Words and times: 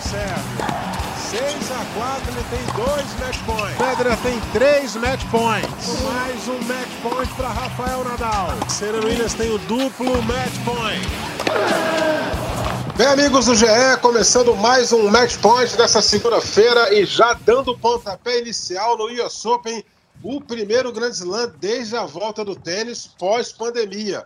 o 0.00 0.08
Sérgio. 0.08 0.80
6 1.30 1.70
a 1.70 1.84
4, 1.94 2.32
ele 2.32 2.44
tem 2.50 2.84
dois 2.84 3.20
match 3.20 3.38
points. 3.44 3.76
Pedra 3.76 4.16
tem 4.16 4.40
três 4.52 4.96
match 4.96 5.24
points. 5.30 6.02
Mais 6.02 6.48
um 6.48 6.58
match 6.64 6.88
point 7.02 7.28
para 7.34 7.48
Rafael 7.48 8.04
Nadal. 8.04 8.48
Serena 8.68 9.04
Williams 9.04 9.34
tem 9.34 9.50
o 9.50 9.58
duplo 9.58 10.22
match 10.22 10.54
point. 10.64 11.06
Bem, 12.96 13.06
amigos 13.06 13.46
do 13.46 13.54
GE, 13.54 13.66
começando 14.00 14.54
mais 14.56 14.92
um 14.92 15.08
match 15.08 15.36
point 15.38 15.76
dessa 15.76 16.02
segunda-feira 16.02 16.92
e 16.94 17.04
já 17.04 17.34
dando 17.34 17.72
o 17.72 17.78
pontapé 17.78 18.40
inicial 18.40 18.96
no 18.96 19.04
US 19.24 19.44
Open, 19.46 19.84
o 20.22 20.40
primeiro 20.40 20.92
Grand 20.92 21.10
Slam 21.10 21.52
desde 21.60 21.96
a 21.96 22.04
volta 22.04 22.44
do 22.44 22.56
tênis 22.56 23.06
pós-pandemia. 23.18 24.24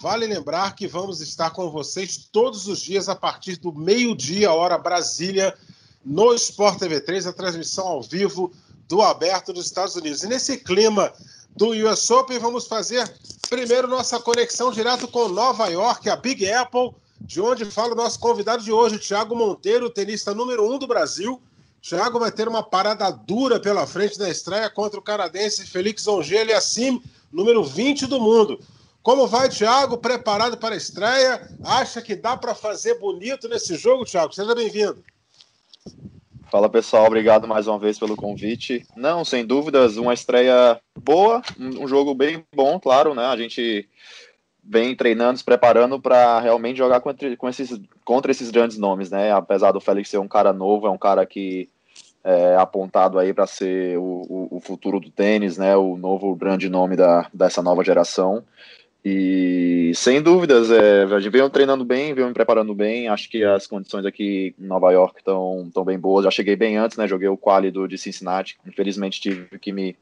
Vale 0.00 0.26
lembrar 0.26 0.74
que 0.74 0.86
vamos 0.86 1.20
estar 1.20 1.50
com 1.50 1.70
vocês 1.70 2.28
todos 2.30 2.66
os 2.66 2.80
dias 2.80 3.08
a 3.08 3.14
partir 3.14 3.56
do 3.56 3.72
meio-dia, 3.72 4.52
hora 4.52 4.76
Brasília, 4.76 5.56
no 6.04 6.34
Sport 6.34 6.78
TV 6.78 7.00
3, 7.00 7.28
a 7.28 7.32
transmissão 7.32 7.86
ao 7.86 8.02
vivo 8.02 8.52
do 8.88 9.00
Aberto 9.00 9.52
dos 9.52 9.66
Estados 9.66 9.96
Unidos. 9.96 10.22
E 10.22 10.28
nesse 10.28 10.58
clima 10.58 11.12
do 11.56 11.68
US 11.88 12.10
Open, 12.10 12.38
vamos 12.38 12.66
fazer 12.66 13.10
primeiro 13.48 13.86
nossa 13.86 14.18
conexão 14.18 14.72
direto 14.72 15.06
com 15.06 15.28
Nova 15.28 15.68
York, 15.68 16.08
a 16.10 16.16
Big 16.16 16.50
Apple, 16.50 16.90
de 17.20 17.40
onde 17.40 17.64
fala 17.64 17.92
o 17.92 17.96
nosso 17.96 18.18
convidado 18.18 18.62
de 18.62 18.72
hoje, 18.72 18.98
Thiago 18.98 19.36
Monteiro, 19.36 19.88
tenista 19.88 20.34
número 20.34 20.70
um 20.70 20.78
do 20.78 20.86
Brasil. 20.86 21.40
Thiago 21.80 22.18
vai 22.18 22.32
ter 22.32 22.48
uma 22.48 22.62
parada 22.62 23.10
dura 23.10 23.60
pela 23.60 23.86
frente 23.86 24.18
da 24.18 24.28
estreia 24.28 24.68
contra 24.68 24.98
o 24.98 25.02
canadense 25.02 25.66
Felix 25.66 26.06
Auger 26.08 26.54
Assim, 26.56 27.00
número 27.32 27.62
20 27.62 28.06
do 28.06 28.20
mundo. 28.20 28.58
Como 29.04 29.26
vai, 29.26 29.50
Thiago? 29.50 29.98
Preparado 29.98 30.56
para 30.56 30.74
a 30.74 30.78
estreia? 30.78 31.46
Acha 31.62 32.00
que 32.00 32.16
dá 32.16 32.38
para 32.38 32.54
fazer 32.54 32.98
bonito 32.98 33.46
nesse 33.50 33.76
jogo, 33.76 34.06
Thiago? 34.06 34.32
Seja 34.32 34.54
bem-vindo. 34.54 35.04
Fala 36.50 36.70
pessoal, 36.70 37.04
obrigado 37.04 37.46
mais 37.46 37.66
uma 37.66 37.78
vez 37.78 37.98
pelo 37.98 38.16
convite. 38.16 38.82
Não, 38.96 39.22
sem 39.22 39.44
dúvidas, 39.44 39.98
uma 39.98 40.14
estreia 40.14 40.80
boa, 40.98 41.42
um 41.60 41.86
jogo 41.86 42.14
bem 42.14 42.46
bom, 42.56 42.80
claro, 42.80 43.14
né? 43.14 43.26
A 43.26 43.36
gente 43.36 43.86
vem 44.62 44.96
treinando, 44.96 45.36
se 45.36 45.44
preparando 45.44 46.00
para 46.00 46.40
realmente 46.40 46.78
jogar 46.78 47.02
contra, 47.02 47.36
com 47.36 47.46
esses, 47.46 47.78
contra 48.06 48.30
esses 48.30 48.50
grandes 48.50 48.78
nomes, 48.78 49.10
né? 49.10 49.30
Apesar 49.32 49.72
do 49.72 49.82
Félix 49.82 50.08
ser 50.08 50.16
um 50.16 50.28
cara 50.28 50.50
novo, 50.50 50.86
é 50.86 50.90
um 50.90 50.96
cara 50.96 51.26
que 51.26 51.68
é 52.24 52.56
apontado 52.56 53.18
aí 53.18 53.34
para 53.34 53.46
ser 53.46 53.98
o, 53.98 54.02
o, 54.02 54.56
o, 54.56 54.60
futuro 54.60 54.98
do 54.98 55.10
tênis, 55.10 55.58
né? 55.58 55.76
O 55.76 55.94
novo 55.98 56.34
grande 56.34 56.70
nome 56.70 56.96
da, 56.96 57.28
dessa 57.34 57.60
nova 57.60 57.84
geração. 57.84 58.42
E 59.04 59.92
sem 59.94 60.22
dúvidas, 60.22 60.70
é, 60.70 61.04
veio 61.04 61.50
treinando 61.50 61.84
bem, 61.84 62.14
veio 62.14 62.26
me 62.26 62.32
preparando 62.32 62.74
bem. 62.74 63.06
Acho 63.08 63.28
que 63.28 63.44
as 63.44 63.66
condições 63.66 64.06
aqui 64.06 64.54
em 64.58 64.66
Nova 64.66 64.90
York 64.92 65.18
estão 65.18 65.70
tão 65.74 65.84
bem 65.84 65.98
boas. 65.98 66.24
Já 66.24 66.30
cheguei 66.30 66.56
bem 66.56 66.78
antes, 66.78 66.96
né? 66.96 67.06
Joguei 67.06 67.28
o 67.28 67.36
quali 67.36 67.70
do, 67.70 67.86
de 67.86 67.98
Cincinnati. 67.98 68.56
Infelizmente 68.66 69.20
tive 69.20 69.58
que 69.58 69.72
me 69.72 69.94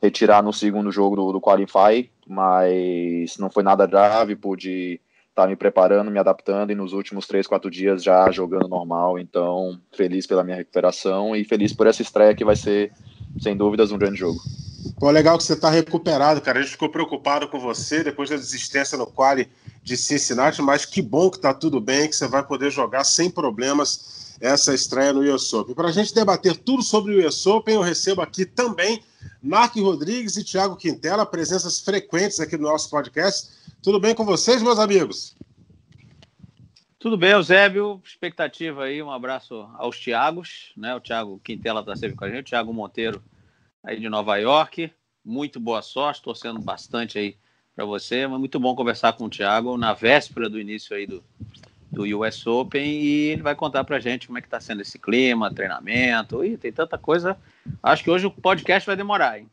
retirar 0.00 0.40
no 0.40 0.52
segundo 0.52 0.92
jogo 0.92 1.16
do, 1.16 1.32
do 1.32 1.40
Qualify, 1.40 2.08
mas 2.28 3.36
não 3.38 3.50
foi 3.50 3.64
nada 3.64 3.86
grave. 3.86 4.36
Pude 4.36 5.00
estar 5.30 5.42
tá 5.42 5.48
me 5.48 5.56
preparando, 5.56 6.12
me 6.12 6.20
adaptando 6.20 6.70
e 6.70 6.76
nos 6.76 6.92
últimos 6.92 7.26
três, 7.26 7.48
quatro 7.48 7.68
dias 7.68 8.04
já 8.04 8.30
jogando 8.30 8.68
normal. 8.68 9.18
Então, 9.18 9.80
feliz 9.92 10.28
pela 10.28 10.44
minha 10.44 10.56
recuperação 10.56 11.34
e 11.34 11.42
feliz 11.42 11.72
por 11.72 11.88
essa 11.88 12.02
estreia 12.02 12.36
que 12.36 12.44
vai 12.44 12.54
ser, 12.54 12.92
sem 13.40 13.56
dúvidas, 13.56 13.90
um 13.90 13.98
grande 13.98 14.20
jogo. 14.20 14.38
Pô, 14.98 15.10
legal 15.10 15.38
que 15.38 15.44
você 15.44 15.54
está 15.54 15.70
recuperado, 15.70 16.40
cara. 16.40 16.58
A 16.58 16.62
gente 16.62 16.72
ficou 16.72 16.88
preocupado 16.88 17.48
com 17.48 17.58
você 17.58 18.04
depois 18.04 18.28
da 18.28 18.36
desistência 18.36 18.98
no 18.98 19.06
quali 19.06 19.48
de 19.82 19.96
Cincinnati, 19.96 20.60
mas 20.62 20.84
que 20.84 21.00
bom 21.00 21.30
que 21.30 21.36
está 21.36 21.52
tudo 21.54 21.80
bem, 21.80 22.08
que 22.08 22.16
você 22.16 22.28
vai 22.28 22.44
poder 22.44 22.70
jogar 22.70 23.04
sem 23.04 23.30
problemas 23.30 24.36
essa 24.40 24.74
estreia 24.74 25.12
no 25.12 25.20
US. 25.34 25.52
Para 25.74 25.88
a 25.88 25.92
gente 25.92 26.14
debater 26.14 26.56
tudo 26.56 26.82
sobre 26.82 27.14
o 27.14 27.26
US 27.26 27.44
eu 27.46 27.80
recebo 27.80 28.20
aqui 28.20 28.44
também 28.44 29.02
Mark 29.42 29.74
Rodrigues 29.76 30.36
e 30.36 30.44
Thiago 30.44 30.76
Quintela, 30.76 31.24
presenças 31.24 31.80
frequentes 31.80 32.40
aqui 32.40 32.56
no 32.56 32.64
nosso 32.64 32.90
podcast. 32.90 33.50
Tudo 33.82 34.00
bem 34.00 34.14
com 34.14 34.24
vocês, 34.24 34.62
meus 34.62 34.78
amigos? 34.78 35.36
Tudo 36.98 37.18
bem, 37.18 37.32
Eusébio. 37.32 38.00
Expectativa 38.04 38.84
aí, 38.84 39.02
um 39.02 39.10
abraço 39.10 39.68
aos 39.76 39.98
Thiagos, 39.98 40.72
né? 40.74 40.94
O 40.94 41.00
Thiago 41.00 41.38
Quintela 41.44 41.80
está 41.80 41.94
sempre 41.94 42.16
com 42.16 42.24
a 42.24 42.30
gente, 42.30 42.46
o 42.46 42.48
Thiago 42.50 42.72
Monteiro 42.72 43.22
aí 43.84 44.00
de 44.00 44.08
Nova 44.08 44.36
York. 44.36 44.90
Muito 45.24 45.60
boa 45.60 45.82
sorte, 45.82 46.22
torcendo 46.22 46.58
bastante 46.60 47.18
aí 47.18 47.36
para 47.76 47.84
você. 47.84 48.26
Mas 48.26 48.38
muito 48.38 48.58
bom 48.58 48.74
conversar 48.74 49.12
com 49.12 49.26
o 49.26 49.30
Thiago 49.30 49.76
na 49.76 49.92
véspera 49.92 50.48
do 50.48 50.58
início 50.58 50.96
aí 50.96 51.06
do, 51.06 51.22
do 51.92 52.02
US 52.18 52.46
Open 52.46 52.84
e 52.84 53.28
ele 53.28 53.42
vai 53.42 53.54
contar 53.54 53.84
para 53.84 54.00
gente 54.00 54.26
como 54.26 54.38
é 54.38 54.40
que 54.40 54.46
está 54.46 54.60
sendo 54.60 54.82
esse 54.82 54.98
clima, 54.98 55.52
treinamento. 55.52 56.44
Ih, 56.44 56.56
tem 56.56 56.72
tanta 56.72 56.98
coisa. 56.98 57.36
Acho 57.82 58.02
que 58.02 58.10
hoje 58.10 58.26
o 58.26 58.30
podcast 58.30 58.86
vai 58.86 58.96
demorar, 58.96 59.38
hein? 59.38 59.48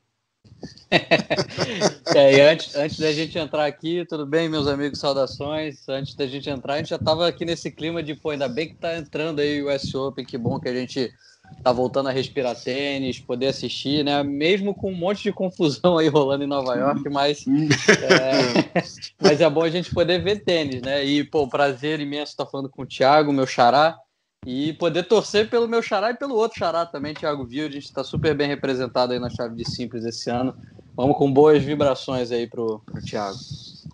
é, 2.15 2.35
e 2.35 2.41
antes, 2.41 2.75
antes 2.75 2.99
da 2.99 3.11
gente 3.11 3.35
entrar 3.37 3.65
aqui, 3.65 4.05
tudo 4.05 4.27
bem, 4.27 4.47
meus 4.47 4.67
amigos, 4.67 4.99
saudações. 4.99 5.87
Antes 5.89 6.13
da 6.13 6.27
gente 6.27 6.49
entrar, 6.49 6.75
a 6.75 6.77
gente 6.77 6.89
já 6.89 6.97
estava 6.97 7.27
aqui 7.27 7.45
nesse 7.45 7.71
clima 7.71 8.03
de, 8.03 8.13
pô, 8.13 8.29
ainda 8.29 8.47
bem 8.47 8.67
que 8.67 8.75
está 8.75 8.95
entrando 8.95 9.39
aí 9.39 9.61
o 9.61 9.73
US 9.73 9.93
Open, 9.95 10.23
que 10.23 10.37
bom 10.37 10.59
que 10.59 10.69
a 10.69 10.73
gente 10.73 11.11
tá 11.63 11.71
voltando 11.71 12.09
a 12.09 12.11
respirar 12.11 12.55
tênis, 12.55 13.19
poder 13.19 13.47
assistir, 13.47 14.03
né? 14.03 14.23
Mesmo 14.23 14.73
com 14.73 14.91
um 14.91 14.95
monte 14.95 15.23
de 15.23 15.31
confusão 15.31 15.97
aí 15.97 16.07
rolando 16.07 16.43
em 16.43 16.47
Nova 16.47 16.75
York, 16.75 17.09
mas 17.09 17.45
é, 17.47 18.83
mas 19.21 19.41
é 19.41 19.49
bom 19.49 19.63
a 19.63 19.69
gente 19.69 19.93
poder 19.93 20.23
ver 20.23 20.43
tênis, 20.43 20.81
né? 20.81 21.03
E, 21.03 21.23
pô, 21.23 21.47
prazer 21.47 21.99
imenso 21.99 22.31
estar 22.31 22.45
falando 22.45 22.69
com 22.69 22.83
o 22.83 22.87
Thiago, 22.87 23.31
meu 23.31 23.45
xará, 23.45 23.97
e 24.45 24.73
poder 24.73 25.03
torcer 25.03 25.49
pelo 25.49 25.67
meu 25.67 25.83
xará 25.83 26.09
e 26.09 26.17
pelo 26.17 26.35
outro 26.35 26.57
xará 26.57 26.85
também, 26.85 27.13
Thiago 27.13 27.45
Viu. 27.45 27.67
A 27.67 27.71
gente 27.71 27.85
está 27.85 28.03
super 28.03 28.35
bem 28.35 28.47
representado 28.47 29.13
aí 29.13 29.19
na 29.19 29.29
chave 29.29 29.55
de 29.55 29.69
simples 29.69 30.03
esse 30.03 30.29
ano. 30.29 30.55
Vamos 30.95 31.17
com 31.17 31.31
boas 31.31 31.63
vibrações 31.63 32.31
aí 32.31 32.47
pro, 32.47 32.79
pro 32.79 33.01
Thiago. 33.01 33.37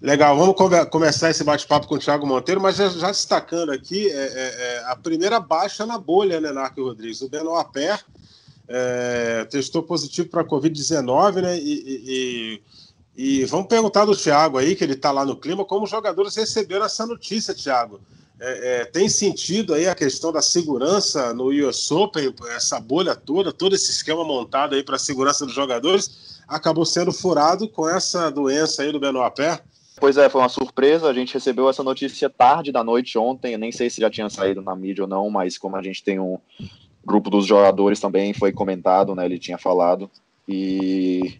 Legal, 0.02 0.38
vamos 0.38 0.56
come 0.56 0.85
começar 0.88 1.31
esse 1.31 1.44
bate-papo 1.44 1.88
com 1.88 1.96
o 1.96 2.00
Thiago 2.00 2.28
Monteiro, 2.28 2.62
mas 2.62 2.75
já, 2.75 2.88
já 2.90 3.08
destacando 3.08 3.72
aqui 3.72 4.08
é, 4.09 4.13
é, 4.13 4.56
é, 4.59 4.84
a 4.85 4.96
primeira 4.96 5.40
baixa 5.40 5.86
na 5.86 5.97
bolha, 5.97 6.40
né, 6.40 6.52
Narco 6.52 6.84
Rodrigues? 6.84 7.22
O 7.22 7.30
Benoit 7.30 7.72
Pé 7.72 8.00
é, 8.68 9.46
testou 9.46 9.81
positivo 9.81 10.30
para 10.30 10.41
a 10.41 10.46
Covid-19, 10.46 11.41
né? 11.41 11.57
E, 11.57 12.62
e, 13.18 13.40
e, 13.41 13.46
vamos 13.46 13.68
perguntar 13.68 14.06
do 14.06 14.16
Thiago 14.16 14.57
aí, 14.57 14.75
que 14.75 14.84
ele 14.84 14.94
está 14.94 15.12
lá 15.12 15.25
no 15.25 15.36
clima, 15.36 15.66
como 15.66 15.86
os 15.86 15.90
jogadores 15.90 16.36
receberam 16.36 16.86
essa 16.86 17.06
notícia, 17.06 17.56
Thiago. 17.56 18.00
É, 18.40 18.81
é, 18.81 18.86
tem 18.86 19.09
sentido 19.09 19.74
aí 19.74 19.88
a 19.88 19.96
questão 19.96 20.31
da 20.31 20.42
segurança 20.42 21.34
no 21.34 21.46
US 21.46 21.92
Open, 21.92 22.34
essa 22.56 22.80
bolha 22.80 23.16
toda, 23.16 23.52
todo 23.52 23.75
esse 23.75 23.92
esquema 23.92 24.24
montado 24.24 24.75
aí 24.75 24.84
para 24.84 24.96
a 24.96 25.00
segurança 25.00 25.46
dos 25.46 25.56
jogadores, 25.56 26.40
acabou 26.48 26.86
sendo 26.86 27.12
furado 27.12 27.68
com 27.68 27.90
essa 27.90 28.30
doença 28.30 28.84
aí 28.84 28.92
do 28.92 29.00
Benoit 29.00 29.34
Pé? 29.36 29.59
Pois 30.00 30.16
é, 30.18 30.30
foi 30.30 30.42
uma 30.42 30.50
surpresa. 30.50 31.09
A 31.09 31.14
gente 31.14 31.34
recebeu 31.34 31.68
essa 31.68 31.84
notícia 31.84 32.30
tarde 32.30 32.72
da 32.72 32.84
noite 32.84 33.18
ontem. 33.18 33.53
Eu 33.53 33.59
nem 33.59 33.72
sei 33.72 33.90
se 33.90 34.00
já 34.00 34.09
tinha 34.09 34.30
saído 34.30 34.62
na 34.62 34.75
mídia 34.75 35.04
ou 35.04 35.09
não, 35.09 35.30
mas 35.30 35.58
como 35.58 35.75
a 35.75 35.81
gente 35.81 36.04
tem 36.04 36.19
um 36.19 36.38
grupo 37.04 37.31
dos 37.31 37.48
jogadores 37.48 38.00
também, 38.00 38.34
foi 38.34 38.52
comentado, 38.52 39.16
né? 39.16 39.25
Ele 39.25 39.40
tinha 39.40 39.58
falado. 39.58 40.09
E 40.48 41.40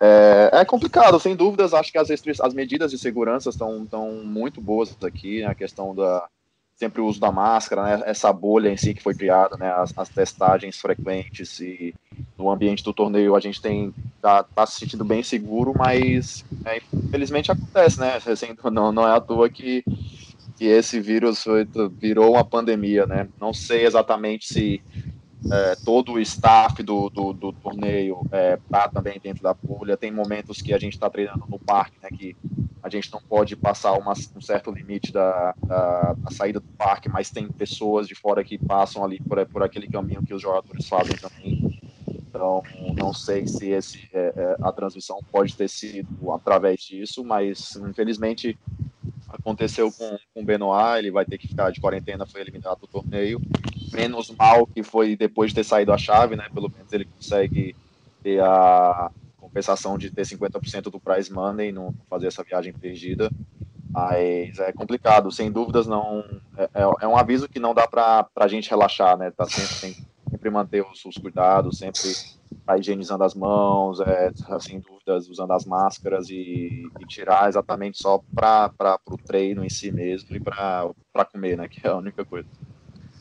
é, 0.00 0.50
é 0.52 0.64
complicado, 0.64 1.20
sem 1.20 1.36
dúvidas. 1.36 1.74
Acho 1.74 1.92
que 1.92 1.98
as, 1.98 2.08
as 2.10 2.54
medidas 2.54 2.90
de 2.90 2.98
segurança 2.98 3.50
estão 3.50 3.86
muito 4.24 4.60
boas 4.60 4.96
aqui. 5.04 5.40
Né, 5.40 5.46
a 5.46 5.54
questão 5.54 5.94
da 5.94 6.26
sempre 6.80 7.02
o 7.02 7.06
uso 7.06 7.20
da 7.20 7.30
máscara, 7.30 7.82
né? 7.82 8.02
Essa 8.06 8.32
bolha 8.32 8.70
em 8.70 8.76
si 8.76 8.94
que 8.94 9.02
foi 9.02 9.14
criada, 9.14 9.54
né? 9.58 9.70
As, 9.70 9.92
as 9.98 10.08
testagens 10.08 10.80
frequentes 10.80 11.60
e 11.60 11.94
no 12.38 12.50
ambiente 12.50 12.82
do 12.82 12.94
torneio 12.94 13.36
a 13.36 13.40
gente 13.40 13.60
tem 13.60 13.94
tá, 14.22 14.42
tá 14.42 14.64
se 14.64 14.80
sentindo 14.80 15.04
bem 15.04 15.22
seguro, 15.22 15.74
mas 15.76 16.42
é, 16.64 16.80
infelizmente 16.94 17.52
acontece, 17.52 18.00
né? 18.00 18.18
Assim, 18.26 18.56
não, 18.72 18.90
não 18.90 19.06
é 19.06 19.14
à 19.14 19.20
toa 19.20 19.50
que, 19.50 19.84
que 20.56 20.64
esse 20.64 20.98
vírus 21.00 21.42
foi, 21.42 21.68
virou 21.98 22.32
uma 22.32 22.44
pandemia, 22.44 23.04
né? 23.04 23.28
Não 23.38 23.52
sei 23.52 23.84
exatamente 23.84 24.46
se 24.46 24.82
é, 25.50 25.74
todo 25.76 26.12
o 26.12 26.20
staff 26.20 26.82
do, 26.82 27.08
do, 27.08 27.32
do 27.32 27.52
torneio 27.52 28.22
está 28.24 28.84
é, 28.84 28.88
também 28.88 29.20
dentro 29.22 29.42
da 29.42 29.54
bolha. 29.54 29.96
Tem 29.96 30.10
momentos 30.10 30.60
que 30.60 30.74
a 30.74 30.78
gente 30.78 30.94
está 30.94 31.08
treinando 31.08 31.44
no 31.48 31.58
parque, 31.58 31.96
né, 32.02 32.08
que 32.10 32.36
a 32.82 32.88
gente 32.88 33.12
não 33.12 33.20
pode 33.20 33.56
passar 33.56 33.92
uma, 33.92 34.12
um 34.12 34.40
certo 34.40 34.70
limite 34.70 35.12
da, 35.12 35.54
da, 35.66 36.14
da, 36.14 36.30
saída 36.30 36.60
do 36.60 36.66
parque, 36.78 37.08
mas 37.08 37.30
tem 37.30 37.46
pessoas 37.48 38.08
de 38.08 38.14
fora 38.14 38.42
que 38.42 38.58
passam 38.58 39.04
ali 39.04 39.20
por, 39.20 39.44
por 39.46 39.62
aquele 39.62 39.88
caminho 39.88 40.22
que 40.22 40.34
os 40.34 40.42
jogadores 40.42 40.88
fazem 40.88 41.16
também. 41.16 41.78
Então, 42.08 42.62
não 42.96 43.12
sei 43.12 43.46
se 43.46 43.70
esse, 43.70 44.08
é, 44.12 44.32
é 44.36 44.56
a 44.62 44.72
transmissão 44.72 45.18
pode 45.30 45.54
ter 45.54 45.68
sido 45.68 46.32
através 46.32 46.80
disso, 46.80 47.24
mas 47.24 47.76
infelizmente 47.76 48.58
aconteceu 49.32 49.90
com, 49.92 50.18
com 50.34 50.42
o 50.42 50.44
Benoit, 50.44 50.98
ele 50.98 51.10
vai 51.10 51.24
ter 51.24 51.38
que 51.38 51.48
ficar 51.48 51.70
de 51.70 51.80
quarentena, 51.80 52.26
foi 52.26 52.40
eliminado 52.40 52.80
do 52.80 52.86
torneio. 52.86 53.40
Menos 53.92 54.30
mal 54.30 54.66
que 54.66 54.82
foi 54.82 55.16
depois 55.16 55.50
de 55.50 55.56
ter 55.56 55.64
saído 55.64 55.92
a 55.92 55.98
chave, 55.98 56.36
né? 56.36 56.48
Pelo 56.52 56.70
menos 56.70 56.92
ele 56.92 57.04
consegue 57.04 57.74
ter 58.22 58.40
a 58.40 59.10
compensação 59.38 59.98
de 59.98 60.10
ter 60.10 60.22
50% 60.22 60.90
do 60.90 61.00
prize 61.00 61.32
money, 61.32 61.72
não 61.72 61.94
fazer 62.08 62.26
essa 62.26 62.44
viagem 62.44 62.72
perdida. 62.72 63.30
Mas 63.90 64.58
é 64.60 64.72
complicado, 64.72 65.32
sem 65.32 65.50
dúvidas 65.50 65.86
não. 65.86 66.24
É, 66.56 66.64
é, 66.74 66.90
é 67.02 67.08
um 67.08 67.16
aviso 67.16 67.48
que 67.48 67.58
não 67.58 67.74
dá 67.74 67.88
para 67.88 68.28
a 68.36 68.48
gente 68.48 68.70
relaxar, 68.70 69.16
né? 69.16 69.30
Tá 69.30 69.44
sempre, 69.46 70.04
sempre 70.30 70.50
manter 70.50 70.84
os, 70.84 71.04
os 71.04 71.16
cuidados, 71.16 71.78
sempre 71.78 72.08
tá 72.66 72.78
higienizando 72.78 73.24
as 73.24 73.34
mãos, 73.34 74.00
é, 74.00 74.30
sem 74.60 74.80
dúvidas, 74.80 75.28
usando 75.28 75.52
as 75.52 75.64
máscaras 75.64 76.28
e, 76.30 76.92
e 77.00 77.06
tirar 77.06 77.48
exatamente 77.48 77.98
só 77.98 78.22
para 78.34 78.72
o 79.06 79.18
treino 79.18 79.64
em 79.64 79.70
si 79.70 79.92
mesmo 79.92 80.36
e 80.36 80.40
para 80.40 80.92
comer, 81.32 81.56
né? 81.56 81.68
Que 81.68 81.86
é 81.86 81.90
a 81.90 81.96
única 81.96 82.24
coisa. 82.24 82.48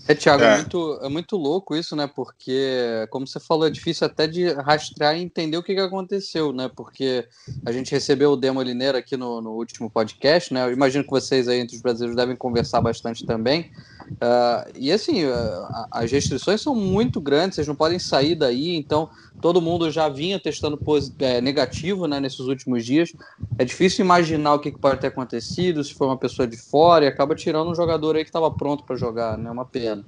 É, 0.09 0.15
Thiago, 0.15 0.43
é. 0.43 0.53
é. 0.53 0.55
muito, 0.55 0.99
é 1.03 1.07
muito 1.07 1.37
louco 1.37 1.75
isso, 1.75 1.95
né? 1.95 2.07
Porque, 2.07 3.05
como 3.11 3.27
você 3.27 3.39
falou, 3.39 3.67
é 3.67 3.69
difícil 3.69 4.07
até 4.07 4.25
de 4.25 4.51
rastrear 4.53 5.15
e 5.15 5.21
entender 5.21 5.55
o 5.55 5.61
que, 5.61 5.75
que 5.75 5.79
aconteceu, 5.79 6.51
né? 6.51 6.67
Porque 6.75 7.27
a 7.63 7.71
gente 7.71 7.91
recebeu 7.91 8.31
o 8.31 8.35
Demo 8.35 8.59
Lineiro 8.59 8.97
aqui 8.97 9.15
no, 9.15 9.39
no 9.39 9.51
último 9.51 9.87
podcast, 9.87 10.51
né? 10.51 10.63
Eu 10.65 10.73
imagino 10.73 11.03
que 11.03 11.11
vocês 11.11 11.47
aí 11.47 11.59
entre 11.59 11.75
os 11.75 11.81
brasileiros 11.83 12.15
devem 12.15 12.35
conversar 12.35 12.81
bastante 12.81 13.23
também. 13.23 13.71
Uh, 14.13 14.71
e 14.75 14.91
assim, 14.91 15.25
uh, 15.25 15.85
as 15.91 16.11
restrições 16.11 16.59
são 16.59 16.73
muito 16.73 17.21
grandes, 17.21 17.57
vocês 17.57 17.67
não 17.67 17.75
podem 17.75 17.99
sair 17.99 18.33
daí, 18.33 18.75
então 18.75 19.11
todo 19.39 19.61
mundo 19.61 19.89
já 19.91 20.09
vinha 20.09 20.39
testando 20.39 20.79
é, 21.19 21.41
negativo 21.41 22.07
né, 22.07 22.19
nesses 22.19 22.39
últimos 22.39 22.85
dias. 22.85 23.13
É 23.57 23.65
difícil 23.65 24.03
imaginar 24.03 24.53
o 24.53 24.59
que, 24.59 24.71
que, 24.71 24.79
pode 24.79 24.99
ter 24.99 25.07
acontecido, 25.07 25.83
se 25.83 25.93
foi 25.93 26.07
uma 26.07 26.17
pessoa 26.17 26.47
de 26.47 26.57
fora, 26.57 27.05
e 27.05 27.07
acaba 27.07 27.35
tirando 27.35 27.69
um 27.69 27.75
jogador 27.75 28.15
aí 28.15 28.23
que 28.23 28.29
estava 28.29 28.49
pronto 28.51 28.83
para 28.83 28.95
jogar, 28.95 29.37
né? 29.37 29.49
É 29.49 29.51
uma 29.51 29.65
pena. 29.65 29.98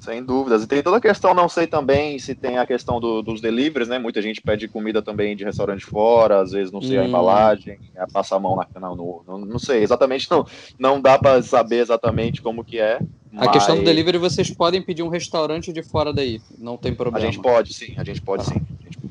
Sem 0.00 0.24
dúvidas. 0.24 0.64
E 0.64 0.66
tem 0.66 0.82
toda 0.82 0.96
a 0.96 1.00
questão, 1.00 1.32
não 1.32 1.48
sei 1.48 1.66
também 1.66 2.18
se 2.18 2.34
tem 2.34 2.58
a 2.58 2.66
questão 2.66 2.98
do, 2.98 3.22
dos 3.22 3.40
deliveries, 3.40 3.88
né? 3.88 4.00
Muita 4.00 4.20
gente 4.20 4.40
pede 4.40 4.66
comida 4.66 5.00
também 5.00 5.36
de 5.36 5.44
restaurante 5.44 5.84
fora, 5.84 6.40
às 6.40 6.50
vezes 6.50 6.72
não 6.72 6.82
sei 6.82 6.98
hum. 6.98 7.02
a 7.02 7.06
embalagem, 7.06 7.78
é, 7.94 8.04
passa 8.12 8.34
a 8.34 8.40
mão 8.40 8.56
na. 8.56 8.66
Não, 8.80 9.22
não, 9.24 9.38
não 9.38 9.58
sei, 9.60 9.80
exatamente 9.82 10.28
não, 10.28 10.44
não 10.76 11.00
dá 11.00 11.16
para 11.18 11.40
saber 11.42 11.76
exatamente 11.76 12.42
como 12.42 12.64
que 12.64 12.80
é. 12.80 13.00
A 13.36 13.48
questão 13.48 13.76
do 13.76 13.84
delivery, 13.84 14.18
vocês 14.18 14.50
podem 14.50 14.82
pedir 14.82 15.04
um 15.04 15.08
restaurante 15.08 15.72
de 15.72 15.82
fora 15.84 16.12
daí, 16.12 16.40
não 16.58 16.76
tem 16.76 16.92
problema. 16.92 17.26
A 17.26 17.30
gente 17.30 17.40
pode, 17.40 17.72
sim, 17.72 17.94
a 17.96 18.02
gente 18.02 18.20
pode 18.20 18.44
sim. 18.44 18.60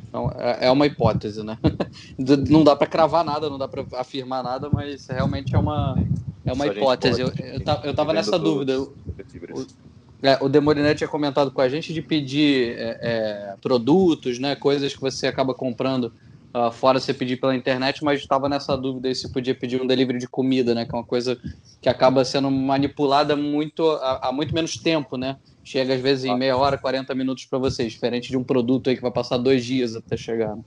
Então, 0.09 0.29
é, 0.37 0.67
é 0.67 0.71
uma 0.71 0.85
hipótese, 0.85 1.41
né? 1.41 1.57
não 2.49 2.65
dá 2.65 2.75
para 2.75 2.85
cravar 2.85 3.23
nada, 3.23 3.49
não 3.49 3.57
dá 3.57 3.65
para 3.65 3.85
afirmar 3.93 4.43
nada, 4.43 4.69
mas 4.69 5.07
realmente 5.07 5.55
é 5.55 5.57
uma, 5.57 5.97
é 6.45 6.51
uma 6.51 6.67
hipótese. 6.67 7.23
Pode, 7.23 7.41
eu, 7.41 7.53
eu, 7.53 7.61
eu 7.83 7.93
tava 7.93 8.11
nessa 8.11 8.37
dúvida. 8.37 8.73
O, 9.53 9.65
é, 10.21 10.37
o 10.41 10.47
Demoliné 10.47 10.93
tinha 10.93 11.07
comentado 11.07 11.51
com 11.51 11.61
a 11.61 11.69
gente 11.69 11.93
de 11.93 12.01
pedir 12.01 12.75
é, 12.77 12.99
é, 13.01 13.55
produtos, 13.61 14.39
né, 14.39 14.55
coisas 14.55 14.93
que 14.93 15.01
você 15.01 15.27
acaba 15.27 15.53
comprando 15.53 16.13
uh, 16.53 16.71
fora 16.71 16.99
você 16.99 17.13
pedir 17.13 17.37
pela 17.37 17.55
internet, 17.55 18.03
mas 18.03 18.19
estava 18.19 18.47
nessa 18.47 18.77
dúvida 18.77 19.13
se 19.15 19.31
podia 19.31 19.55
pedir 19.55 19.81
um 19.81 19.87
delivery 19.87 20.19
de 20.19 20.27
comida, 20.27 20.75
né, 20.75 20.85
que 20.85 20.93
é 20.93 20.97
uma 20.97 21.03
coisa 21.03 21.37
que 21.81 21.89
acaba 21.89 22.23
sendo 22.23 22.51
manipulada 22.51 23.35
muito 23.35 23.89
há, 23.89 24.29
há 24.29 24.31
muito 24.31 24.53
menos 24.53 24.77
tempo, 24.77 25.17
né? 25.17 25.37
Chega 25.63 25.95
às 25.95 26.01
vezes 26.01 26.25
em 26.25 26.37
meia 26.37 26.57
hora, 26.57 26.77
40 26.77 27.13
minutos 27.15 27.45
para 27.45 27.57
você, 27.59 27.87
diferente 27.87 28.29
de 28.29 28.37
um 28.37 28.43
produto 28.43 28.89
aí 28.89 28.95
que 28.95 29.01
vai 29.01 29.11
passar 29.11 29.37
dois 29.37 29.63
dias 29.63 29.95
até 29.95 30.17
chegar. 30.17 30.55
Né? 30.55 30.63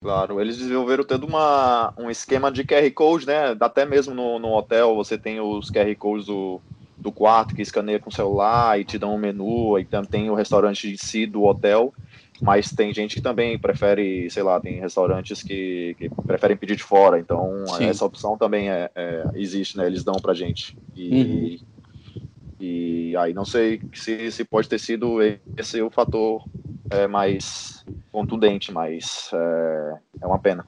Claro, 0.00 0.40
eles 0.40 0.58
desenvolveram 0.58 1.04
todo 1.04 1.24
uma, 1.24 1.92
um 1.96 2.10
esquema 2.10 2.50
de 2.50 2.62
QR 2.62 2.88
Code, 2.92 3.26
né? 3.26 3.56
Até 3.58 3.86
mesmo 3.86 4.14
no, 4.14 4.38
no 4.38 4.52
hotel 4.52 4.94
você 4.94 5.16
tem 5.16 5.40
os 5.40 5.70
QR 5.70 5.94
Codes 5.96 6.26
do, 6.26 6.60
do 7.04 7.12
quarto 7.12 7.54
que 7.54 7.60
escaneia 7.60 8.00
com 8.00 8.08
o 8.08 8.12
celular 8.12 8.80
e 8.80 8.84
te 8.84 8.98
dá 8.98 9.06
um 9.06 9.18
menu, 9.18 9.78
e 9.78 9.84
também 9.84 10.08
tem 10.10 10.30
o 10.30 10.34
restaurante 10.34 10.90
em 10.90 10.96
si 10.96 11.26
do 11.26 11.44
hotel, 11.44 11.92
mas 12.40 12.70
tem 12.70 12.94
gente 12.94 13.16
que 13.16 13.20
também 13.20 13.58
prefere, 13.58 14.28
sei 14.30 14.42
lá, 14.42 14.58
tem 14.58 14.80
restaurantes 14.80 15.42
que, 15.42 15.94
que 15.98 16.08
preferem 16.26 16.56
pedir 16.56 16.76
de 16.76 16.82
fora, 16.82 17.18
então 17.18 17.66
Sim. 17.66 17.84
essa 17.84 18.06
opção 18.06 18.38
também 18.38 18.70
é, 18.70 18.90
é, 18.94 19.24
existe, 19.34 19.76
né? 19.76 19.86
Eles 19.86 20.02
dão 20.02 20.14
pra 20.14 20.32
gente. 20.32 20.76
E, 20.96 21.10
uhum. 21.10 22.24
e 22.58 23.16
aí 23.18 23.34
não 23.34 23.44
sei 23.44 23.82
se, 23.92 24.32
se 24.32 24.42
pode 24.42 24.66
ter 24.66 24.80
sido 24.80 25.18
esse 25.58 25.82
o 25.82 25.90
fator 25.90 26.42
é, 26.88 27.06
mais 27.06 27.84
contundente, 28.10 28.72
mas 28.72 29.30
é, 29.34 29.98
é 30.22 30.26
uma 30.26 30.38
pena. 30.38 30.66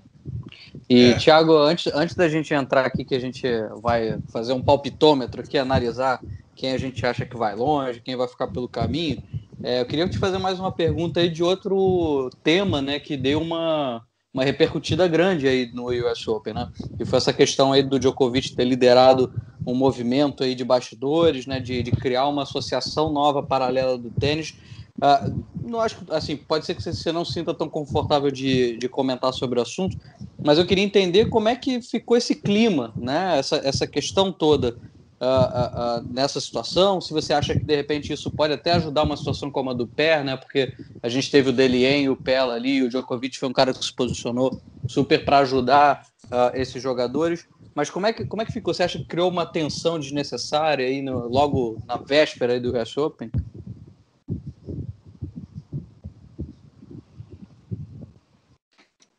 E, 0.89 1.11
é. 1.11 1.15
Thiago, 1.15 1.57
antes, 1.57 1.93
antes 1.95 2.15
da 2.15 2.29
gente 2.29 2.53
entrar 2.55 2.87
aqui, 2.87 3.05
que 3.05 3.15
a 3.15 3.21
gente 3.21 3.47
vai 3.83 4.19
fazer 4.29 4.53
um 4.53 4.63
palpitômetro 4.63 5.41
aqui, 5.41 5.59
analisar 5.59 6.21
quem 6.55 6.73
a 6.73 6.79
gente 6.79 7.05
acha 7.05 7.27
que 7.27 7.37
vai 7.37 7.55
longe, 7.55 8.01
quem 8.01 8.17
vai 8.17 8.29
ficar 8.29 8.47
pelo 8.49 8.69
caminho, 8.69 9.23
é, 9.63 9.81
eu 9.81 9.87
queria 9.87 10.09
te 10.09 10.19
fazer 10.19 10.39
mais 10.39 10.59
uma 10.59 10.71
pergunta 10.71 11.21
aí 11.21 11.29
de 11.29 11.43
outro 11.43 12.31
tema, 12.43 12.83
né, 12.83 12.99
que 12.99 13.17
deu 13.17 13.41
uma, 13.41 14.03
uma 14.33 14.45
repercutida 14.45 15.09
grande 15.09 15.49
aí 15.49 15.71
no 15.73 15.89
US 15.91 16.29
Open, 16.29 16.55
né? 16.55 16.69
E 17.01 17.05
foi 17.05 17.17
essa 17.17 17.33
questão 17.33 17.73
aí 17.73 17.83
do 17.83 17.99
Djokovic 17.99 18.55
ter 18.55 18.65
liderado 18.65 19.33
um 19.67 19.75
movimento 19.75 20.45
aí 20.45 20.55
de 20.55 20.65
bastidores, 20.65 21.47
né, 21.47 21.59
de, 21.59 21.83
de 21.83 21.91
criar 21.91 22.29
uma 22.29 22.43
associação 22.43 23.11
nova 23.11 23.43
paralela 23.43 23.99
do 23.99 24.11
tênis, 24.11 24.55
Uh, 24.97 25.45
não 25.63 25.81
acho 25.81 25.99
assim, 26.11 26.37
pode 26.37 26.65
ser 26.65 26.75
que 26.75 26.83
você 26.83 27.13
não 27.13 27.25
sinta 27.25 27.53
tão 27.53 27.69
confortável 27.69 28.31
de, 28.31 28.79
de 28.79 28.89
comentar 28.89 29.33
sobre 29.33 29.59
o 29.59 29.63
assunto, 29.63 29.97
mas 30.43 30.59
eu 30.59 30.67
queria 30.67 30.85
entender 30.85 31.27
como 31.27 31.49
é 31.49 31.57
que 31.57 31.83
ficou 31.83 32.17
esse 32.17 32.35
clima, 32.35 32.95
né? 32.97 33.39
Essa, 33.39 33.57
essa 33.63 33.87
questão 33.87 34.33
toda 34.33 34.79
uh, 35.21 36.01
uh, 36.01 36.13
nessa 36.13 36.41
situação. 36.41 37.01
Se 37.01 37.13
você 37.13 37.35
acha 37.35 37.55
que 37.55 37.65
de 37.65 37.77
repente 37.77 38.11
isso 38.13 38.31
pode 38.31 38.55
até 38.55 38.73
ajudar 38.73 39.03
uma 39.03 39.17
situação 39.17 39.51
como 39.51 39.71
a 39.71 39.75
do 39.75 39.87
Pé, 39.87 40.25
né? 40.25 40.37
Porque 40.37 40.73
a 41.03 41.09
gente 41.11 41.31
teve 41.31 41.51
o 41.51 41.53
Delien, 41.53 42.09
o 42.09 42.17
Pella 42.17 42.55
ali, 42.55 42.83
o 42.83 42.89
Djokovic 42.89 43.39
foi 43.39 43.49
um 43.49 43.53
cara 43.53 43.75
que 43.75 43.85
se 43.85 43.93
posicionou 43.93 44.59
super 44.89 45.25
para 45.25 45.39
ajudar 45.39 46.07
esses 46.55 46.83
jogadores. 46.83 47.47
Mas 47.75 47.91
como 47.91 48.07
é 48.07 48.13
que 48.13 48.25
como 48.25 48.41
é 48.43 48.45
que 48.45 48.53
ficou? 48.53 48.73
Você 48.73 48.83
acha 48.83 48.99
que 48.99 49.05
criou 49.05 49.31
uma 49.31 49.45
tensão 49.45 49.99
desnecessária 49.99 50.87
aí 50.87 51.03
no, 51.03 51.29
logo 51.29 51.79
na 51.87 51.97
véspera 51.97 52.55
aí 52.55 52.61
do 52.61 52.77
US 52.77 52.97
Open? 52.97 53.31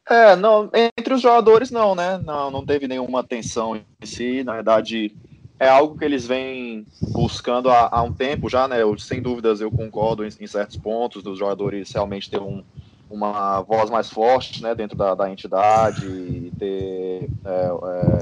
É, 0.09 0.35
não, 0.35 0.69
entre 0.97 1.13
os 1.13 1.21
jogadores 1.21 1.69
não, 1.69 1.93
né? 1.93 2.17
Não, 2.23 2.49
não 2.49 2.65
teve 2.65 2.87
nenhuma 2.87 3.23
tensão 3.23 3.75
em 3.75 4.05
si. 4.05 4.43
Na 4.43 4.53
verdade, 4.53 5.13
é 5.59 5.67
algo 5.67 5.97
que 5.97 6.05
eles 6.05 6.25
vêm 6.25 6.85
buscando 7.01 7.69
há, 7.69 7.89
há 7.91 8.01
um 8.01 8.13
tempo 8.13 8.49
já, 8.49 8.67
né? 8.67 8.81
Eu, 8.81 8.97
sem 8.97 9.21
dúvidas, 9.21 9.59
eu 9.59 9.69
concordo 9.69 10.25
em, 10.25 10.29
em 10.39 10.47
certos 10.47 10.77
pontos 10.77 11.21
dos 11.21 11.37
jogadores 11.37 11.91
realmente 11.91 12.29
ter 12.29 12.41
um, 12.41 12.63
uma 13.09 13.61
voz 13.61 13.89
mais 13.89 14.09
forte, 14.09 14.61
né, 14.61 14.75
dentro 14.75 14.97
da, 14.97 15.15
da 15.15 15.29
entidade 15.31 16.05
e 16.05 16.51
ter 16.57 17.29
é, 17.45 17.69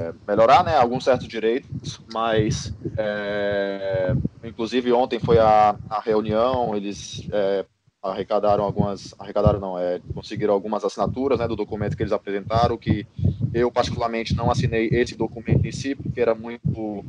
é, 0.08 0.14
melhorar, 0.26 0.64
né, 0.64 0.76
alguns 0.76 1.04
certos 1.04 1.26
direitos, 1.26 2.00
mas 2.12 2.72
é, 2.96 4.14
inclusive 4.44 4.92
ontem 4.92 5.18
foi 5.18 5.38
a, 5.38 5.76
a 5.90 6.00
reunião, 6.00 6.74
eles 6.74 7.26
é, 7.32 7.64
arrecadaram 8.10 8.64
algumas, 8.64 9.14
arrecadaram 9.18 9.58
não, 9.58 9.78
é, 9.78 10.00
conseguiram 10.14 10.54
algumas 10.54 10.84
assinaturas 10.84 11.38
né, 11.38 11.48
do 11.48 11.56
documento 11.56 11.96
que 11.96 12.02
eles 12.02 12.12
apresentaram, 12.12 12.76
que 12.76 13.06
eu 13.52 13.70
particularmente 13.70 14.34
não 14.34 14.50
assinei 14.50 14.88
esse 14.92 15.16
documento 15.16 15.66
em 15.66 15.72
si, 15.72 15.94
porque 15.94 16.20
era 16.20 16.34
muito, 16.34 17.04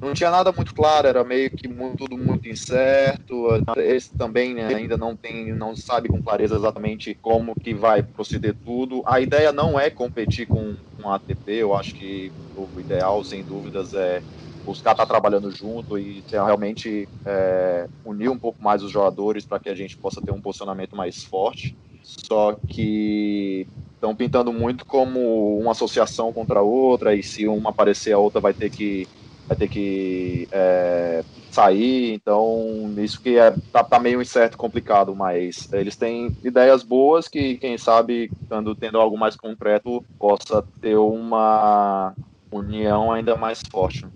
não 0.00 0.12
tinha 0.14 0.30
nada 0.30 0.52
muito 0.52 0.74
claro, 0.74 1.08
era 1.08 1.24
meio 1.24 1.50
que 1.50 1.66
muito, 1.66 1.96
tudo 1.98 2.16
muito 2.16 2.48
incerto, 2.48 3.48
esse 3.76 4.10
também 4.16 4.54
né, 4.54 4.66
ainda 4.74 4.96
não 4.96 5.16
tem, 5.16 5.52
não 5.52 5.74
sabe 5.74 6.08
com 6.08 6.22
clareza 6.22 6.56
exatamente 6.56 7.14
como 7.14 7.58
que 7.58 7.74
vai 7.74 8.02
proceder 8.02 8.54
tudo, 8.64 9.02
a 9.06 9.20
ideia 9.20 9.52
não 9.52 9.78
é 9.78 9.90
competir 9.90 10.46
com, 10.46 10.74
com 11.00 11.08
a 11.08 11.16
ATP, 11.16 11.52
eu 11.52 11.74
acho 11.74 11.94
que 11.94 12.32
o 12.56 12.80
ideal, 12.80 13.22
sem 13.24 13.42
dúvidas, 13.42 13.94
é 13.94 14.22
buscar 14.68 14.92
estar 14.92 15.06
trabalhando 15.06 15.50
junto 15.50 15.98
e 15.98 16.22
realmente 16.30 17.08
é, 17.24 17.88
unir 18.04 18.28
um 18.28 18.38
pouco 18.38 18.62
mais 18.62 18.82
os 18.82 18.90
jogadores 18.90 19.46
para 19.46 19.58
que 19.58 19.70
a 19.70 19.74
gente 19.74 19.96
possa 19.96 20.20
ter 20.20 20.30
um 20.30 20.42
posicionamento 20.42 20.94
mais 20.94 21.24
forte. 21.24 21.74
Só 22.02 22.54
que 22.68 23.66
estão 23.94 24.14
pintando 24.14 24.52
muito 24.52 24.84
como 24.84 25.58
uma 25.58 25.72
associação 25.72 26.32
contra 26.34 26.60
a 26.60 26.62
outra 26.62 27.14
e 27.14 27.22
se 27.22 27.48
uma 27.48 27.70
aparecer 27.70 28.12
a 28.12 28.18
outra 28.18 28.42
vai 28.42 28.52
ter 28.52 28.68
que 28.68 29.08
vai 29.46 29.56
ter 29.56 29.68
que 29.68 30.46
é, 30.52 31.24
sair. 31.50 32.12
Então 32.12 32.94
isso 32.98 33.22
que 33.22 33.38
é 33.38 33.54
tá, 33.72 33.82
tá 33.82 33.98
meio 33.98 34.20
incerto, 34.20 34.58
complicado, 34.58 35.16
mas 35.16 35.66
eles 35.72 35.96
têm 35.96 36.36
ideias 36.44 36.82
boas 36.82 37.26
que 37.26 37.56
quem 37.56 37.78
sabe 37.78 38.30
quando 38.50 38.74
tendo 38.74 39.00
algo 39.00 39.16
mais 39.16 39.34
concreto 39.34 40.04
possa 40.18 40.62
ter 40.82 40.96
uma 40.96 42.12
união 42.52 43.10
ainda 43.10 43.34
mais 43.34 43.62
forte. 43.70 44.06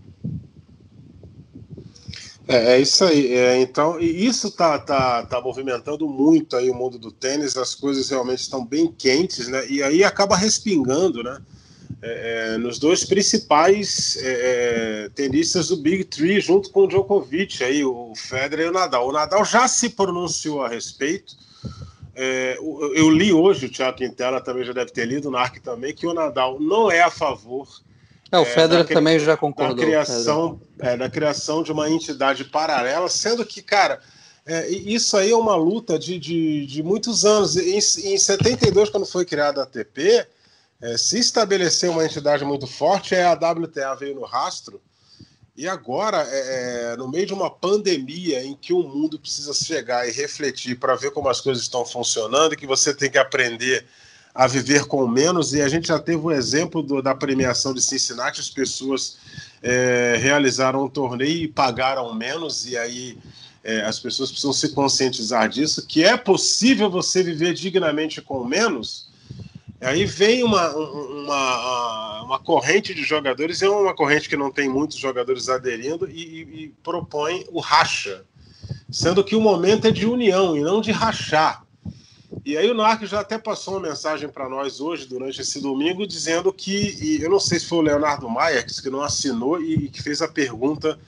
É, 2.52 2.74
é 2.74 2.80
isso 2.80 3.04
aí. 3.04 3.34
É, 3.34 3.58
então, 3.60 3.98
e 3.98 4.26
isso 4.26 4.50
tá, 4.50 4.78
tá, 4.78 5.24
tá 5.24 5.40
movimentando 5.40 6.06
muito 6.06 6.54
aí 6.54 6.68
o 6.68 6.74
mundo 6.74 6.98
do 6.98 7.10
tênis. 7.10 7.56
As 7.56 7.74
coisas 7.74 8.10
realmente 8.10 8.40
estão 8.40 8.64
bem 8.64 8.92
quentes, 8.92 9.48
né? 9.48 9.66
E 9.68 9.82
aí 9.82 10.04
acaba 10.04 10.36
respingando, 10.36 11.22
né? 11.22 11.40
É, 12.02 12.54
é 12.54 12.58
nos 12.58 12.78
dois 12.78 13.04
principais 13.04 14.18
é, 14.18 15.04
é, 15.04 15.08
tenistas 15.14 15.68
do 15.68 15.78
Big 15.78 16.04
Three, 16.04 16.40
junto 16.40 16.70
com 16.70 16.80
o 16.80 16.88
Djokovic, 16.88 17.64
aí, 17.64 17.84
o 17.84 18.12
Federer 18.14 18.66
e 18.66 18.68
o 18.68 18.72
Nadal. 18.72 19.08
O 19.08 19.12
Nadal 19.12 19.44
já 19.44 19.66
se 19.66 19.88
pronunciou 19.88 20.62
a 20.62 20.68
respeito. 20.68 21.34
É, 22.14 22.58
eu 22.58 23.08
li 23.08 23.32
hoje, 23.32 23.66
o 23.66 23.70
Thiago 23.70 23.96
Quintela 23.96 24.40
também 24.40 24.64
já 24.64 24.74
deve 24.74 24.90
ter 24.90 25.06
lido, 25.06 25.28
o 25.28 25.30
Narc 25.30 25.56
também, 25.60 25.94
que 25.94 26.06
o 26.06 26.12
Nadal 26.12 26.60
não 26.60 26.90
é 26.90 27.00
a 27.00 27.10
favor 27.10 27.66
É, 28.32 28.38
o 28.38 28.46
Federer 28.46 28.86
é, 28.88 28.94
também 28.94 29.18
já 29.18 29.36
concordou. 29.36 29.76
Da 29.76 29.82
criação, 29.82 30.58
é, 30.78 30.96
da 30.96 31.10
criação 31.10 31.62
de 31.62 31.70
uma 31.70 31.90
entidade 31.90 32.44
paralela, 32.44 33.06
sendo 33.10 33.44
que, 33.44 33.60
cara, 33.60 34.00
é, 34.46 34.70
isso 34.70 35.18
aí 35.18 35.30
é 35.30 35.36
uma 35.36 35.54
luta 35.54 35.98
de, 35.98 36.18
de, 36.18 36.64
de 36.64 36.82
muitos 36.82 37.26
anos. 37.26 37.58
Em, 37.58 37.76
em 37.76 38.18
72, 38.18 38.88
quando 38.88 39.04
foi 39.04 39.26
criada 39.26 39.60
a 39.60 39.64
ATP, 39.64 40.26
é, 40.80 40.96
se 40.96 41.18
estabeleceu 41.18 41.92
uma 41.92 42.06
entidade 42.06 42.42
muito 42.42 42.66
forte, 42.66 43.14
é 43.14 43.22
a 43.22 43.34
WTA 43.34 43.94
veio 43.94 44.14
no 44.14 44.24
rastro. 44.24 44.80
E 45.54 45.68
agora, 45.68 46.26
é, 46.30 46.92
é, 46.92 46.96
no 46.96 47.08
meio 47.08 47.26
de 47.26 47.34
uma 47.34 47.50
pandemia 47.50 48.42
em 48.42 48.56
que 48.56 48.72
o 48.72 48.82
mundo 48.82 49.18
precisa 49.18 49.52
chegar 49.52 50.08
e 50.08 50.10
refletir 50.10 50.78
para 50.78 50.94
ver 50.94 51.10
como 51.10 51.28
as 51.28 51.42
coisas 51.42 51.62
estão 51.62 51.84
funcionando, 51.84 52.54
e 52.54 52.56
que 52.56 52.66
você 52.66 52.94
tem 52.94 53.10
que 53.10 53.18
aprender 53.18 53.86
a 54.34 54.46
viver 54.46 54.86
com 54.86 55.06
menos, 55.06 55.52
e 55.52 55.60
a 55.60 55.68
gente 55.68 55.88
já 55.88 55.98
teve 55.98 56.18
o 56.18 56.30
exemplo 56.30 56.82
do, 56.82 57.02
da 57.02 57.14
premiação 57.14 57.74
de 57.74 57.82
Cincinnati, 57.82 58.40
as 58.40 58.48
pessoas 58.48 59.18
é, 59.62 60.16
realizaram 60.20 60.84
um 60.84 60.88
torneio 60.88 61.44
e 61.44 61.48
pagaram 61.48 62.14
menos, 62.14 62.66
e 62.66 62.76
aí 62.76 63.18
é, 63.62 63.82
as 63.82 63.98
pessoas 63.98 64.30
precisam 64.30 64.52
se 64.52 64.70
conscientizar 64.70 65.48
disso, 65.48 65.86
que 65.86 66.02
é 66.02 66.16
possível 66.16 66.90
você 66.90 67.22
viver 67.22 67.52
dignamente 67.52 68.22
com 68.22 68.44
menos, 68.44 69.12
Aí 69.82 70.04
vem 70.04 70.44
uma, 70.44 70.68
uma, 70.76 72.22
uma 72.22 72.38
corrente 72.38 72.94
de 72.94 73.02
jogadores, 73.02 73.62
é 73.62 73.68
uma 73.68 73.92
corrente 73.92 74.28
que 74.28 74.36
não 74.36 74.50
tem 74.50 74.68
muitos 74.68 74.96
jogadores 74.96 75.48
aderindo, 75.48 76.08
e, 76.08 76.64
e 76.64 76.68
propõe 76.84 77.44
o 77.50 77.58
racha, 77.58 78.24
sendo 78.88 79.24
que 79.24 79.34
o 79.34 79.40
momento 79.40 79.88
é 79.88 79.90
de 79.90 80.06
união 80.06 80.56
e 80.56 80.60
não 80.60 80.80
de 80.80 80.92
rachar. 80.92 81.64
E 82.44 82.56
aí 82.56 82.68
o 82.70 82.74
Narc 82.74 83.04
já 83.04 83.20
até 83.20 83.38
passou 83.38 83.74
uma 83.74 83.88
mensagem 83.88 84.28
para 84.28 84.48
nós 84.48 84.80
hoje, 84.80 85.06
durante 85.06 85.40
esse 85.40 85.60
domingo, 85.60 86.06
dizendo 86.06 86.52
que, 86.52 87.20
eu 87.22 87.30
não 87.30 87.38
sei 87.38 87.60
se 87.60 87.66
foi 87.66 87.78
o 87.78 87.82
Leonardo 87.82 88.28
Maia 88.28 88.62
que 88.62 88.90
não 88.90 89.02
assinou 89.02 89.60
e, 89.60 89.84
e 89.84 89.88
que 89.88 90.02
fez 90.02 90.20
a 90.20 90.28
pergunta 90.28 90.98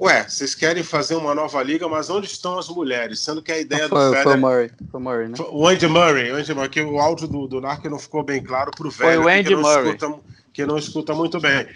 Ué, 0.00 0.28
vocês 0.28 0.56
querem 0.56 0.82
fazer 0.82 1.14
uma 1.14 1.34
nova 1.34 1.62
liga, 1.62 1.88
mas 1.88 2.10
onde 2.10 2.26
estão 2.26 2.58
as 2.58 2.68
mulheres? 2.68 3.20
Sendo 3.20 3.40
que 3.40 3.52
a 3.52 3.60
ideia 3.60 3.88
foi, 3.88 3.98
do 3.98 4.04
Federer... 4.04 4.22
Foi 4.24 4.34
o 4.34 4.40
Murray, 4.40 4.70
foi 4.90 5.00
Murray, 5.00 5.28
né? 5.28 5.34
O 5.50 5.68
Andy 5.68 5.86
Murray, 5.86 6.32
o 6.32 6.36
Andy 6.36 6.54
Murray, 6.54 6.68
que 6.68 6.82
o 6.82 6.98
áudio 6.98 7.28
do, 7.28 7.46
do 7.46 7.60
não 7.60 7.98
ficou 7.98 8.24
bem 8.24 8.42
claro 8.42 8.72
pro 8.72 8.90
velho. 8.90 9.22
Foi 9.22 9.24
o 9.24 9.28
Andy 9.28 9.50
que 9.50 9.56
Murray. 9.56 9.94
Escuta, 9.94 10.20
que 10.52 10.66
não 10.66 10.76
escuta 10.76 11.14
muito 11.14 11.40
bem. 11.40 11.66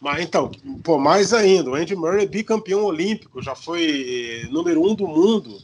Mas 0.00 0.22
então, 0.22 0.52
pô, 0.84 0.98
mais 0.98 1.32
ainda, 1.32 1.70
o 1.70 1.74
Andy 1.74 1.96
Murray 1.96 2.22
é 2.22 2.28
bicampeão 2.28 2.84
olímpico, 2.84 3.42
já 3.42 3.56
foi 3.56 4.44
eh, 4.44 4.48
número 4.50 4.80
um 4.80 4.94
do 4.94 5.08
mundo, 5.08 5.58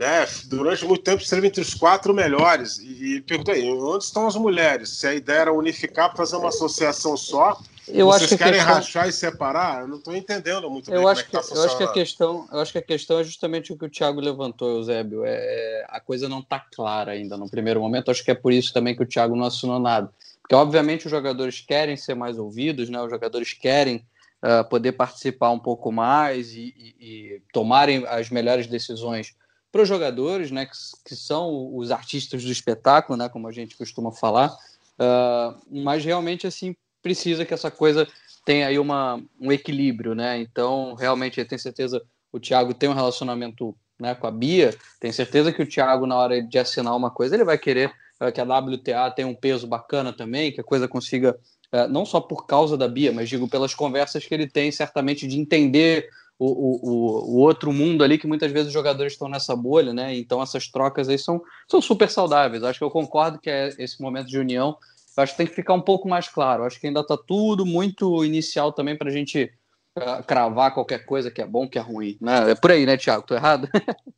né? 0.00 0.26
Durante 0.46 0.86
muito 0.86 1.02
tempo 1.02 1.22
esteve 1.22 1.46
entre 1.46 1.60
os 1.60 1.74
quatro 1.74 2.14
melhores. 2.14 2.78
E, 2.78 3.16
e 3.16 3.20
perguntei, 3.20 3.70
onde 3.70 4.02
estão 4.02 4.26
as 4.26 4.34
mulheres? 4.34 4.88
Se 4.88 5.06
a 5.06 5.14
ideia 5.14 5.40
era 5.40 5.52
unificar 5.52 6.08
para 6.08 6.16
fazer 6.16 6.36
uma 6.36 6.48
associação 6.48 7.18
só 7.18 7.60
eu 7.92 8.06
Vocês 8.06 8.22
acho 8.22 8.28
que 8.28 8.38
querem 8.38 8.54
questão... 8.54 8.74
rachar 8.74 9.08
e 9.08 9.12
separar? 9.12 9.80
Eu 9.80 9.88
não 9.88 9.96
estou 9.98 10.14
entendendo 10.14 10.70
muito 10.70 10.90
eu 10.90 11.00
bem 11.00 11.10
acho 11.10 11.26
como 11.26 11.38
é 11.38 11.42
que, 11.42 11.48
tá 11.48 11.54
eu 11.56 11.64
acho 11.64 11.76
que 11.76 11.82
a 11.82 11.92
questão, 11.92 12.48
Eu 12.52 12.60
acho 12.60 12.72
que 12.72 12.78
a 12.78 12.82
questão 12.82 13.18
é 13.18 13.24
justamente 13.24 13.72
o 13.72 13.76
que 13.76 13.84
o 13.84 13.90
Thiago 13.90 14.20
levantou, 14.20 14.70
Eusébio. 14.70 15.24
É, 15.24 15.34
é 15.34 15.86
a 15.88 16.00
coisa 16.00 16.28
não 16.28 16.38
está 16.38 16.60
clara 16.60 17.12
ainda 17.12 17.36
no 17.36 17.50
primeiro 17.50 17.80
momento. 17.80 18.10
Acho 18.10 18.24
que 18.24 18.30
é 18.30 18.34
por 18.34 18.52
isso 18.52 18.72
também 18.72 18.94
que 18.94 19.02
o 19.02 19.06
Thiago 19.06 19.34
não 19.34 19.46
assinou 19.46 19.80
nada. 19.80 20.10
Porque, 20.40 20.54
obviamente, 20.54 21.06
os 21.06 21.10
jogadores 21.10 21.60
querem 21.60 21.96
ser 21.96 22.14
mais 22.14 22.38
ouvidos, 22.38 22.88
né? 22.88 23.00
os 23.02 23.10
jogadores 23.10 23.52
querem 23.52 24.06
uh, 24.42 24.68
poder 24.68 24.92
participar 24.92 25.50
um 25.50 25.58
pouco 25.58 25.90
mais 25.90 26.52
e, 26.52 26.74
e, 26.76 26.94
e 27.00 27.42
tomarem 27.52 28.04
as 28.06 28.30
melhores 28.30 28.66
decisões 28.66 29.34
para 29.72 29.82
os 29.82 29.88
jogadores, 29.88 30.50
né? 30.50 30.66
Que, 30.66 30.72
que, 31.08 31.16
são 31.16 31.74
os 31.76 31.90
artistas 31.90 32.44
do 32.44 32.50
espetáculo, 32.50 33.16
né? 33.16 33.28
como 33.28 33.48
a 33.48 33.52
gente 33.52 33.76
costuma 33.76 34.12
falar. 34.12 34.52
Uh, 34.98 35.58
mas 35.70 36.04
realmente, 36.04 36.46
assim, 36.46 36.74
precisa 37.02 37.44
que 37.44 37.54
essa 37.54 37.70
coisa 37.70 38.06
tenha 38.44 38.66
aí 38.66 38.78
uma, 38.78 39.22
um 39.40 39.52
equilíbrio, 39.52 40.14
né? 40.14 40.38
Então, 40.40 40.94
realmente, 40.94 41.38
eu 41.38 41.46
tenho 41.46 41.60
certeza 41.60 42.02
o 42.32 42.38
Thiago 42.38 42.74
tem 42.74 42.88
um 42.88 42.94
relacionamento 42.94 43.74
né, 43.98 44.14
com 44.14 44.26
a 44.26 44.30
Bia, 44.30 44.74
tenho 44.98 45.12
certeza 45.12 45.52
que 45.52 45.62
o 45.62 45.66
Thiago, 45.66 46.06
na 46.06 46.16
hora 46.16 46.42
de 46.42 46.58
assinar 46.58 46.96
uma 46.96 47.10
coisa, 47.10 47.34
ele 47.34 47.44
vai 47.44 47.58
querer 47.58 47.92
uh, 48.20 48.32
que 48.32 48.40
a 48.40 48.44
WTA 48.44 49.10
tenha 49.10 49.28
um 49.28 49.34
peso 49.34 49.66
bacana 49.66 50.12
também, 50.12 50.52
que 50.52 50.60
a 50.60 50.64
coisa 50.64 50.88
consiga, 50.88 51.36
uh, 51.72 51.88
não 51.88 52.06
só 52.06 52.20
por 52.20 52.46
causa 52.46 52.76
da 52.76 52.88
Bia, 52.88 53.12
mas 53.12 53.28
digo 53.28 53.48
pelas 53.48 53.74
conversas 53.74 54.24
que 54.24 54.32
ele 54.32 54.48
tem, 54.48 54.70
certamente, 54.70 55.26
de 55.26 55.38
entender 55.38 56.08
o, 56.46 56.90
o, 56.90 57.34
o 57.34 57.38
outro 57.38 57.72
mundo 57.72 58.02
ali, 58.02 58.16
que 58.16 58.26
muitas 58.26 58.50
vezes 58.50 58.68
os 58.68 58.72
jogadores 58.72 59.12
estão 59.12 59.28
nessa 59.28 59.54
bolha, 59.54 59.92
né? 59.92 60.16
Então, 60.16 60.42
essas 60.42 60.66
trocas 60.68 61.08
aí 61.08 61.18
são, 61.18 61.42
são 61.68 61.80
super 61.80 62.08
saudáveis. 62.08 62.62
Acho 62.62 62.78
que 62.78 62.84
eu 62.84 62.90
concordo 62.90 63.38
que 63.38 63.50
é 63.50 63.68
esse 63.78 64.00
momento 64.00 64.28
de 64.28 64.38
união 64.38 64.76
acho 65.16 65.32
que 65.32 65.38
tem 65.38 65.46
que 65.46 65.54
ficar 65.54 65.74
um 65.74 65.80
pouco 65.80 66.08
mais 66.08 66.28
claro. 66.28 66.64
Acho 66.64 66.80
que 66.80 66.86
ainda 66.86 67.00
está 67.00 67.16
tudo 67.16 67.66
muito 67.66 68.24
inicial 68.24 68.72
também 68.72 68.96
para 68.96 69.08
a 69.08 69.12
gente 69.12 69.52
uh, 69.98 70.22
cravar 70.24 70.74
qualquer 70.74 71.04
coisa 71.04 71.30
que 71.30 71.42
é 71.42 71.46
bom, 71.46 71.68
que 71.68 71.78
é 71.78 71.82
ruim. 71.82 72.16
Né? 72.20 72.52
É 72.52 72.54
por 72.54 72.70
aí, 72.70 72.86
né, 72.86 72.96
Thiago? 72.96 73.26
Tô 73.26 73.34
errado? 73.34 73.68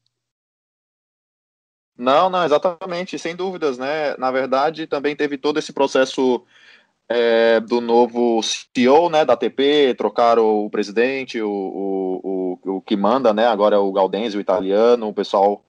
não, 1.97 2.29
não, 2.31 2.45
exatamente, 2.45 3.19
sem 3.19 3.35
dúvidas, 3.35 3.79
né? 3.79 4.17
Na 4.17 4.31
verdade, 4.31 4.87
também 4.87 5.17
teve 5.17 5.39
todo 5.39 5.59
esse 5.59 5.73
processo 5.73 6.45
é, 7.15 7.61
do 7.61 7.81
novo 7.81 8.41
CEO, 8.43 9.11
né, 9.11 9.25
da 9.25 9.35
ATP, 9.35 9.95
trocaram 9.97 10.65
o 10.65 10.71
presidente, 10.71 11.41
o, 11.43 11.51
o, 11.51 12.59
o, 12.65 12.77
o 12.77 12.81
que 12.81 12.97
manda, 12.97 13.35
né? 13.35 13.47
Agora 13.47 13.77
é 13.77 13.79
o 13.79 13.93
Gaudenzi, 13.93 14.39
o 14.39 14.41
italiano, 14.41 15.09
o 15.09 15.15
pessoal 15.15 15.63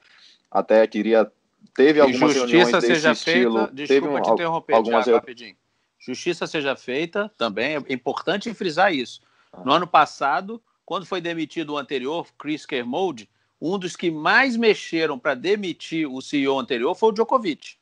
até 0.49 0.87
queria 0.87 1.29
teve 1.75 1.99
algumas 1.99 2.33
justiça 2.33 2.79
seja 2.79 3.15
feita, 3.15 3.69
desculpa 3.73 4.19
um, 4.19 4.21
te 4.21 4.31
interromper, 4.31 4.75
algumas 4.75 5.03
Thiago, 5.03 5.19
rapidinho. 5.19 5.55
Justiça 5.99 6.47
seja 6.47 6.75
feita, 6.75 7.31
também 7.37 7.75
é 7.75 7.93
importante 7.93 8.53
frisar 8.53 8.93
isso. 8.93 9.21
No 9.65 9.73
ano 9.73 9.87
passado, 9.87 10.61
quando 10.85 11.05
foi 11.05 11.19
demitido 11.19 11.73
o 11.73 11.77
anterior, 11.77 12.27
Chris 12.37 12.65
Kermode, 12.65 13.29
um 13.59 13.77
dos 13.77 13.95
que 13.95 14.11
mais 14.11 14.55
mexeram 14.55 15.17
para 15.17 15.33
demitir 15.33 16.07
o 16.07 16.21
CEO 16.21 16.59
anterior 16.59 16.93
foi 16.95 17.09
o 17.09 17.11
Djokovic. 17.11 17.75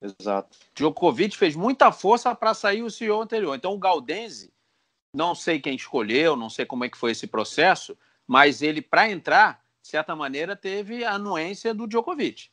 Exato. 0.00 0.58
Djokovic 0.74 1.36
fez 1.36 1.56
muita 1.56 1.90
força 1.90 2.34
para 2.34 2.54
sair 2.54 2.82
o 2.82 2.90
CEO 2.90 3.20
anterior. 3.20 3.54
Então 3.54 3.72
o 3.72 3.78
Galdense, 3.78 4.52
não 5.12 5.34
sei 5.34 5.60
quem 5.60 5.74
escolheu, 5.74 6.36
não 6.36 6.50
sei 6.50 6.66
como 6.66 6.84
é 6.84 6.88
que 6.88 6.98
foi 6.98 7.12
esse 7.12 7.26
processo, 7.26 7.96
mas 8.26 8.62
ele 8.62 8.82
para 8.82 9.10
entrar, 9.10 9.64
de 9.82 9.88
certa 9.88 10.14
maneira, 10.14 10.54
teve 10.54 11.04
a 11.04 11.12
anuência 11.12 11.72
do 11.72 11.86
Djokovic 11.86 12.50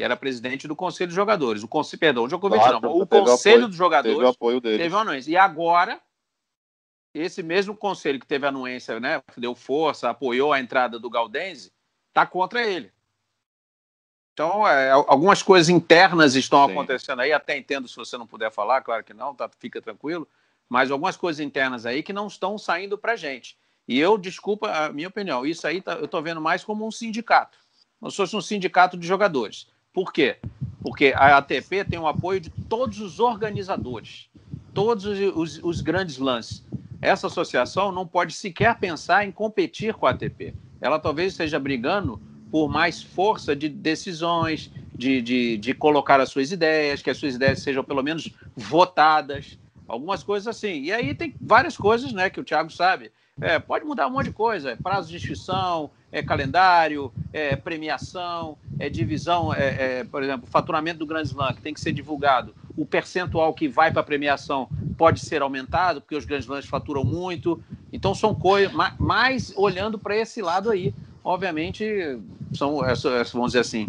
que 0.00 0.04
era 0.04 0.16
presidente 0.16 0.66
do 0.66 0.74
Conselho 0.74 1.08
dos 1.08 1.14
Jogadores. 1.14 1.62
O 1.62 1.68
conselho, 1.68 2.00
perdão, 2.00 2.24
o 2.24 2.26
Djokovic 2.26 2.58
claro, 2.58 2.80
não, 2.80 2.96
o 3.00 3.06
Conselho 3.06 3.68
dos 3.68 3.76
Jogadores 3.76 4.16
teve, 4.16 4.30
apoio 4.30 4.58
dele. 4.58 4.82
teve 4.82 4.96
anuência. 4.96 5.30
E 5.30 5.36
agora, 5.36 6.00
esse 7.14 7.42
mesmo 7.42 7.76
conselho 7.76 8.18
que 8.18 8.26
teve 8.26 8.46
anuência, 8.46 8.98
né, 8.98 9.22
deu 9.36 9.54
força, 9.54 10.08
apoiou 10.08 10.54
a 10.54 10.60
entrada 10.60 10.98
do 10.98 11.10
Galdense, 11.10 11.70
está 12.08 12.24
contra 12.24 12.66
ele. 12.66 12.90
Então, 14.40 14.66
é, 14.66 14.90
algumas 14.90 15.42
coisas 15.42 15.68
internas 15.68 16.34
estão 16.34 16.64
Sim. 16.64 16.72
acontecendo 16.72 17.20
aí, 17.20 17.30
até 17.30 17.58
entendo 17.58 17.86
se 17.86 17.94
você 17.94 18.16
não 18.16 18.26
puder 18.26 18.50
falar, 18.50 18.80
claro 18.80 19.04
que 19.04 19.12
não, 19.12 19.34
tá, 19.34 19.50
fica 19.58 19.82
tranquilo, 19.82 20.26
mas 20.66 20.90
algumas 20.90 21.14
coisas 21.14 21.44
internas 21.44 21.84
aí 21.84 22.02
que 22.02 22.10
não 22.10 22.26
estão 22.26 22.56
saindo 22.56 22.96
para 22.96 23.16
gente. 23.16 23.54
E 23.86 23.98
eu, 23.98 24.16
desculpa 24.16 24.70
a 24.70 24.90
minha 24.90 25.08
opinião, 25.08 25.44
isso 25.44 25.66
aí 25.66 25.82
tá, 25.82 25.92
eu 25.92 26.06
estou 26.06 26.22
vendo 26.22 26.40
mais 26.40 26.64
como 26.64 26.86
um 26.86 26.90
sindicato, 26.90 27.58
como 27.98 28.10
se 28.10 28.16
fosse 28.16 28.34
um 28.34 28.40
sindicato 28.40 28.96
de 28.96 29.06
jogadores. 29.06 29.66
Por 29.92 30.10
quê? 30.10 30.38
Porque 30.82 31.12
a 31.14 31.36
ATP 31.36 31.84
tem 31.84 31.98
o 31.98 32.08
apoio 32.08 32.40
de 32.40 32.48
todos 32.48 32.98
os 32.98 33.20
organizadores, 33.20 34.30
todos 34.72 35.04
os, 35.04 35.18
os, 35.36 35.60
os 35.62 35.80
grandes 35.82 36.16
lances. 36.16 36.64
Essa 37.02 37.26
associação 37.26 37.92
não 37.92 38.06
pode 38.06 38.32
sequer 38.32 38.78
pensar 38.78 39.22
em 39.26 39.30
competir 39.30 39.92
com 39.92 40.06
a 40.06 40.12
ATP. 40.12 40.54
Ela 40.80 40.98
talvez 40.98 41.34
esteja 41.34 41.58
brigando 41.58 42.18
por 42.50 42.68
mais 42.68 43.02
força 43.02 43.54
de 43.54 43.68
decisões, 43.68 44.70
de, 44.94 45.22
de, 45.22 45.56
de, 45.56 45.74
colocar 45.74 46.20
as 46.20 46.28
suas 46.28 46.52
ideias, 46.52 47.00
que 47.00 47.10
as 47.10 47.16
suas 47.16 47.34
ideias 47.34 47.60
sejam 47.60 47.82
pelo 47.82 48.02
menos 48.02 48.30
votadas, 48.56 49.58
algumas 49.88 50.22
coisas 50.22 50.46
assim. 50.46 50.82
E 50.82 50.92
aí 50.92 51.14
tem 51.14 51.34
várias 51.40 51.76
coisas 51.76 52.12
né, 52.12 52.28
que 52.28 52.40
o 52.40 52.44
Thiago 52.44 52.70
sabe. 52.70 53.10
É, 53.40 53.58
pode 53.58 53.84
mudar 53.84 54.06
um 54.06 54.10
monte 54.10 54.26
de 54.26 54.32
coisa, 54.32 54.72
é 54.72 54.76
prazo 54.76 55.08
de 55.08 55.16
inscrição, 55.16 55.90
é 56.12 56.22
calendário, 56.22 57.10
é 57.32 57.56
premiação, 57.56 58.58
é 58.78 58.90
divisão, 58.90 59.54
é, 59.54 60.00
é, 60.00 60.04
por 60.04 60.22
exemplo, 60.22 60.46
faturamento 60.46 60.98
do 60.98 61.06
Grand 61.06 61.22
Slam, 61.22 61.54
que 61.54 61.62
tem 61.62 61.72
que 61.72 61.80
ser 61.80 61.92
divulgado, 61.92 62.54
o 62.76 62.84
percentual 62.84 63.54
que 63.54 63.68
vai 63.68 63.90
para 63.90 64.00
a 64.00 64.04
premiação 64.04 64.68
pode 64.98 65.20
ser 65.20 65.40
aumentado, 65.40 66.00
porque 66.00 66.16
os 66.16 66.26
Grand 66.26 66.40
Slams 66.40 66.66
faturam 66.66 67.04
muito. 67.04 67.62
Então, 67.92 68.14
são 68.14 68.34
coisas, 68.34 68.72
mais 68.98 69.52
olhando 69.56 69.98
para 69.98 70.16
esse 70.16 70.42
lado 70.42 70.70
aí. 70.70 70.94
Obviamente, 71.22 71.84
são, 72.54 72.84
essas, 72.84 73.32
vamos 73.32 73.48
dizer 73.48 73.60
assim, 73.60 73.86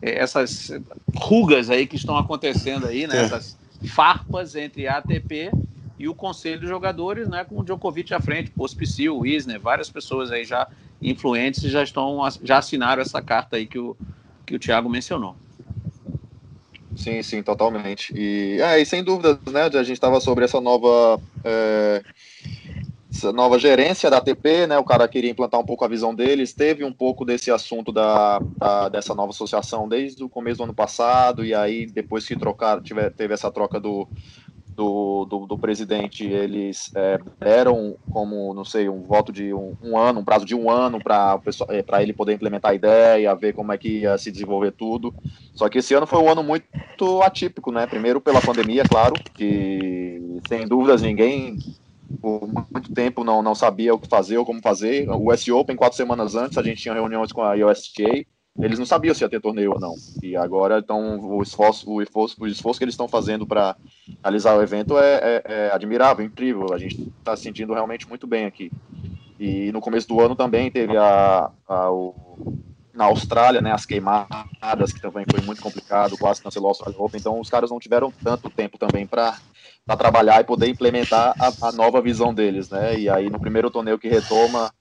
é, 0.00 0.18
essas 0.18 0.72
rugas 1.14 1.70
aí 1.70 1.86
que 1.86 1.96
estão 1.96 2.16
acontecendo 2.16 2.86
aí, 2.86 3.06
né? 3.06 3.16
É. 3.16 3.22
Essas 3.22 3.56
farpas 3.88 4.54
entre 4.54 4.86
a 4.86 4.98
ATP 4.98 5.50
e 5.98 6.08
o 6.08 6.14
Conselho 6.14 6.60
de 6.60 6.66
Jogadores, 6.66 7.28
né, 7.28 7.44
com 7.44 7.60
o 7.60 7.64
Djokovic 7.64 8.12
à 8.14 8.20
frente, 8.20 8.50
Pospisil, 8.50 9.18
Wisner, 9.18 9.60
várias 9.60 9.90
pessoas 9.90 10.30
aí 10.30 10.44
já 10.44 10.66
influentes 11.00 11.62
já 11.62 11.82
estão 11.82 12.18
já 12.42 12.58
assinaram 12.58 13.00
essa 13.00 13.22
carta 13.22 13.56
aí 13.56 13.66
que 13.66 13.78
o 13.78 13.96
que 14.46 14.56
o 14.56 14.58
Thiago 14.58 14.88
mencionou. 14.88 15.36
Sim, 16.96 17.22
sim, 17.22 17.42
totalmente. 17.42 18.12
E, 18.16 18.60
é, 18.60 18.80
e 18.80 18.84
sem 18.84 19.04
dúvidas, 19.04 19.38
né, 19.46 19.66
a 19.66 19.82
gente 19.82 19.92
estava 19.92 20.20
sobre 20.20 20.44
essa 20.44 20.60
nova 20.60 21.20
é, 21.44 22.02
essa 23.12 23.32
nova 23.32 23.58
gerência 23.58 24.08
da 24.08 24.18
ATP, 24.18 24.66
né? 24.68 24.78
O 24.78 24.84
cara 24.84 25.08
queria 25.08 25.30
implantar 25.30 25.60
um 25.60 25.64
pouco 25.64 25.84
a 25.84 25.88
visão 25.88 26.14
deles, 26.14 26.52
teve 26.52 26.84
um 26.84 26.92
pouco 26.92 27.24
desse 27.24 27.50
assunto 27.50 27.90
da, 27.90 28.40
da 28.56 28.88
dessa 28.88 29.14
nova 29.14 29.30
associação 29.30 29.88
desde 29.88 30.22
o 30.22 30.28
começo 30.28 30.58
do 30.58 30.64
ano 30.64 30.74
passado, 30.74 31.44
e 31.44 31.54
aí 31.54 31.86
depois 31.86 32.26
que 32.26 32.36
trocaram, 32.36 32.82
tiver, 32.82 33.10
teve 33.10 33.34
essa 33.34 33.50
troca 33.50 33.80
do, 33.80 34.06
do, 34.68 35.24
do, 35.24 35.46
do 35.46 35.58
presidente, 35.58 36.24
eles 36.24 36.90
é, 36.94 37.18
deram 37.38 37.96
como, 38.10 38.54
não 38.54 38.64
sei, 38.64 38.88
um 38.88 39.02
voto 39.02 39.32
de 39.32 39.52
um, 39.52 39.76
um 39.82 39.98
ano, 39.98 40.20
um 40.20 40.24
prazo 40.24 40.44
de 40.44 40.54
um 40.54 40.70
ano 40.70 41.02
para 41.02 41.38
é, 41.68 42.02
ele 42.02 42.12
poder 42.12 42.34
implementar 42.34 42.70
a 42.70 42.74
ideia, 42.74 43.34
ver 43.34 43.52
como 43.52 43.72
é 43.72 43.78
que 43.78 44.00
ia 44.00 44.16
se 44.16 44.30
desenvolver 44.30 44.70
tudo. 44.70 45.12
Só 45.52 45.68
que 45.68 45.78
esse 45.78 45.92
ano 45.94 46.06
foi 46.06 46.20
um 46.20 46.30
ano 46.30 46.42
muito 46.42 47.22
atípico, 47.22 47.72
né? 47.72 47.86
Primeiro 47.86 48.20
pela 48.20 48.40
pandemia, 48.40 48.84
claro, 48.84 49.14
que 49.34 50.40
sem 50.48 50.66
dúvidas 50.66 51.02
ninguém 51.02 51.58
por 52.20 52.48
muito 52.70 52.92
tempo 52.92 53.24
não, 53.24 53.42
não 53.42 53.54
sabia 53.54 53.94
o 53.94 53.98
que 53.98 54.08
fazer 54.08 54.38
ou 54.38 54.44
como 54.44 54.60
fazer. 54.60 55.08
O 55.08 55.32
US 55.32 55.46
Open, 55.48 55.76
quatro 55.76 55.96
semanas 55.96 56.34
antes, 56.34 56.58
a 56.58 56.62
gente 56.62 56.82
tinha 56.82 56.94
reuniões 56.94 57.32
com 57.32 57.42
a 57.42 57.54
USTA, 57.54 58.26
eles 58.58 58.78
não 58.78 58.86
sabiam 58.86 59.14
se 59.14 59.22
ia 59.22 59.28
ter 59.28 59.40
torneio 59.40 59.72
ou 59.72 59.80
não. 59.80 59.94
E 60.22 60.36
agora, 60.36 60.78
então, 60.78 61.20
o 61.20 61.42
esforço, 61.42 61.90
o 61.90 62.02
esforço, 62.02 62.36
o 62.40 62.46
esforço 62.46 62.78
que 62.78 62.84
eles 62.84 62.94
estão 62.94 63.08
fazendo 63.08 63.46
para 63.46 63.76
realizar 64.22 64.56
o 64.56 64.62
evento 64.62 64.98
é, 64.98 65.14
é, 65.14 65.42
é, 65.44 65.70
admirável, 65.72 66.24
incrível. 66.24 66.72
A 66.72 66.78
gente 66.78 67.12
está 67.18 67.36
se 67.36 67.44
sentindo 67.44 67.72
realmente 67.72 68.08
muito 68.08 68.26
bem 68.26 68.46
aqui. 68.46 68.70
E 69.38 69.72
no 69.72 69.80
começo 69.80 70.08
do 70.08 70.20
ano 70.20 70.34
também 70.34 70.70
teve 70.70 70.96
a, 70.96 71.50
a 71.66 71.90
o, 71.90 72.14
na 72.92 73.04
Austrália, 73.04 73.62
né, 73.62 73.72
as 73.72 73.86
queimadas, 73.86 74.92
que 74.92 75.00
também 75.00 75.24
foi 75.30 75.40
muito 75.40 75.62
complicado, 75.62 76.18
quase 76.18 76.42
cancelou 76.42 76.68
a 76.68 76.70
Australian 76.72 76.98
Open. 76.98 77.20
Então, 77.20 77.40
os 77.40 77.48
caras 77.48 77.70
não 77.70 77.78
tiveram 77.78 78.12
tanto 78.22 78.50
tempo 78.50 78.76
também 78.76 79.06
para 79.06 79.38
para 79.90 79.96
trabalhar 79.96 80.40
e 80.40 80.44
poder 80.44 80.68
implementar 80.68 81.34
a, 81.36 81.68
a, 81.68 81.72
nova 81.72 82.00
visão 82.00 82.32
deles, 82.32 82.70
né? 82.70 82.96
E 82.96 83.08
aí 83.08 83.28
no 83.28 83.40
primeiro 83.40 83.68
torneio 83.72 83.98
que 83.98 84.06
retoma, 84.06 84.72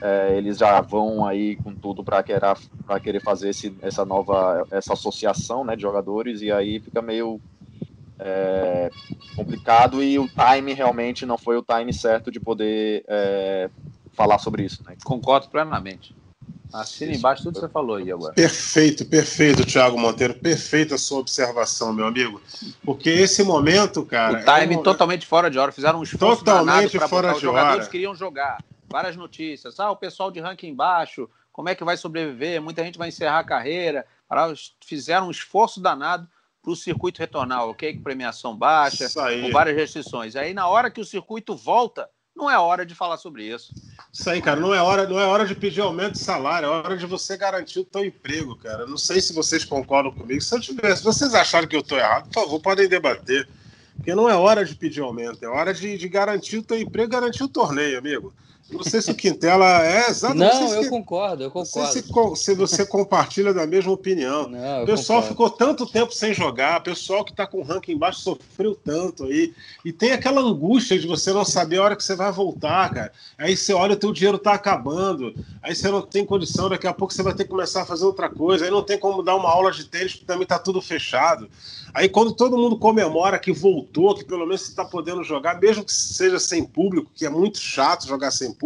é, 0.00 0.36
eles 0.36 0.56
já 0.56 0.80
vão 0.80 1.26
aí 1.26 1.56
com 1.56 1.74
tudo 1.74 2.04
para 2.04 2.22
querer, 2.22 2.56
para 2.86 3.00
querer 3.00 3.20
fazer 3.20 3.48
esse, 3.48 3.76
essa 3.82 4.04
nova 4.04 4.64
essa 4.70 4.92
associação, 4.92 5.64
né, 5.64 5.74
de 5.74 5.82
jogadores 5.82 6.42
e 6.42 6.52
aí 6.52 6.78
fica 6.78 7.02
meio 7.02 7.40
é, 8.20 8.88
complicado 9.34 10.00
e 10.00 10.16
o 10.16 10.28
time 10.28 10.72
realmente 10.72 11.26
não 11.26 11.36
foi 11.36 11.56
o 11.56 11.64
time 11.64 11.92
certo 11.92 12.30
de 12.30 12.38
poder 12.38 13.04
é, 13.08 13.68
falar 14.12 14.38
sobre 14.38 14.62
isso. 14.62 14.84
Né? 14.84 14.94
Concordo 15.02 15.48
plenamente. 15.48 16.14
Assina 16.72 17.12
embaixo 17.12 17.42
tudo 17.42 17.54
que 17.54 17.60
você 17.60 17.68
falou 17.68 17.96
aí 17.96 18.10
agora. 18.10 18.32
Perfeito, 18.32 19.04
perfeito, 19.04 19.66
Thiago 19.66 19.98
Monteiro. 19.98 20.34
Perfeita 20.34 20.94
a 20.94 20.98
sua 20.98 21.18
observação, 21.18 21.92
meu 21.92 22.06
amigo. 22.06 22.40
Porque 22.84 23.10
esse 23.10 23.42
momento, 23.42 24.04
cara. 24.06 24.40
O 24.40 24.60
time 24.60 24.74
é 24.74 24.78
um... 24.78 24.82
totalmente 24.82 25.26
fora 25.26 25.50
de 25.50 25.58
hora. 25.58 25.70
Fizeram 25.70 26.00
um 26.00 26.02
esforço 26.02 26.44
totalmente 26.44 26.98
fora 26.98 27.08
botar. 27.08 27.30
de 27.30 27.36
Os 27.36 27.42
jogadores 27.42 27.82
hora. 27.82 27.90
queriam 27.90 28.14
jogar. 28.14 28.64
Várias 28.88 29.16
notícias. 29.16 29.78
Ah, 29.78 29.90
o 29.90 29.96
pessoal 29.96 30.30
de 30.30 30.40
ranking 30.40 30.74
baixo, 30.74 31.28
como 31.52 31.68
é 31.68 31.74
que 31.74 31.84
vai 31.84 31.96
sobreviver? 31.96 32.60
Muita 32.62 32.82
gente 32.82 32.98
vai 32.98 33.08
encerrar 33.08 33.40
a 33.40 33.44
carreira. 33.44 34.06
Fizeram 34.84 35.28
um 35.28 35.30
esforço 35.30 35.80
danado 35.80 36.26
para 36.62 36.72
o 36.72 36.76
circuito 36.76 37.18
retornar, 37.18 37.64
ok? 37.64 37.98
Premiação 37.98 38.56
baixa, 38.56 39.08
com 39.10 39.50
várias 39.50 39.76
restrições. 39.76 40.36
Aí, 40.36 40.54
na 40.54 40.68
hora 40.68 40.90
que 40.90 41.00
o 41.00 41.04
circuito 41.04 41.56
volta 41.56 42.08
não 42.34 42.50
é 42.50 42.58
hora 42.58 42.84
de 42.84 42.94
falar 42.94 43.16
sobre 43.16 43.44
isso. 43.44 43.74
Isso 44.12 44.28
aí, 44.28 44.42
cara, 44.42 44.58
não 44.58 44.74
é 44.74 44.82
hora, 44.82 45.06
não 45.08 45.18
é 45.18 45.24
hora 45.24 45.46
de 45.46 45.54
pedir 45.54 45.80
aumento 45.80 46.12
de 46.12 46.18
salário, 46.18 46.66
é 46.66 46.70
hora 46.70 46.96
de 46.96 47.06
você 47.06 47.36
garantir 47.36 47.80
o 47.80 47.84
teu 47.84 48.04
emprego, 48.04 48.56
cara. 48.56 48.86
Não 48.86 48.98
sei 48.98 49.20
se 49.20 49.32
vocês 49.32 49.64
concordam 49.64 50.12
comigo. 50.12 50.40
Se 50.40 50.54
eu 50.54 50.60
tiver, 50.60 50.96
se 50.96 51.04
vocês 51.04 51.34
acharem 51.34 51.68
que 51.68 51.76
eu 51.76 51.80
estou 51.80 51.98
errado, 51.98 52.28
por 52.28 52.42
favor, 52.42 52.60
podem 52.60 52.88
debater. 52.88 53.48
Porque 53.96 54.14
não 54.14 54.28
é 54.28 54.34
hora 54.34 54.64
de 54.64 54.74
pedir 54.74 55.00
aumento, 55.00 55.44
é 55.44 55.48
hora 55.48 55.72
de, 55.72 55.96
de 55.96 56.08
garantir 56.08 56.58
o 56.58 56.62
teu 56.62 56.80
emprego, 56.80 57.10
garantir 57.10 57.44
o 57.44 57.48
torneio, 57.48 57.98
amigo. 57.98 58.32
Não 58.72 58.82
sei 58.82 59.02
se 59.02 59.10
o 59.10 59.14
Quintela 59.14 59.84
é 59.84 60.08
exatamente. 60.08 60.54
Não, 60.54 60.74
eu 60.74 60.88
concordo, 60.88 61.42
eu 61.44 61.50
concordo. 61.50 61.92
Se, 61.92 62.44
se, 62.44 62.54
você 62.54 62.86
compartilha 62.86 63.52
da 63.52 63.66
mesma 63.66 63.92
opinião. 63.92 64.48
Não, 64.48 64.82
o 64.82 64.86
pessoal 64.86 65.22
concordo. 65.22 65.28
ficou 65.28 65.50
tanto 65.50 65.86
tempo 65.86 66.12
sem 66.12 66.32
jogar, 66.32 66.80
o 66.80 66.84
pessoal 66.84 67.24
que 67.24 67.30
está 67.30 67.46
com 67.46 67.58
o 67.58 67.62
ranking 67.62 67.92
embaixo 67.92 68.20
sofreu 68.20 68.74
tanto 68.74 69.24
aí. 69.24 69.52
E 69.84 69.92
tem 69.92 70.12
aquela 70.12 70.40
angústia 70.40 70.98
de 70.98 71.06
você 71.06 71.32
não 71.32 71.44
saber 71.44 71.78
a 71.78 71.82
hora 71.82 71.96
que 71.96 72.04
você 72.04 72.14
vai 72.14 72.32
voltar, 72.32 72.92
cara. 72.92 73.12
Aí 73.38 73.56
você 73.56 73.72
olha, 73.72 73.94
o 73.94 73.96
teu 73.96 74.12
dinheiro 74.12 74.36
está 74.36 74.54
acabando, 74.54 75.34
aí 75.62 75.74
você 75.74 75.90
não 75.90 76.02
tem 76.02 76.24
condição, 76.24 76.68
daqui 76.68 76.86
a 76.86 76.92
pouco 76.92 77.12
você 77.12 77.22
vai 77.22 77.34
ter 77.34 77.44
que 77.44 77.50
começar 77.50 77.82
a 77.82 77.86
fazer 77.86 78.04
outra 78.04 78.28
coisa, 78.28 78.64
aí 78.64 78.70
não 78.70 78.82
tem 78.82 78.98
como 78.98 79.22
dar 79.22 79.36
uma 79.36 79.50
aula 79.50 79.70
de 79.70 79.84
tênis, 79.84 80.12
porque 80.12 80.26
também 80.26 80.44
está 80.44 80.58
tudo 80.58 80.80
fechado. 80.80 81.48
Aí 81.94 82.08
quando 82.08 82.32
todo 82.32 82.56
mundo 82.56 82.78
comemora 82.78 83.38
que 83.38 83.52
voltou, 83.52 84.14
que 84.14 84.24
pelo 84.24 84.46
menos 84.46 84.62
você 84.62 84.70
está 84.70 84.84
podendo 84.84 85.22
jogar, 85.22 85.60
mesmo 85.60 85.84
que 85.84 85.92
seja 85.92 86.38
sem 86.38 86.64
público, 86.64 87.10
que 87.14 87.26
é 87.26 87.30
muito 87.30 87.58
chato 87.58 88.06
jogar 88.06 88.30
sem 88.30 88.52
público, 88.52 88.61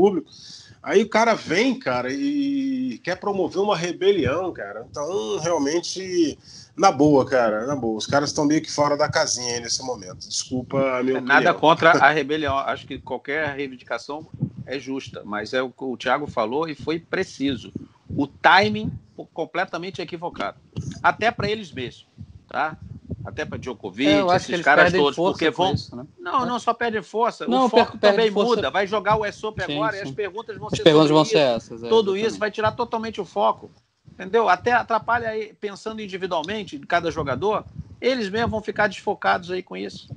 aí 0.83 1.03
o 1.03 1.09
cara 1.09 1.35
vem, 1.35 1.79
cara, 1.79 2.13
e 2.13 3.01
quer 3.03 3.17
promover 3.17 3.61
uma 3.61 3.77
rebelião, 3.77 4.53
cara. 4.53 4.87
Então, 4.91 5.39
realmente, 5.39 6.39
na 6.77 6.93
boa, 6.93 7.25
cara, 7.25 7.67
na 7.67 7.75
boa. 7.75 7.99
Os 7.99 8.07
caras 8.07 8.31
estão 8.31 8.45
meio 8.45 8.63
que 8.63 8.71
fora 8.71 8.97
da 8.97 9.09
casinha 9.09 9.55
aí 9.55 9.61
nesse 9.61 9.83
momento. 9.83 10.29
Desculpa 10.29 10.99
a 10.99 11.03
minha 11.03 11.21
Nada 11.21 11.51
opinião. 11.51 11.61
contra 11.61 11.91
a 11.93 12.11
rebelião. 12.11 12.57
Acho 12.59 12.87
que 12.87 12.99
qualquer 12.99 13.57
reivindicação 13.57 14.27
é 14.65 14.79
justa, 14.79 15.23
mas 15.25 15.53
é 15.55 15.63
o 15.63 15.71
que 15.71 15.85
o 15.85 15.97
Thiago 15.97 16.27
falou 16.27 16.69
e 16.69 16.75
foi 16.75 16.99
preciso. 16.99 17.73
O 18.09 18.27
timing 18.27 18.93
completamente 19.33 20.03
equivocado. 20.03 20.59
Até 21.03 21.31
para 21.31 21.51
eles 21.51 21.73
mesmos, 21.73 22.07
tá? 22.49 22.77
Até 23.27 23.45
para 23.45 23.59
Djokovic, 23.59 24.09
é, 24.09 24.37
esses 24.37 24.61
caras 24.63 24.93
todos, 24.93 25.17
porque 25.17 25.51
vão. 25.51 25.75
Isso, 25.75 25.97
né? 25.97 26.07
Não, 26.17 26.45
é. 26.45 26.47
não 26.47 26.61
só 26.61 26.73
perde 26.73 27.03
força. 27.03 27.45
Não, 27.49 27.67
o 27.67 27.69
foco 27.69 27.99
também 27.99 28.31
força... 28.31 28.49
muda. 28.49 28.71
Vai 28.71 28.87
jogar 28.87 29.17
o 29.17 29.27
ESOP 29.27 29.61
agora 29.61 29.95
sim. 29.95 29.99
e 29.99 30.03
as 30.03 30.11
perguntas 30.13 30.57
vão 30.57 30.69
as 30.69 30.77
ser. 30.77 30.85
perguntas 30.85 31.11
vão 31.11 31.25
ser 31.25 31.39
essas. 31.39 31.83
É, 31.83 31.89
tudo 31.89 32.17
isso 32.17 32.39
vai 32.39 32.53
tirar 32.53 32.71
totalmente 32.73 33.21
o 33.21 33.25
foco. 33.25 33.69
Entendeu? 34.13 34.49
Até 34.49 34.73
atrapalha 34.73 35.29
aí, 35.29 35.53
pensando 35.61 36.01
individualmente 36.01 36.79
de 36.79 36.87
cada 36.87 37.11
jogador, 37.11 37.65
eles 38.01 38.31
mesmos 38.31 38.53
vão 38.53 38.63
ficar 38.63 38.87
desfocados 38.87 39.51
aí 39.51 39.63
com 39.63 39.77
isso. 39.77 40.09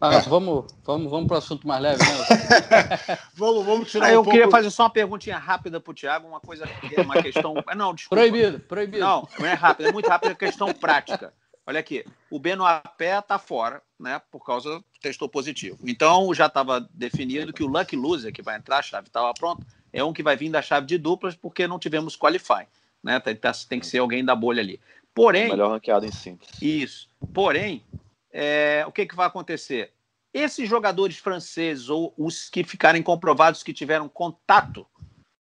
Ah, 0.00 0.18
vamos, 0.20 0.66
vamos, 0.84 1.10
vamos 1.10 1.26
para 1.26 1.34
o 1.34 1.38
assunto 1.38 1.66
mais 1.66 1.82
leve, 1.82 2.02
né? 2.02 3.18
vamos, 3.34 3.64
vamos 3.64 3.90
tirar 3.90 4.06
ah, 4.06 4.12
Eu 4.12 4.22
queria 4.22 4.48
fazer 4.50 4.70
só 4.70 4.84
uma 4.84 4.90
perguntinha 4.90 5.38
rápida 5.38 5.80
para 5.80 5.90
o 5.90 5.94
Thiago, 5.94 6.28
uma 6.28 6.40
coisa, 6.40 6.68
uma 6.98 7.22
questão. 7.22 7.54
Não, 7.74 7.94
desculpa. 7.94 8.22
Proibido, 8.22 8.60
proibido. 8.60 9.04
Não, 9.04 9.26
não 9.38 9.46
é 9.46 9.54
rápido, 9.54 9.88
é 9.88 9.92
muito 9.92 10.08
rápido, 10.08 10.32
é 10.32 10.34
questão 10.34 10.72
prática. 10.72 11.32
Olha 11.66 11.80
aqui, 11.80 12.04
o 12.30 12.38
Benoapé 12.38 13.18
está 13.18 13.38
fora, 13.38 13.82
né? 13.98 14.22
Por 14.30 14.44
causa 14.44 14.82
testou 15.00 15.28
positivo. 15.28 15.78
Então 15.84 16.32
já 16.32 16.46
estava 16.46 16.88
definido 16.94 17.52
que 17.52 17.64
o 17.64 17.66
Lucky 17.66 17.96
Loser, 17.96 18.32
que 18.32 18.40
vai 18.40 18.56
entrar, 18.56 18.78
a 18.78 18.82
chave 18.82 19.08
estava 19.08 19.34
pronta, 19.34 19.66
é 19.92 20.04
um 20.04 20.12
que 20.12 20.22
vai 20.22 20.36
vir 20.36 20.48
da 20.48 20.62
chave 20.62 20.86
de 20.86 20.96
duplas, 20.96 21.34
porque 21.34 21.66
não 21.66 21.78
tivemos 21.78 22.16
qualify. 22.16 22.66
Né? 23.02 23.18
Tem, 23.18 23.36
tem 23.68 23.80
que 23.80 23.86
ser 23.86 23.98
alguém 23.98 24.24
da 24.24 24.36
bolha 24.36 24.62
ali. 24.62 24.80
Porém. 25.12 25.48
Melhor 25.48 25.70
ranqueado 25.70 26.06
em 26.06 26.12
síntese. 26.12 26.52
Isso. 26.62 27.08
Porém, 27.34 27.82
é, 28.30 28.84
o 28.86 28.92
que, 28.92 29.06
que 29.06 29.16
vai 29.16 29.26
acontecer? 29.26 29.92
Esses 30.32 30.68
jogadores 30.68 31.16
franceses, 31.16 31.88
ou 31.88 32.12
os 32.16 32.48
que 32.48 32.62
ficarem 32.62 33.02
comprovados 33.02 33.62
que 33.62 33.72
tiveram 33.72 34.08
contato 34.08 34.86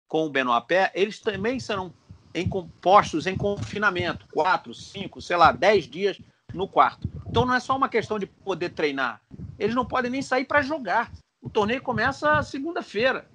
com 0.06 0.24
o 0.24 0.30
Benoapé, 0.30 0.92
eles 0.94 1.18
também 1.18 1.58
serão 1.58 1.92
em 2.34 2.48
postos 2.80 3.26
em 3.26 3.36
confinamento, 3.36 4.26
quatro, 4.32 4.74
cinco, 4.74 5.22
sei 5.22 5.36
lá, 5.36 5.52
dez 5.52 5.86
dias 5.86 6.20
no 6.52 6.66
quarto. 6.66 7.08
Então 7.28 7.46
não 7.46 7.54
é 7.54 7.60
só 7.60 7.76
uma 7.76 7.88
questão 7.88 8.18
de 8.18 8.26
poder 8.26 8.70
treinar. 8.70 9.20
Eles 9.58 9.74
não 9.74 9.86
podem 9.86 10.10
nem 10.10 10.22
sair 10.22 10.44
para 10.44 10.62
jogar. 10.62 11.12
O 11.40 11.48
torneio 11.48 11.80
começa 11.80 12.42
segunda-feira. 12.42 13.26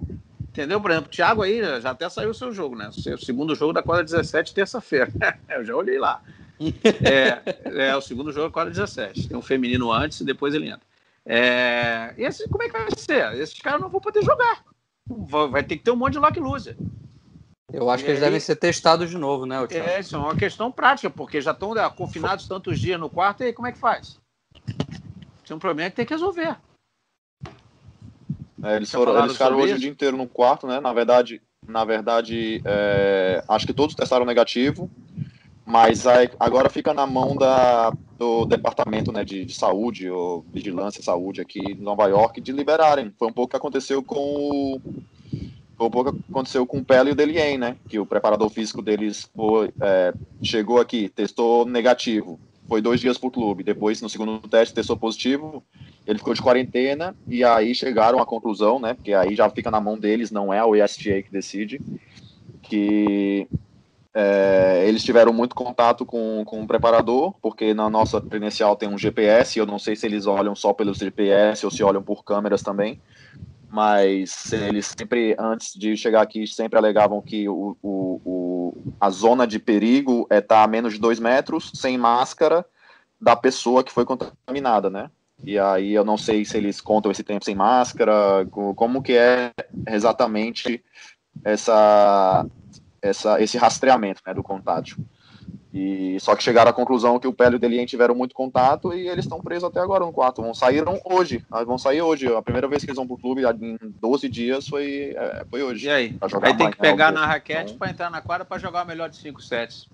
Entendeu? 0.42 0.82
Por 0.82 0.92
exemplo, 0.92 1.08
o 1.08 1.12
Thiago 1.12 1.42
aí 1.42 1.62
já 1.80 1.92
até 1.92 2.10
saiu 2.10 2.32
o 2.32 2.34
seu 2.34 2.52
jogo, 2.52 2.76
né? 2.76 2.90
O 2.90 3.18
segundo 3.18 3.56
jogo 3.56 3.72
da 3.72 3.84
quadra 3.84 4.04
17, 4.04 4.54
terça-feira. 4.54 5.12
Eu 5.48 5.64
já 5.64 5.76
olhei 5.76 5.98
lá. 5.98 6.22
É, 6.60 7.88
é, 7.88 7.96
o 7.96 8.02
segundo 8.02 8.34
jogo 8.34 8.48
da 8.48 8.54
quadra 8.54 8.72
17. 8.72 9.30
Tem 9.30 9.38
um 9.38 9.42
feminino 9.42 9.94
antes 9.94 10.20
e 10.20 10.26
depois 10.26 10.54
ele 10.54 10.68
entra. 10.68 10.82
É, 11.26 12.14
e 12.18 12.24
esse, 12.24 12.50
como 12.50 12.64
é 12.64 12.68
que 12.68 12.74
vai 12.74 12.90
ser? 12.98 13.34
Esses 13.36 13.58
caras 13.62 13.80
não 13.80 13.88
vão 13.88 14.02
poder 14.02 14.22
jogar. 14.26 14.66
Vai 15.50 15.64
ter 15.64 15.78
que 15.78 15.84
ter 15.86 15.92
um 15.92 15.96
monte 15.96 16.14
de 16.14 16.20
lock 16.20 16.38
loser. 16.38 16.76
Eu 17.72 17.90
acho 17.90 18.04
e 18.04 18.06
que 18.06 18.12
eles 18.12 18.22
devem 18.22 18.40
ser 18.40 18.56
testados 18.56 19.10
de 19.10 19.18
novo, 19.18 19.46
né, 19.46 19.66
Thiago? 19.68 19.90
É, 19.90 20.00
isso 20.00 20.16
é 20.16 20.20
uma 20.20 20.36
questão 20.36 20.72
prática, 20.72 21.10
porque 21.10 21.40
já 21.40 21.52
estão 21.52 21.74
né, 21.74 21.88
confinados 21.90 22.48
tantos 22.48 22.80
dias 22.80 23.00
no 23.00 23.10
quarto, 23.10 23.44
e 23.44 23.48
aí 23.48 23.54
como 23.54 23.68
é 23.68 23.72
que 23.72 23.78
faz? 23.78 24.20
Tem 25.46 25.56
um 25.56 25.60
problema 25.60 25.90
que 25.90 25.96
tem 25.96 26.06
que 26.06 26.14
resolver. 26.14 26.58
É, 28.64 28.76
eles, 28.76 28.92
foram, 28.92 29.18
eles 29.20 29.34
ficaram 29.34 29.58
hoje 29.58 29.68
isso? 29.68 29.78
o 29.78 29.80
dia 29.80 29.90
inteiro 29.90 30.18
no 30.18 30.28
quarto, 30.28 30.68
né? 30.68 30.80
Na 30.80 30.92
verdade, 30.92 31.42
na 31.66 31.86
verdade 31.86 32.62
é, 32.66 33.44
acho 33.48 33.66
que 33.66 33.74
todos 33.74 33.96
testaram 33.96 34.26
negativo, 34.26 34.90
mas 35.66 36.08
aí, 36.08 36.30
agora 36.40 36.70
fica 36.70 36.94
na 36.94 37.06
mão 37.06 37.36
da, 37.36 37.92
do 38.18 38.46
departamento 38.46 39.12
né, 39.12 39.24
de, 39.24 39.46
de 39.46 39.54
saúde, 39.54 40.10
ou 40.10 40.44
vigilância 40.52 41.04
saúde 41.04 41.42
aqui 41.42 41.60
em 41.60 41.76
Nova 41.76 42.08
York, 42.08 42.42
de 42.42 42.52
liberarem. 42.52 43.14
Foi 43.18 43.28
um 43.28 43.34
pouco 43.34 43.50
o 43.50 43.52
que 43.52 43.56
aconteceu 43.56 44.02
com 44.04 44.18
o 44.18 44.82
um 45.88 45.92
pouco 45.92 46.18
aconteceu 46.30 46.66
com 46.66 46.80
o 46.80 46.86
Pele 46.86 47.10
e 47.10 47.14
o 47.14 47.16
Delien, 47.16 47.58
né? 47.58 47.76
Que 47.88 48.00
o 48.00 48.06
preparador 48.06 48.50
físico 48.50 48.82
deles 48.82 49.30
foi, 49.36 49.72
é, 49.82 50.14
chegou 50.42 50.80
aqui, 50.80 51.10
testou 51.10 51.66
negativo, 51.66 52.40
foi 52.68 52.82
dois 52.82 53.00
dias 53.00 53.18
pro 53.18 53.32
clube. 53.32 53.64
Depois, 53.64 54.02
no 54.02 54.10
segundo 54.10 54.40
teste, 54.48 54.76
testou 54.76 54.98
positivo, 54.98 55.64
ele 56.06 56.20
ficou 56.20 56.34
de 56.34 56.42
quarentena, 56.42 57.16
e 57.28 57.44
aí 57.44 57.74
chegaram 57.74 58.20
à 58.20 58.26
conclusão, 58.26 58.80
né? 58.80 58.94
Porque 58.94 59.14
aí 59.14 59.36
já 59.36 59.50
fica 59.50 59.72
na 59.72 59.80
mão 59.80 59.98
deles, 59.98 60.32
não 60.32 60.54
é 60.54 60.64
o 60.64 60.76
ESTA 60.76 61.22
que 61.24 61.32
decide, 61.32 61.82
que 62.62 63.48
é, 64.14 64.86
eles 64.88 65.04
tiveram 65.04 65.32
muito 65.32 65.56
contato 65.56 66.06
com, 66.06 66.44
com 66.46 66.62
o 66.62 66.68
preparador, 66.68 67.34
porque 67.42 67.74
na 67.74 67.90
nossa 67.90 68.20
credencial 68.20 68.76
tem 68.76 68.90
um 68.90 68.98
GPS, 68.98 69.58
eu 69.58 69.66
não 69.66 69.80
sei 69.80 69.96
se 69.96 70.06
eles 70.06 70.26
olham 70.26 70.56
só 70.56 70.74
pelo 70.74 70.94
GPS 70.94 71.66
ou 71.66 71.72
se 71.72 71.84
olham 71.84 72.02
por 72.02 72.24
câmeras 72.24 72.62
também, 72.62 73.00
mas 73.70 74.52
eles 74.52 74.94
sempre, 74.98 75.36
antes 75.38 75.74
de 75.74 75.96
chegar 75.96 76.22
aqui, 76.22 76.46
sempre 76.48 76.78
alegavam 76.78 77.22
que 77.22 77.48
o, 77.48 77.78
o, 77.82 78.22
o 78.26 78.94
a 79.00 79.10
zona 79.10 79.46
de 79.46 79.60
perigo 79.60 80.28
é 80.30 80.40
estar 80.40 80.58
tá 80.58 80.64
a 80.64 80.68
menos 80.68 80.94
de 80.94 81.00
dois 81.00 81.20
metros, 81.20 81.72
sem 81.76 81.98
máscara, 81.98 82.66
da 83.20 83.36
pessoa 83.36 83.84
que 83.84 83.92
foi 83.92 84.06
contaminada, 84.06 84.90
né? 84.90 85.12
E 85.44 85.58
aí 85.58 85.94
eu 85.94 86.04
não 86.04 86.18
sei 86.18 86.44
se 86.44 86.58
eles 86.58 86.82
contam 86.82 87.12
esse 87.12 87.24
tempo 87.24 87.46
sem 87.46 87.56
máscara, 87.56 88.46
como 88.76 89.02
que 89.02 89.14
é 89.14 89.52
exatamente 89.88 90.84
essa, 91.44 92.46
essa 93.02 93.42
esse 93.42 93.58
rastreamento 93.58 94.22
né, 94.26 94.34
do 94.34 94.44
contágio. 94.44 94.98
E 95.74 96.18
só 96.20 96.36
que 96.36 96.44
chegaram 96.44 96.72
à 96.72 96.74
conclusão 96.74 97.20
que 97.20 97.28
o 97.28 97.34
Pélio 97.34 97.56
e 97.56 97.58
o 97.58 97.60
Delien 97.60 97.86
tiveram 97.86 98.16
muito 98.16 98.34
contato 98.34 98.92
e 98.92 99.08
eles 99.08 99.26
estão 99.26 99.40
presos 99.40 99.66
até 99.66 99.80
agora 99.80 100.04
no 100.04 100.12
quarto. 100.12 100.42
Vão 100.42 100.54
saíram 100.54 101.00
hoje. 101.06 101.46
Ah, 101.52 101.64
vão 101.64 101.78
sair 101.78 102.02
hoje. 102.02 102.28
A 102.34 102.42
primeira 102.42 102.68
vez 102.68 102.84
que 102.84 102.90
eles 102.90 102.98
vão 102.98 103.06
pro 103.06 103.18
clube 103.18 103.44
em 103.62 103.78
12 104.02 104.28
dias 104.28 104.68
foi, 104.68 105.14
é, 105.16 105.46
foi 105.50 105.62
hoje. 105.62 105.86
E 105.86 105.90
aí? 105.90 106.16
Aí 106.42 106.58
tem 106.58 106.72
que 106.72 106.78
pegar 106.78 107.12
na 107.12 107.26
raquete 107.26 107.76
para 107.76 107.92
entrar 107.92 108.10
na 108.10 108.20
quadra 108.20 108.44
para 108.44 108.58
jogar 108.58 108.84
o 108.84 108.88
melhor 108.88 109.10
de 109.10 109.18
5 109.18 109.42
sets. 109.44 109.88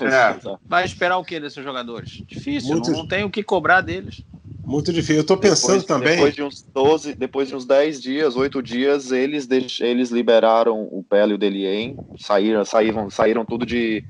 É. 0.00 0.58
Vai 0.66 0.84
esperar 0.84 1.16
o 1.16 1.24
que 1.24 1.40
desses 1.40 1.64
jogadores? 1.64 2.22
Difícil, 2.26 2.74
muito... 2.74 2.90
não, 2.90 2.98
não 2.98 3.08
tem 3.08 3.24
o 3.24 3.30
que 3.30 3.42
cobrar 3.42 3.80
deles. 3.80 4.22
Muito 4.68 4.92
difícil. 4.92 5.16
Eu 5.16 5.20
estou 5.22 5.38
pensando 5.38 5.80
depois, 5.80 5.84
também. 5.84 6.16
Depois 6.16 6.34
de 6.34 6.42
uns 6.42 6.62
12, 6.62 7.14
depois 7.14 7.48
de 7.48 7.56
uns 7.56 7.64
10 7.64 8.02
dias, 8.02 8.36
8 8.36 8.62
dias, 8.62 9.10
eles, 9.10 9.46
deix... 9.46 9.80
eles 9.80 10.10
liberaram 10.10 10.82
o 10.92 11.02
Pele 11.02 11.32
e 11.32 11.34
o 11.36 11.38
Delien, 11.38 11.96
saíram, 12.18 12.62
saíram, 12.66 13.08
saíram 13.08 13.46
tudo 13.46 13.64
de 13.64 14.04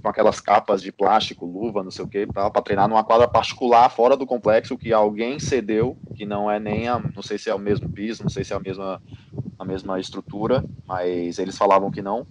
com 0.00 0.08
aquelas 0.08 0.40
capas 0.40 0.80
de 0.80 0.92
plástico, 0.92 1.44
luva, 1.44 1.82
não 1.82 1.90
sei 1.90 2.04
o 2.04 2.08
que, 2.08 2.26
para 2.26 2.50
treinar 2.62 2.88
numa 2.88 3.02
quadra 3.02 3.26
particular 3.26 3.90
fora 3.90 4.16
do 4.16 4.24
complexo 4.24 4.78
que 4.78 4.92
alguém 4.92 5.40
cedeu, 5.40 5.96
que 6.14 6.24
não 6.24 6.48
é 6.48 6.60
nem 6.60 6.86
a, 6.86 7.00
não 7.00 7.22
sei 7.22 7.36
se 7.36 7.50
é 7.50 7.54
o 7.54 7.58
mesmo 7.58 7.88
piso, 7.88 8.22
não 8.22 8.30
sei 8.30 8.44
se 8.44 8.52
é 8.52 8.56
a 8.56 8.60
mesma, 8.60 9.02
a 9.58 9.64
mesma 9.64 9.98
estrutura, 9.98 10.64
mas 10.86 11.40
eles 11.40 11.58
falavam 11.58 11.90
que 11.90 12.00
não 12.00 12.24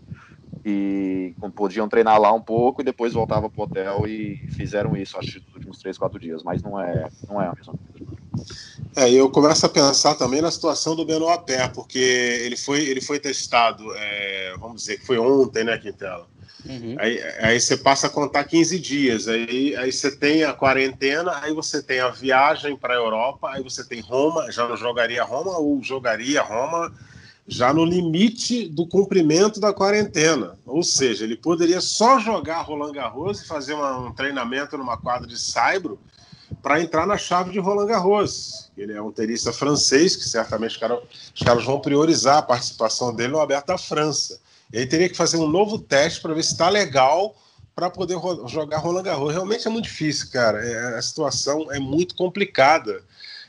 e 0.65 1.33
podiam 1.55 1.87
treinar 1.87 2.19
lá 2.19 2.31
um 2.33 2.41
pouco 2.41 2.81
e 2.81 2.85
depois 2.85 3.13
voltava 3.13 3.49
pro 3.49 3.63
hotel 3.63 4.07
e 4.07 4.37
fizeram 4.55 4.95
isso, 4.95 5.17
acho, 5.17 5.39
nos 5.39 5.55
últimos 5.55 5.79
três, 5.79 5.97
quatro 5.97 6.19
dias, 6.19 6.43
mas 6.43 6.61
não 6.61 6.79
é, 6.79 7.07
não 7.27 7.41
é 7.41 7.47
a 7.47 7.53
mesma 7.53 7.73
coisa. 7.73 8.17
É, 8.95 9.11
eu 9.11 9.29
começo 9.29 9.65
a 9.65 9.69
pensar 9.69 10.15
também 10.15 10.41
na 10.41 10.51
situação 10.51 10.95
do 10.95 11.05
Benoit 11.05 11.43
Pé, 11.45 11.67
porque 11.67 11.99
ele 11.99 12.57
foi, 12.57 12.81
ele 12.81 13.01
foi 13.01 13.19
testado, 13.19 13.83
é, 13.95 14.55
vamos 14.59 14.81
dizer 14.81 14.99
que 14.99 15.05
foi 15.05 15.17
ontem, 15.17 15.63
né, 15.63 15.77
Quintela? 15.77 16.27
Uhum. 16.65 16.95
Aí, 16.97 17.21
aí 17.39 17.59
você 17.59 17.77
passa 17.77 18.07
a 18.07 18.09
contar 18.09 18.43
15 18.43 18.79
dias, 18.79 19.27
aí, 19.27 19.75
aí 19.75 19.91
você 19.91 20.15
tem 20.15 20.43
a 20.43 20.53
quarentena, 20.53 21.39
aí 21.41 21.53
você 21.53 21.81
tem 21.81 21.99
a 21.99 22.09
viagem 22.09 22.75
para 22.75 22.93
a 22.93 22.97
Europa, 22.97 23.49
aí 23.51 23.63
você 23.63 23.87
tem 23.87 24.01
Roma, 24.01 24.51
já 24.51 24.67
não 24.67 24.75
jogaria 24.75 25.23
Roma 25.23 25.57
ou 25.57 25.81
jogaria 25.81 26.41
Roma 26.41 26.91
já 27.47 27.73
no 27.73 27.85
limite 27.85 28.67
do 28.67 28.85
cumprimento 28.85 29.59
da 29.59 29.73
quarentena. 29.73 30.57
Ou 30.65 30.83
seja, 30.83 31.23
ele 31.23 31.37
poderia 31.37 31.79
só 31.79 32.19
jogar 32.19 32.61
Roland 32.61 32.91
Garros 32.91 33.41
e 33.41 33.47
fazer 33.47 33.73
uma, 33.73 34.09
um 34.09 34.13
treinamento 34.13 34.77
numa 34.77 34.97
quadra 34.97 35.25
de 35.25 35.39
saibro 35.39 35.97
para 36.61 36.81
entrar 36.81 37.07
na 37.07 37.17
chave 37.17 37.51
de 37.51 37.59
Roland 37.59 37.87
Garros. 37.87 38.69
Ele 38.77 38.91
é 38.91 39.01
um 39.01 39.11
tenista 39.11 39.53
francês, 39.53 40.15
que 40.15 40.27
certamente 40.27 40.71
os 40.71 41.41
caras, 41.43 41.63
vão 41.63 41.79
priorizar 41.79 42.37
a 42.37 42.41
participação 42.41 43.15
dele 43.15 43.31
no 43.31 43.39
Aberto 43.39 43.67
da 43.67 43.77
França. 43.77 44.39
E 44.71 44.79
aí 44.79 44.85
teria 44.85 45.07
que 45.07 45.15
fazer 45.15 45.37
um 45.37 45.47
novo 45.47 45.79
teste 45.79 46.21
para 46.21 46.33
ver 46.33 46.43
se 46.43 46.51
está 46.51 46.67
legal 46.67 47.33
para 47.73 47.89
poder 47.89 48.17
jogar 48.47 48.79
Roland 48.79 49.03
Garros. 49.03 49.31
Realmente 49.31 49.67
é 49.67 49.69
muito 49.69 49.85
difícil, 49.85 50.29
cara. 50.31 50.65
É, 50.65 50.97
a 50.97 51.01
situação 51.01 51.71
é 51.71 51.79
muito 51.79 52.13
complicada 52.15 53.01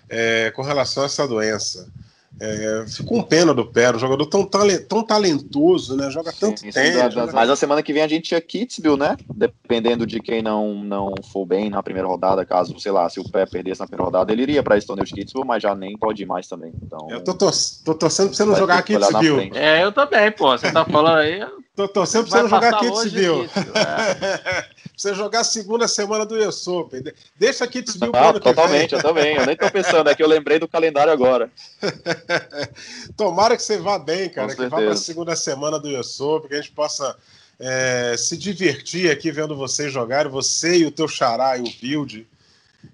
é, 0.09 0.53
com 0.53 0.63
relação 0.63 1.03
a 1.03 1.07
essa 1.07 1.27
doença. 1.27 1.91
É, 2.41 2.85
fico 2.87 3.09
com 3.09 3.23
pena 3.23 3.53
do 3.53 3.67
Pé, 3.67 3.91
um 3.91 3.99
jogador 3.99 4.27
tão, 4.27 4.49
tão 4.89 5.03
talentoso, 5.03 5.97
né? 5.97 6.11
Joga 6.11 6.33
tanto 6.33 6.61
Sim, 6.61 6.71
tempo. 6.71 7.11
Joga... 7.11 7.33
Mas 7.33 7.51
a 7.51 7.57
semana 7.57 7.83
que 7.83 7.93
vem 7.93 8.03
a 8.03 8.09
gente 8.09 8.29
tinha 8.29 8.41
Kitzbühel, 8.41 8.97
né? 8.97 9.17
Dependendo 9.35 10.07
de 10.07 10.21
quem 10.21 10.41
não, 10.41 10.75
não 10.75 11.15
for 11.33 11.45
bem 11.45 11.69
na 11.69 11.83
primeira 11.83 12.07
rodada, 12.07 12.45
caso, 12.47 12.79
sei 12.79 12.93
lá, 12.93 13.09
se 13.09 13.19
o 13.19 13.29
Pé 13.29 13.45
perdesse 13.45 13.81
na 13.81 13.87
primeira 13.87 14.05
rodada, 14.05 14.33
ele 14.33 14.43
iria 14.43 14.63
para 14.63 14.79
de 14.79 15.15
Kitzbühel, 15.15 15.45
mas 15.45 15.63
já 15.63 15.75
nem 15.75 15.97
pode 15.99 16.23
ir 16.23 16.27
mais 16.27 16.47
também. 16.47 16.73
Então, 16.83 17.09
eu 17.11 17.23
tô, 17.23 17.35
tor 17.35 17.53
tô 17.85 17.95
torcendo 17.95 18.29
pra 18.29 18.37
você 18.37 18.45
não 18.45 18.55
jogar 18.55 18.83
Kitzbühel. 18.83 19.41
É, 19.55 19.83
eu 19.83 19.91
também, 19.91 20.31
pô. 20.31 20.57
Você 20.57 20.71
tá 20.71 20.85
falando 20.85 21.19
aí. 21.19 21.45
tô 21.75 21.89
torcendo 21.89 22.29
pra 22.29 22.37
você 22.37 22.43
não 22.43 22.49
jogar 22.49 22.79
Kitzbühel. 22.79 23.45
É. 23.75 24.65
você 24.99 25.15
jogar 25.15 25.41
a 25.41 25.45
segunda 25.45 25.87
semana 25.87 26.27
do 26.27 26.35
US 26.37 26.67
Open. 26.67 27.03
Deixa 27.37 27.65
aqui 27.65 27.81
desvio 27.81 28.11
ah, 28.15 28.33
Totalmente, 28.33 28.95
eu 28.95 29.01
também. 29.01 29.37
Eu 29.37 29.47
nem 29.47 29.57
tô 29.57 29.71
pensando, 29.71 30.11
é 30.11 30.15
que 30.15 30.23
eu 30.23 30.27
lembrei 30.27 30.59
do 30.59 30.67
calendário 30.67 31.13
agora. 31.13 31.51
Tomara 33.17 33.57
que 33.57 33.63
você 33.63 33.79
vá 33.79 33.97
bem, 33.97 34.29
cara, 34.29 34.55
que 34.55 34.67
vá 34.67 34.79
para 34.79 34.93
a 34.93 34.97
segunda 34.97 35.37
semana 35.37 35.79
do 35.79 35.89
US 35.89 36.21
Open, 36.21 36.49
que 36.49 36.55
a 36.57 36.61
gente 36.61 36.73
possa 36.73 37.17
é, 37.61 38.17
se 38.19 38.37
divertir 38.37 39.09
aqui 39.09 39.31
vendo 39.31 39.57
vocês 39.57 39.93
jogarem, 39.93 40.31
você 40.31 40.79
e 40.79 40.87
o 40.87 40.91
teu 40.91 41.07
xará 41.07 41.57
e 41.57 41.61
o 41.61 41.73
Build, 41.81 42.27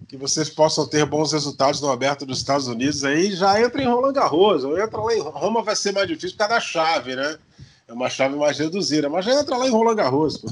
que 0.06 0.16
vocês 0.18 0.50
possam 0.50 0.86
ter 0.86 1.06
bons 1.06 1.32
resultados 1.32 1.80
no 1.80 1.90
aberto 1.90 2.26
dos 2.26 2.36
Estados 2.36 2.68
Unidos. 2.68 3.02
Aí 3.02 3.32
já 3.32 3.58
entra 3.62 3.82
em 3.82 3.86
Roland 3.86 4.12
Garros, 4.12 4.62
ou 4.62 4.78
entra 4.78 5.00
lá 5.00 5.14
em 5.14 5.20
Roma 5.20 5.62
vai 5.62 5.74
ser 5.74 5.92
mais 5.92 6.06
difícil 6.06 6.32
por 6.32 6.46
causa 6.48 6.54
da 6.54 6.60
chave, 6.60 7.16
né? 7.16 7.38
É 7.86 7.92
uma 7.92 8.08
chave 8.08 8.36
mais 8.36 8.58
reduzida, 8.58 9.08
mas 9.08 9.24
já 9.24 9.40
entra 9.40 9.56
lá 9.56 9.66
em 9.66 9.70
Roland 9.70 9.96
Garros. 9.96 10.42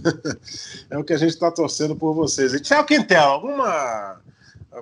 é 0.90 0.98
o 0.98 1.04
que 1.04 1.12
a 1.12 1.16
gente 1.16 1.30
está 1.30 1.50
torcendo 1.50 1.96
por 1.96 2.14
vocês. 2.14 2.52
E 2.52 2.60
Tiago 2.60 2.86
Quintel, 2.86 3.22
alguma 3.22 4.20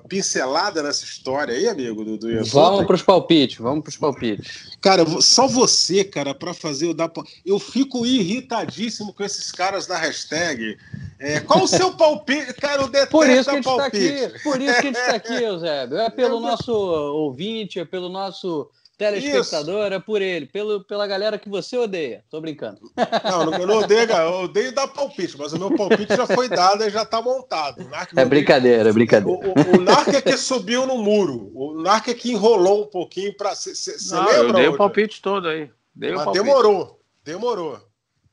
pincelada 0.08 0.82
nessa 0.82 1.04
história 1.04 1.54
aí, 1.54 1.68
amigo 1.68 2.04
do, 2.04 2.16
do 2.16 2.44
Vamos 2.44 2.86
para 2.86 2.94
os 2.94 3.02
palpites, 3.02 3.58
vamos 3.58 3.82
para 3.82 3.90
os 3.90 3.96
palpites. 3.96 4.70
Cara, 4.80 5.04
só 5.20 5.48
você, 5.48 6.04
cara, 6.04 6.34
para 6.34 6.54
fazer 6.54 6.86
o 6.86 6.94
da. 6.94 7.10
Eu 7.44 7.58
fico 7.58 8.06
irritadíssimo 8.06 9.12
com 9.12 9.24
esses 9.24 9.50
caras 9.50 9.86
da 9.86 9.98
hashtag. 9.98 10.78
É, 11.18 11.40
qual 11.40 11.64
o 11.64 11.68
seu 11.68 11.92
palpite? 11.96 12.54
Cara, 12.54 12.86
detesto 12.88 13.10
por 13.10 13.28
isso 13.28 13.44
que 13.44 13.50
a 13.50 13.54
gente 13.54 13.68
Está 13.68 13.86
aqui, 13.86 14.42
por 14.42 14.60
isso 14.60 14.74
que 14.74 14.78
a 14.78 14.82
gente 14.82 14.98
está 14.98 15.16
aqui, 15.16 15.34
Eusébio. 15.42 15.98
É 15.98 16.10
pelo 16.10 16.40
nosso 16.40 16.72
ouvinte, 16.72 17.80
é 17.80 17.84
pelo 17.84 18.08
nosso 18.08 18.70
telespectador 19.00 19.86
Isso. 19.86 19.94
é 19.94 19.98
por 19.98 20.20
ele, 20.20 20.44
pelo, 20.44 20.84
pela 20.84 21.06
galera 21.06 21.38
que 21.38 21.48
você 21.48 21.78
odeia. 21.78 22.22
Tô 22.28 22.38
brincando. 22.38 22.78
Não, 23.24 23.54
eu 23.54 23.66
não 23.66 23.78
odeio, 23.78 24.10
eu 24.10 24.44
odeio 24.44 24.74
dar 24.74 24.88
palpite, 24.88 25.38
mas 25.38 25.54
o 25.54 25.58
meu 25.58 25.74
palpite 25.74 26.14
já 26.14 26.26
foi 26.26 26.50
dado 26.50 26.84
e 26.84 26.90
já 26.90 27.06
tá 27.06 27.22
montado. 27.22 27.82
é 28.14 28.24
brincadeira, 28.26 28.90
é 28.90 28.92
brincadeira. 28.92 29.40
O, 29.40 29.52
o, 29.52 29.78
o 29.78 29.80
Narc 29.80 30.08
é 30.08 30.20
que 30.20 30.36
subiu 30.36 30.86
no 30.86 30.98
muro. 30.98 31.50
O 31.54 31.80
Narc 31.80 32.08
é 32.08 32.14
que 32.14 32.30
enrolou 32.30 32.82
um 32.82 32.86
pouquinho 32.86 33.34
para. 33.34 33.54
Você 33.54 33.96
lembra? 34.14 34.34
Eu 34.34 34.52
dei 34.52 34.68
o 34.68 34.76
palpite 34.76 35.22
todo 35.22 35.48
aí. 35.48 35.70
Dei 35.94 36.12
mas 36.12 36.32
demorou, 36.32 37.00
demorou. 37.24 37.80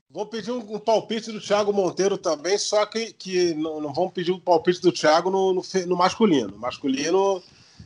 Vou 0.09 0.25
pedir 0.25 0.51
um, 0.51 0.57
um, 0.57 0.79
palpite 0.79 1.31
do 1.31 1.39
Thiago 1.39 1.71
Monteiro 1.71 2.17
também, 2.17 2.57
só 2.57 2.85
que, 2.85 3.13
que 3.13 3.53
não, 3.53 3.79
não 3.79 3.93
vamos 3.93 4.13
pedir 4.13 4.31
um 4.31 4.39
palpite 4.39 4.81
do 4.81 4.91
Thiago 4.91 5.29
no, 5.29 5.53
no, 5.53 5.61
no 5.85 5.95
masculino. 5.95 6.49
No 6.49 6.57
masculino 6.57 7.41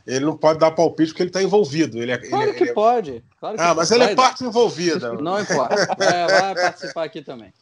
ele 0.06 0.24
não 0.24 0.36
pode 0.36 0.58
dar 0.58 0.70
palpite 0.70 1.10
porque 1.10 1.22
ele 1.22 1.30
está 1.30 1.42
envolvido. 1.42 1.98
Ele 1.98 2.12
é, 2.12 2.18
claro 2.18 2.50
ele, 2.50 2.56
que 2.56 2.64
ele 2.64 2.72
pode. 2.72 3.24
Claro 3.38 3.56
que 3.56 3.62
ah, 3.62 3.74
mas 3.74 3.90
ele 3.90 4.04
é 4.04 4.14
parte 4.14 4.44
envolvida. 4.44 5.14
Não 5.20 5.40
importa. 5.40 5.74
É, 5.98 6.40
vai 6.40 6.54
participar 6.54 7.04
aqui 7.04 7.22
também. 7.22 7.52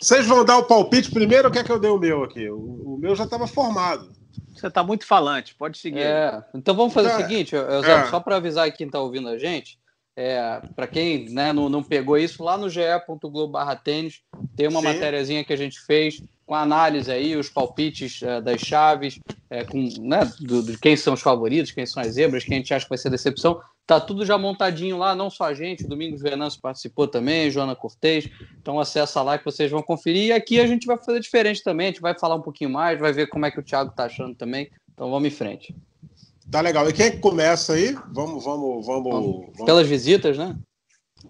Vocês 0.00 0.26
vão 0.26 0.44
dar 0.44 0.58
o 0.58 0.64
palpite 0.64 1.10
primeiro 1.10 1.48
ou 1.48 1.52
quer 1.52 1.64
que 1.64 1.72
eu 1.72 1.78
dê 1.78 1.88
o 1.88 1.98
meu 1.98 2.24
aqui? 2.24 2.48
O, 2.48 2.94
o 2.94 2.98
meu 2.98 3.14
já 3.14 3.24
estava 3.24 3.46
formado. 3.46 4.10
Você 4.54 4.66
está 4.66 4.82
muito 4.82 5.06
falante, 5.06 5.54
pode 5.54 5.78
seguir. 5.78 6.00
É, 6.00 6.42
então 6.54 6.74
vamos 6.74 6.92
fazer 6.92 7.08
é, 7.08 7.14
o 7.14 7.16
seguinte, 7.16 7.56
é. 7.56 8.10
só 8.10 8.20
para 8.20 8.36
avisar 8.36 8.70
quem 8.72 8.86
está 8.86 9.00
ouvindo 9.00 9.28
a 9.28 9.38
gente, 9.38 9.78
é, 10.16 10.60
para 10.76 10.86
quem 10.86 11.28
né, 11.30 11.52
não, 11.52 11.68
não, 11.68 11.82
pegou 11.82 12.18
isso, 12.18 12.42
lá 12.42 12.58
no 12.58 12.68
ge.globo 12.68 13.58
tênis 13.82 14.20
tem 14.54 14.68
uma 14.68 14.80
Sim. 14.80 14.86
matériazinha 14.86 15.44
que 15.44 15.52
a 15.52 15.56
gente 15.56 15.80
fez 15.80 16.22
com 16.44 16.54
a 16.54 16.60
análise 16.60 17.10
aí, 17.10 17.34
os 17.34 17.48
palpites 17.48 18.20
uh, 18.20 18.42
das 18.42 18.60
chaves, 18.60 19.18
é, 19.48 19.64
com, 19.64 19.88
né, 20.00 20.30
do, 20.40 20.62
de 20.62 20.76
quem 20.76 20.96
são 20.96 21.14
os 21.14 21.22
favoritos, 21.22 21.70
quem 21.70 21.86
são 21.86 22.02
as 22.02 22.12
zebras, 22.12 22.44
quem 22.44 22.54
a 22.54 22.58
gente 22.58 22.74
acha 22.74 22.84
que 22.84 22.90
vai 22.90 22.98
ser 22.98 23.08
decepção. 23.08 23.60
Tá 23.86 23.98
tudo 23.98 24.24
já 24.24 24.36
montadinho 24.36 24.98
lá, 24.98 25.14
não 25.14 25.30
só 25.30 25.44
a 25.44 25.54
gente, 25.54 25.86
Domingos 25.86 26.20
Venâncio 26.20 26.60
participou 26.60 27.08
também, 27.08 27.50
Joana 27.50 27.74
Cortez. 27.74 28.28
Então 28.60 28.78
acessa 28.78 29.22
lá 29.22 29.38
que 29.38 29.44
vocês 29.44 29.70
vão 29.70 29.82
conferir. 29.82 30.26
E 30.26 30.32
aqui 30.32 30.60
a 30.60 30.66
gente 30.66 30.86
vai 30.86 30.96
fazer 30.98 31.20
diferente 31.20 31.62
também, 31.64 31.88
a 31.88 31.90
gente 31.90 32.00
vai 32.00 32.16
falar 32.18 32.36
um 32.36 32.42
pouquinho 32.42 32.70
mais, 32.70 33.00
vai 33.00 33.12
ver 33.12 33.28
como 33.28 33.44
é 33.44 33.50
que 33.50 33.58
o 33.58 33.62
Thiago 33.62 33.92
tá 33.94 34.04
achando 34.04 34.34
também. 34.34 34.70
Então 34.92 35.10
vamos 35.10 35.26
em 35.26 35.34
frente. 35.34 35.74
Tá 36.50 36.60
legal. 36.60 36.88
E 36.88 36.92
quem 36.92 37.06
é 37.06 37.10
que 37.10 37.18
começa 37.18 37.74
aí? 37.74 37.96
Vamos, 38.12 38.44
vamos, 38.44 38.86
vamos. 38.86 39.12
vamos... 39.12 39.64
Pelas 39.64 39.86
visitas, 39.86 40.36
né? 40.36 40.56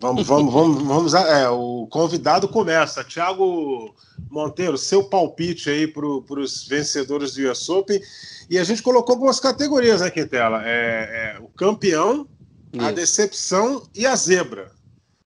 Vamos, 0.01 0.27
vamos, 0.27 0.53
vamos, 0.53 0.83
vamos. 0.83 1.14
É, 1.14 1.48
o 1.48 1.87
convidado 1.88 2.48
começa. 2.48 3.05
Tiago 3.05 3.94
Monteiro, 4.31 4.79
seu 4.79 5.05
palpite 5.05 5.68
aí 5.70 5.87
para 5.87 6.07
os 6.07 6.66
vencedores 6.66 7.35
do 7.35 7.51
US 7.51 7.68
Open. 7.68 8.01
E 8.48 8.59
a 8.59 8.64
gente 8.64 8.83
colocou 8.83 9.14
algumas 9.14 9.38
categorias, 9.38 10.01
né, 10.01 10.11
Quintela? 10.11 10.62
É, 10.64 11.37
é 11.37 11.40
o 11.40 11.48
campeão, 11.48 12.27
Isso. 12.72 12.85
a 12.85 12.90
decepção 12.90 13.87
e 13.94 14.07
a 14.07 14.16
zebra. 14.16 14.72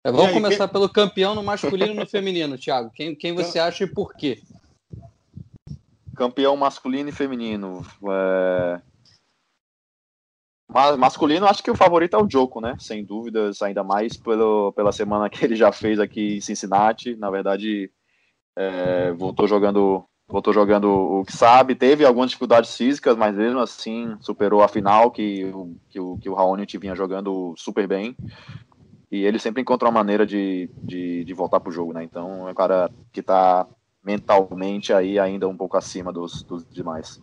É, 0.05 0.11
vamos 0.11 0.29
aí, 0.29 0.35
começar 0.35 0.69
quem... 0.69 0.73
pelo 0.73 0.89
campeão 0.89 1.35
no 1.35 1.43
masculino 1.43 1.93
e 1.93 1.97
no 1.97 2.07
feminino, 2.07 2.59
Thiago. 2.59 2.91
Quem, 2.95 3.15
quem 3.15 3.35
você 3.35 3.59
acha 3.59 3.85
e 3.85 3.87
por 3.87 4.15
quê? 4.15 4.43
Campeão 6.15 6.57
masculino 6.57 7.09
e 7.09 7.13
feminino. 7.13 7.85
É... 8.11 8.81
Masculino, 10.99 11.47
acho 11.47 11.63
que 11.63 11.71
o 11.71 11.77
favorito 11.77 12.17
é 12.17 12.23
o 12.23 12.29
Joko, 12.31 12.61
né? 12.61 12.77
Sem 12.79 13.05
dúvidas, 13.05 13.63
ainda 13.63 13.83
mais 13.83 14.17
pelo, 14.17 14.73
pela 14.73 14.93
semana 14.93 15.31
que 15.31 15.45
ele 15.45 15.57
já 15.57 15.73
fez 15.73 15.99
aqui 15.99 16.37
em 16.37 16.41
Cincinnati. 16.41 17.17
Na 17.17 17.31
verdade, 17.31 17.91
é, 18.57 19.13
voltou 19.13 19.47
jogando 19.47 20.05
voltou 20.29 20.53
jogando 20.53 20.89
o 20.89 21.25
que 21.25 21.33
sabe, 21.33 21.77
teve 21.77 22.05
algumas 22.05 22.31
dificuldades 22.31 22.77
físicas, 22.77 23.17
mas 23.17 23.37
mesmo 23.37 23.61
assim 23.61 24.17
superou 24.19 24.61
a 24.61 24.67
final 24.67 25.11
que, 25.13 25.53
que, 25.89 26.01
o, 26.01 26.19
que 26.19 26.29
o 26.29 26.35
Raonic 26.35 26.77
vinha 26.79 26.97
jogando 26.97 27.55
super 27.57 27.87
bem. 27.87 28.17
E 29.11 29.25
ele 29.25 29.39
sempre 29.39 29.63
encontra 29.63 29.89
uma 29.89 29.95
maneira 30.01 30.27
de, 30.27 30.69
de, 30.83 31.25
de 31.25 31.33
voltar 31.33 31.61
pro 31.61 31.71
jogo, 31.71 31.93
né? 31.93 32.03
Então 32.03 32.49
é 32.49 32.51
um 32.51 32.55
cara 32.55 32.91
que 33.13 33.23
tá 33.23 33.69
mentalmente 34.05 34.93
aí 34.93 35.19
ainda 35.19 35.49
um 35.49 35.57
pouco 35.57 35.77
acima 35.77 36.13
dos, 36.13 36.43
dos 36.43 36.67
demais. 36.69 37.23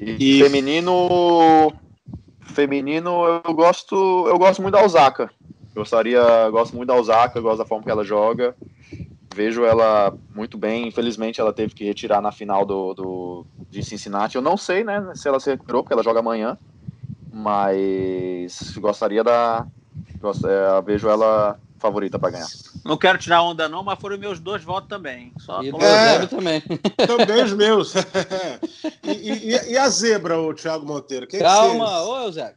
E, 0.00 0.40
feminino, 0.42 1.72
feminino 2.42 3.42
eu 3.44 3.54
gosto, 3.54 4.26
eu 4.28 4.38
gosto 4.38 4.62
muito 4.62 4.74
da 4.74 4.84
Osaka. 4.84 5.30
Gostaria, 5.74 6.48
gosto 6.50 6.76
muito 6.76 6.88
da 6.88 6.94
Osaka, 6.94 7.40
gosto 7.40 7.58
da 7.58 7.66
forma 7.66 7.84
que 7.84 7.90
ela 7.90 8.04
joga. 8.04 8.54
Vejo 9.34 9.64
ela 9.64 10.16
muito 10.34 10.56
bem. 10.56 10.86
Infelizmente 10.86 11.40
ela 11.40 11.52
teve 11.52 11.74
que 11.74 11.84
retirar 11.84 12.20
na 12.20 12.30
final 12.30 12.64
do, 12.64 12.94
do 12.94 13.46
de 13.68 13.82
Cincinnati. 13.82 14.36
Eu 14.36 14.42
não 14.42 14.56
sei, 14.56 14.84
né, 14.84 15.12
se 15.14 15.26
ela 15.26 15.40
se 15.40 15.50
recuperou 15.50 15.82
porque 15.82 15.92
ela 15.92 16.02
joga 16.02 16.20
amanhã, 16.20 16.56
mas 17.32 18.76
gostaria 18.78 19.24
da, 19.24 19.66
gosto, 20.20 20.46
é, 20.46 20.80
vejo 20.82 21.08
ela 21.08 21.58
favorita 21.84 22.18
para 22.18 22.30
ganhar. 22.30 22.46
Não 22.82 22.96
quero 22.96 23.18
tirar 23.18 23.42
onda, 23.42 23.68
não, 23.68 23.84
mas 23.84 23.98
foram 23.98 24.16
meus 24.16 24.40
dois 24.40 24.64
votos 24.64 24.88
também. 24.88 25.30
Só 25.38 25.62
e 25.62 25.68
é, 25.68 26.26
também. 26.26 26.62
Também 27.06 27.44
os 27.44 27.52
meus. 27.52 27.92
e, 29.04 29.10
e, 29.10 29.72
e, 29.72 29.76
a 29.76 29.86
zebra, 29.90 30.38
o 30.38 30.54
Thiago 30.54 30.86
Monteiro? 30.86 31.26
Quem 31.26 31.40
Calma, 31.40 31.84
que 31.84 32.08
ô 32.08 32.18
Eusébio. 32.22 32.56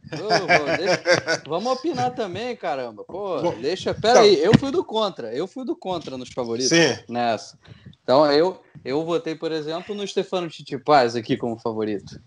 Vamos 1.46 1.72
opinar 1.72 2.14
também, 2.14 2.56
caramba. 2.56 3.04
Pô, 3.04 3.42
Bom, 3.42 3.60
deixa. 3.60 3.92
Pera 3.92 4.20
aí, 4.20 4.42
eu 4.42 4.52
fui 4.58 4.70
do 4.70 4.82
contra. 4.82 5.30
Eu 5.34 5.46
fui 5.46 5.64
do 5.64 5.76
contra 5.76 6.16
nos 6.16 6.30
favoritos 6.30 6.70
Sim. 6.70 6.96
nessa. 7.06 7.58
Então 8.02 8.30
eu, 8.32 8.62
eu 8.82 9.04
votei, 9.04 9.34
por 9.34 9.52
exemplo, 9.52 9.94
no 9.94 10.06
Stefano 10.06 10.48
Titipaz 10.48 11.14
aqui 11.14 11.36
como 11.36 11.58
favorito. 11.58 12.18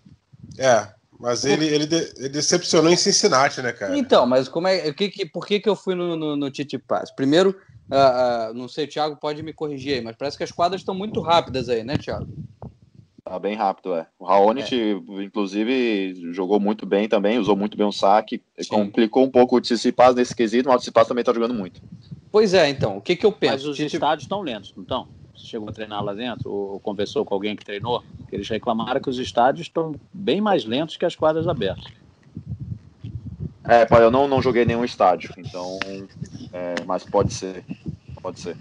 É, 0.60 0.88
mas 1.22 1.46
ele, 1.46 1.68
ele, 1.68 1.86
de, 1.86 2.14
ele, 2.18 2.30
decepcionou 2.30 2.92
em 2.92 2.98
Cincinnati, 2.98 3.62
né, 3.62 3.72
cara? 3.72 3.96
Então, 3.96 4.26
mas 4.26 4.50
como 4.50 4.68
é, 4.68 4.92
que, 4.92 5.10
que, 5.10 5.26
por 5.26 5.46
que, 5.46 5.60
que 5.60 5.70
eu 5.70 5.76
fui 5.76 5.94
no, 5.94 6.16
no, 6.16 6.36
no 6.36 6.52
Titi 6.52 6.80
Pass? 6.80 7.12
Primeiro, 7.12 7.52
uh, 7.92 8.52
uh, 8.52 8.54
não 8.56 8.68
sei, 8.68 8.88
Thiago 8.88 9.16
pode 9.16 9.44
me 9.44 9.54
corrigir 9.54 9.94
aí, 9.94 10.02
mas 10.02 10.16
parece 10.16 10.36
que 10.36 10.44
as 10.44 10.52
quadras 10.52 10.82
estão 10.82 10.96
muito 10.96 11.22
rápidas 11.22 11.70
aí, 11.70 11.84
né, 11.84 11.96
Thiago? 11.98 12.28
Tá 13.24 13.38
bem 13.38 13.56
rápido, 13.56 13.94
é. 13.94 14.08
O 14.18 14.26
Raonic, 14.26 14.76
é. 14.76 15.24
inclusive, 15.24 16.34
jogou 16.34 16.60
muito 16.60 16.86
bem 16.88 17.08
também, 17.08 17.38
usou 17.38 17.56
muito 17.56 17.78
bem 17.78 17.86
o 17.86 17.92
saque, 17.92 18.42
Sim. 18.60 18.70
complicou 18.70 19.24
um 19.24 19.30
pouco 19.30 19.56
o 19.56 19.62
Tsitsipas 19.62 20.16
nesse 20.16 20.36
quesito, 20.36 20.68
mas 20.68 20.78
o 20.78 20.80
Tsitsipas 20.80 21.08
também 21.08 21.24
tá 21.24 21.32
jogando 21.32 21.54
muito. 21.54 21.80
Pois 22.32 22.54
é, 22.56 22.68
então, 22.68 22.98
o 22.98 23.02
que 23.02 23.16
que 23.16 23.26
eu 23.26 23.32
penso? 23.32 23.54
Mas 23.54 23.66
os 23.66 23.80
estádios 23.80 24.24
estão 24.24 24.42
lentos, 24.42 24.74
não 24.76 24.84
estão? 24.84 25.21
Chegou 25.36 25.70
a 25.70 25.72
treinar 25.72 26.04
lá 26.04 26.14
dentro, 26.14 26.52
ou 26.52 26.80
conversou 26.80 27.26
com 27.26 27.34
alguém 27.34 27.56
que 27.56 27.66
treinou, 27.66 28.04
eles 28.32 28.48
reclamaram 28.48 29.02
que 29.02 29.10
os 29.10 29.20
estádios 29.20 29.68
estão 29.68 29.96
bem 30.14 30.42
mais 30.42 30.66
lentos 30.66 30.98
que 30.98 31.06
as 31.06 31.16
quadras 31.16 31.48
abertas. 31.48 31.92
É, 33.68 33.88
eu 34.02 34.12
não, 34.12 34.28
não 34.28 34.42
joguei 34.42 34.66
nenhum 34.66 34.84
estádio, 34.84 35.34
então, 35.38 35.78
é, 36.52 36.76
mas 36.86 37.04
pode 37.04 37.34
ser, 37.34 37.64
pode 38.22 38.40
ser. 38.40 38.58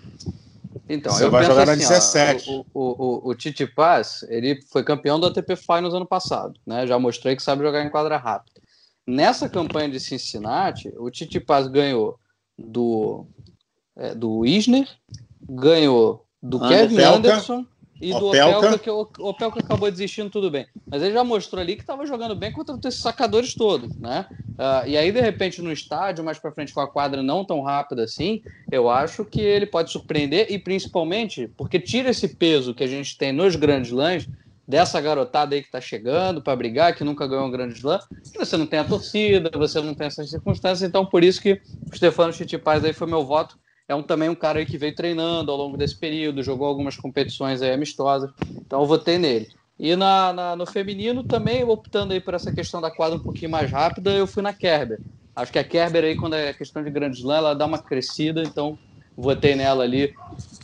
Então, 0.88 1.12
Você 1.12 1.24
eu 1.24 1.30
vai 1.30 1.44
jogar 1.44 1.68
assim, 1.68 1.82
na 1.82 1.88
17. 1.88 2.50
Ó, 2.50 2.64
o, 2.74 3.24
o, 3.24 3.30
o, 3.30 3.34
Titi 3.34 3.66
Paz, 3.66 4.24
ele 4.28 4.60
foi 4.70 4.82
campeão 4.82 5.18
do 5.18 5.26
ATP 5.26 5.56
Finals 5.56 5.94
ano 5.94 6.06
passado, 6.06 6.58
né? 6.66 6.86
Já 6.86 6.98
mostrei 6.98 7.36
que 7.36 7.42
sabe 7.42 7.62
jogar 7.62 7.84
em 7.84 7.90
quadra 7.90 8.16
rápida. 8.16 8.60
Nessa 9.06 9.48
campanha 9.48 9.88
de 9.88 9.98
Cincinnati, 9.98 10.92
o 10.96 11.10
Titi 11.10 11.40
Paz 11.40 11.66
ganhou 11.66 12.18
do, 12.58 13.26
é, 13.96 14.14
do 14.14 14.44
Isner, 14.44 14.88
ganhou 15.48 16.26
do 16.42 16.58
Kevin 16.60 17.00
Anderson 17.00 17.66
e 18.00 18.10
do 18.12 18.28
Opelka, 18.28 18.78
que 18.78 18.90
o 18.90 19.06
Opelka 19.18 19.60
acabou 19.60 19.90
desistindo, 19.90 20.30
tudo 20.30 20.50
bem. 20.50 20.66
Mas 20.86 21.02
ele 21.02 21.12
já 21.12 21.22
mostrou 21.22 21.60
ali 21.60 21.76
que 21.76 21.82
estava 21.82 22.06
jogando 22.06 22.34
bem 22.34 22.50
contra 22.50 22.76
esses 22.88 23.00
sacadores 23.00 23.54
todos, 23.54 23.94
né? 23.96 24.26
Uh, 24.52 24.88
e 24.88 24.96
aí, 24.96 25.12
de 25.12 25.20
repente, 25.20 25.60
no 25.60 25.70
estádio, 25.70 26.24
mais 26.24 26.38
para 26.38 26.50
frente 26.50 26.72
com 26.72 26.80
a 26.80 26.88
quadra 26.88 27.22
não 27.22 27.44
tão 27.44 27.60
rápida 27.60 28.04
assim, 28.04 28.42
eu 28.72 28.88
acho 28.88 29.24
que 29.24 29.40
ele 29.40 29.66
pode 29.66 29.90
surpreender 29.90 30.46
e 30.50 30.58
principalmente 30.58 31.48
porque 31.56 31.78
tira 31.78 32.10
esse 32.10 32.28
peso 32.28 32.74
que 32.74 32.84
a 32.84 32.86
gente 32.86 33.18
tem 33.18 33.32
nos 33.32 33.54
grandes 33.54 33.90
lãs 33.90 34.26
dessa 34.66 35.00
garotada 35.00 35.54
aí 35.54 35.60
que 35.60 35.68
está 35.68 35.80
chegando 35.80 36.40
para 36.40 36.54
brigar, 36.54 36.94
que 36.94 37.02
nunca 37.02 37.26
ganhou 37.26 37.46
um 37.46 37.50
grande 37.50 37.74
slam, 37.74 37.98
você 38.38 38.56
não 38.56 38.66
tem 38.66 38.78
a 38.78 38.84
torcida, 38.84 39.50
você 39.52 39.80
não 39.80 39.94
tem 39.94 40.06
essas 40.06 40.30
circunstâncias, 40.30 40.88
então 40.88 41.04
por 41.04 41.24
isso 41.24 41.42
que 41.42 41.60
o 41.90 41.96
Stefano 41.96 42.32
Chittipaz 42.32 42.84
aí 42.84 42.92
foi 42.92 43.08
meu 43.08 43.26
voto 43.26 43.58
é 43.90 43.94
um, 43.94 44.04
também 44.04 44.28
um 44.28 44.36
cara 44.36 44.64
que 44.64 44.78
veio 44.78 44.94
treinando 44.94 45.50
ao 45.50 45.58
longo 45.58 45.76
desse 45.76 45.96
período, 45.96 46.44
jogou 46.44 46.68
algumas 46.68 46.96
competições 46.96 47.60
amistosas, 47.60 48.30
então 48.64 48.80
eu 48.80 48.86
votei 48.86 49.18
nele. 49.18 49.48
E 49.76 49.96
na, 49.96 50.32
na, 50.32 50.54
no 50.54 50.64
feminino 50.64 51.24
também, 51.24 51.64
optando 51.64 52.12
aí 52.12 52.20
por 52.20 52.34
essa 52.34 52.52
questão 52.52 52.80
da 52.80 52.88
quadra 52.88 53.18
um 53.18 53.22
pouquinho 53.22 53.50
mais 53.50 53.68
rápida, 53.68 54.12
eu 54.12 54.28
fui 54.28 54.44
na 54.44 54.52
Kerber. 54.52 55.00
Acho 55.34 55.50
que 55.50 55.58
a 55.58 55.64
Kerber 55.64 56.04
aí, 56.04 56.14
quando 56.14 56.34
é 56.34 56.52
questão 56.52 56.84
de 56.84 56.90
grande 56.90 57.18
slam, 57.18 57.38
ela 57.38 57.52
dá 57.52 57.66
uma 57.66 57.80
crescida, 57.80 58.44
então 58.44 58.78
votei 59.16 59.56
nela 59.56 59.82
ali. 59.82 60.14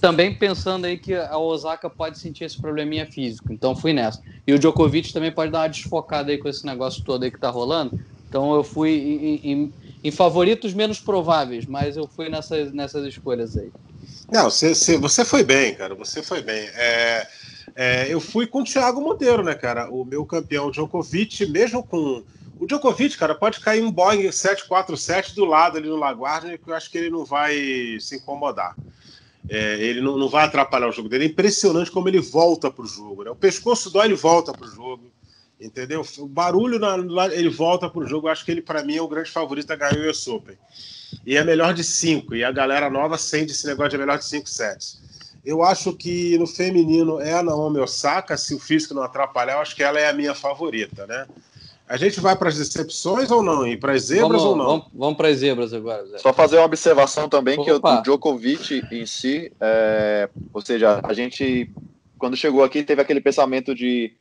Também 0.01 0.33
pensando 0.33 0.85
aí 0.85 0.97
que 0.97 1.13
a 1.13 1.37
Osaka 1.37 1.91
pode 1.91 2.21
sentir 2.21 2.45
esse 2.45 2.61
probleminha 2.61 3.07
físico, 3.07 3.53
então 3.53 3.75
fui 3.75 3.93
nessa. 3.93 4.23
E 4.47 4.53
o 4.53 4.59
Djokovic 4.59 5.13
também 5.13 5.33
pode 5.33 5.51
dar 5.51 5.63
uma 5.63 5.69
desfocada 5.69 6.31
aí 6.31 6.39
com 6.39 6.49
esse 6.49 6.65
negócio 6.65 7.03
todo 7.03 7.25
aí 7.25 7.33
que 7.33 7.41
tá 7.41 7.51
rolando, 7.51 7.99
então 8.29 8.55
eu 8.55 8.63
fui 8.63 8.91
em, 8.91 9.51
em, 9.53 9.75
em 10.03 10.11
favoritos 10.11 10.75
menos 10.75 11.01
prováveis, 11.01 11.67
mas 11.67 11.97
eu 11.97 12.07
fui 12.07 12.29
nessas, 12.29 12.73
nessas 12.73 13.07
escolhas 13.07 13.57
aí. 13.57 13.71
Não, 14.31 14.51
você, 14.51 14.75
você 14.99 15.25
foi 15.25 15.45
bem, 15.45 15.75
cara. 15.75 15.95
Você 15.95 16.23
foi 16.23 16.43
bem. 16.43 16.69
É, 16.75 17.29
é, 17.75 18.07
eu 18.13 18.21
fui 18.21 18.47
com 18.47 18.61
o 18.61 18.65
Thiago 18.65 19.01
Monteiro, 19.01 19.43
né, 19.43 19.55
cara? 19.55 19.91
O 19.91 20.05
meu 20.05 20.25
campeão 20.25 20.71
Djokovic, 20.71 21.47
mesmo 21.47 21.83
com. 21.83 22.25
O 22.59 22.67
Djokovic, 22.67 23.17
cara, 23.19 23.35
pode 23.35 23.61
cair 23.61 23.85
um 23.85 23.93
Boeing 23.93 24.33
747 24.33 25.35
do 25.35 25.45
lado 25.45 25.77
ali 25.77 25.89
no 25.89 25.97
Laguardia, 25.97 26.57
que 26.57 26.71
eu 26.71 26.75
acho 26.75 26.91
que 26.91 26.97
ele 26.97 27.11
não 27.11 27.25
vai 27.25 27.55
se 28.01 28.17
incomodar. 28.17 28.75
É, 29.49 29.75
ele 29.75 30.01
não, 30.01 30.17
não, 30.17 30.29
vai 30.29 30.45
atrapalhar 30.45 30.89
o 30.89 30.93
jogo 30.93 31.09
dele. 31.09 31.25
É 31.25 31.29
impressionante 31.29 31.91
como 31.91 32.09
ele 32.09 32.19
volta 32.19 32.71
pro 32.71 32.87
jogo. 32.87 33.23
Né? 33.23 33.31
O 33.31 33.37
pescoço 33.37 33.91
dói, 33.91 34.07
ele 34.07 34.15
volta 34.15 34.53
pro 34.53 34.67
jogo. 34.67 35.13
Entendeu? 35.61 36.03
O 36.19 36.27
barulho, 36.27 36.79
na, 36.79 37.27
ele 37.33 37.49
volta 37.49 37.89
pro 37.89 38.07
jogo. 38.07 38.29
Eu 38.29 38.33
acho 38.33 38.45
que 38.45 38.51
ele, 38.51 38.61
para 38.61 38.83
mim, 38.83 38.97
é 38.97 39.03
o 39.03 39.09
grande 39.09 39.31
favorito 39.31 39.71
a 39.71 39.77
ganhar 39.77 39.97
o 39.97 40.11
US 40.11 40.27
Open. 40.29 40.57
E 41.25 41.37
é 41.37 41.43
melhor 41.43 41.73
de 41.73 41.83
cinco. 41.83 42.35
E 42.35 42.45
a 42.45 42.53
galera 42.53 42.91
nova 42.91 43.17
sente 43.17 43.53
esse 43.53 43.67
negócio 43.67 43.93
de 43.93 43.99
melhor 43.99 44.19
de 44.19 44.27
cinco 44.27 44.49
sets. 44.49 45.01
Eu 45.45 45.63
acho 45.63 45.93
que 45.93 46.37
no 46.39 46.47
feminino 46.47 47.21
é 47.21 47.33
a 47.33 47.43
Naomi 47.43 47.79
Osaka. 47.79 48.37
Se 48.37 48.55
o 48.55 48.59
físico 48.59 48.93
não 48.93 49.03
atrapalhar, 49.03 49.55
eu 49.55 49.61
acho 49.61 49.75
que 49.75 49.83
ela 49.83 49.99
é 49.99 50.09
a 50.09 50.13
minha 50.13 50.35
favorita, 50.35 51.07
né? 51.07 51.27
A 51.89 51.97
gente 51.97 52.19
vai 52.21 52.35
para 52.35 52.49
as 52.49 52.59
decepções 52.59 53.31
ou 53.31 53.43
não? 53.43 53.67
E 53.67 53.77
para 53.77 53.93
as 53.93 54.03
zebras 54.03 54.43
vamos, 54.43 54.45
ou 54.45 54.57
não? 54.57 54.67
Vamos, 54.67 54.87
vamos 54.93 55.17
para 55.17 55.29
as 55.29 55.39
zebras 55.39 55.73
agora. 55.73 56.05
Zé. 56.05 56.19
Só 56.19 56.33
fazer 56.33 56.57
uma 56.57 56.65
observação 56.65 57.29
também 57.29 57.57
Opa. 57.59 57.65
que 57.65 57.71
o 57.71 58.03
Djokovic 58.03 58.83
em 58.91 59.07
si, 59.07 59.53
é, 59.61 60.29
ou 60.53 60.61
seja, 60.61 61.01
a 61.03 61.13
gente 61.13 61.71
quando 62.19 62.37
chegou 62.37 62.65
aqui 62.65 62.83
teve 62.83 63.01
aquele 63.01 63.21
pensamento 63.21 63.75
de 63.75 64.13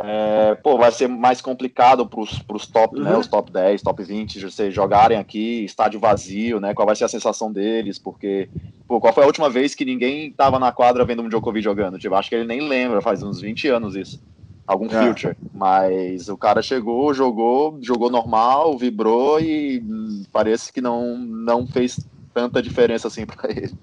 é, 0.00 0.54
pô, 0.54 0.78
vai 0.78 0.92
ser 0.92 1.08
mais 1.08 1.40
complicado 1.40 2.06
para 2.06 2.20
os 2.20 2.66
top, 2.66 2.94
né, 2.96 3.02
uhum. 3.02 3.10
né, 3.10 3.18
os 3.18 3.26
top 3.26 3.50
10, 3.50 3.82
top 3.82 4.04
20, 4.04 4.40
vocês 4.40 4.72
jogarem 4.72 5.18
aqui, 5.18 5.64
estádio 5.64 5.98
vazio, 5.98 6.60
né, 6.60 6.72
qual 6.72 6.86
vai 6.86 6.94
ser 6.94 7.04
a 7.04 7.08
sensação 7.08 7.52
deles, 7.52 7.98
porque, 7.98 8.48
pô, 8.86 9.00
qual 9.00 9.12
foi 9.12 9.24
a 9.24 9.26
última 9.26 9.50
vez 9.50 9.74
que 9.74 9.84
ninguém 9.84 10.30
tava 10.30 10.58
na 10.60 10.70
quadra 10.70 11.04
vendo 11.04 11.22
um 11.22 11.28
Djokovic 11.28 11.64
jogando? 11.64 11.98
Tipo, 11.98 12.14
acho 12.14 12.28
que 12.28 12.36
ele 12.36 12.46
nem 12.46 12.68
lembra, 12.68 13.02
faz 13.02 13.24
uns 13.24 13.40
20 13.40 13.68
anos 13.68 13.96
isso, 13.96 14.22
algum 14.64 14.86
é. 14.86 15.06
future, 15.08 15.36
mas 15.52 16.28
o 16.28 16.36
cara 16.36 16.62
chegou, 16.62 17.12
jogou, 17.12 17.76
jogou 17.82 18.08
normal, 18.08 18.78
vibrou 18.78 19.40
e 19.40 19.80
hum, 19.80 20.22
parece 20.32 20.72
que 20.72 20.80
não, 20.80 21.18
não 21.18 21.66
fez 21.66 21.98
tanta 22.32 22.62
diferença 22.62 23.08
assim 23.08 23.26
para 23.26 23.50
ele. 23.50 23.74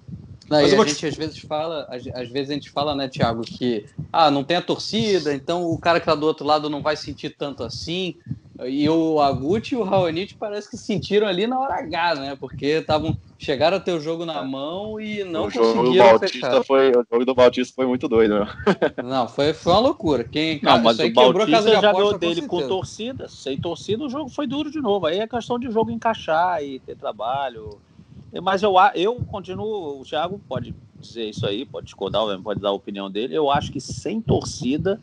Não, 0.49 0.59
a 0.59 0.67
gente 0.67 0.95
te... 0.95 1.07
às 1.07 1.15
vezes 1.15 1.39
fala, 1.39 1.87
às, 1.89 2.05
às, 2.07 2.29
vezes 2.29 2.51
a 2.51 2.53
gente 2.53 2.69
fala, 2.69 2.95
né, 2.95 3.07
Thiago, 3.07 3.41
que 3.41 3.85
ah, 4.13 4.29
não 4.29 4.43
tem 4.43 4.57
a 4.57 4.61
torcida, 4.61 5.33
então 5.33 5.69
o 5.71 5.77
cara 5.77 5.99
que 5.99 6.05
tá 6.05 6.13
do 6.13 6.25
outro 6.25 6.45
lado 6.45 6.69
não 6.69 6.81
vai 6.81 6.95
sentir 6.95 7.35
tanto 7.37 7.63
assim. 7.63 8.15
E 8.63 8.87
o 8.87 9.19
Aguti 9.19 9.75
e 9.75 9.77
o 9.77 9.83
Raonic 9.83 10.35
parece 10.35 10.69
que 10.69 10.77
sentiram 10.77 11.27
ali 11.27 11.45
na 11.45 11.59
hora 11.59 11.75
H, 11.75 12.15
né? 12.15 12.37
Porque 12.39 12.67
estavam 12.67 13.17
chegaram 13.37 13.75
a 13.75 13.79
ter 13.81 13.91
o 13.91 13.99
jogo 13.99 14.25
na 14.25 14.41
mão 14.43 14.99
e 14.99 15.25
não 15.25 15.47
o 15.47 15.51
conseguiram 15.51 15.93
jogo 15.93 16.19
Bautista 16.19 16.63
foi 16.63 16.91
O 16.91 17.05
jogo 17.11 17.25
do 17.25 17.35
Bautista 17.35 17.73
foi 17.75 17.85
muito 17.85 18.07
doido, 18.07 18.39
né? 18.39 18.47
Não, 19.03 19.27
foi, 19.27 19.53
foi 19.53 19.73
uma 19.73 19.79
loucura. 19.79 20.23
Quem, 20.23 20.61
não, 20.63 20.81
mas 20.81 20.97
o 20.99 21.13
Bautista 21.13 21.61
já 21.63 21.91
ganhou 21.91 22.17
dele 22.17 22.41
com, 22.43 22.61
com 22.61 22.67
torcida. 22.67 23.27
Sem 23.27 23.59
torcida 23.59 24.05
o 24.05 24.09
jogo 24.09 24.29
foi 24.29 24.47
duro 24.47 24.71
de 24.71 24.79
novo. 24.79 25.05
Aí 25.05 25.19
é 25.19 25.27
questão 25.27 25.59
de 25.59 25.69
jogo 25.69 25.91
encaixar 25.91 26.63
e 26.63 26.79
ter 26.79 26.95
trabalho. 26.95 27.77
Mas 28.41 28.63
eu, 28.63 28.73
eu 28.95 29.15
continuo, 29.15 30.01
o 30.01 30.03
Thiago 30.03 30.39
pode 30.47 30.75
dizer 30.99 31.29
isso 31.29 31.45
aí, 31.45 31.65
pode 31.65 31.85
discordar, 31.85 32.21
pode 32.41 32.59
dar 32.59 32.69
a 32.69 32.73
opinião 32.73 33.09
dele. 33.09 33.35
Eu 33.35 33.49
acho 33.49 33.71
que 33.71 33.79
sem 33.79 34.21
torcida 34.21 34.99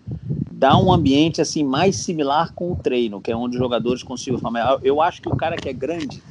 dá 0.50 0.76
um 0.76 0.92
ambiente 0.92 1.40
assim 1.40 1.64
mais 1.64 1.96
similar 1.96 2.52
com 2.54 2.72
o 2.72 2.76
treino, 2.76 3.20
que 3.20 3.32
é 3.32 3.36
onde 3.36 3.56
os 3.56 3.62
jogadores 3.62 4.02
consigam 4.02 4.38
formar. 4.38 4.78
Eu 4.82 5.00
acho 5.00 5.20
que 5.20 5.28
o 5.28 5.36
cara 5.36 5.56
que 5.56 5.68
é 5.68 5.72
grande, 5.72 6.22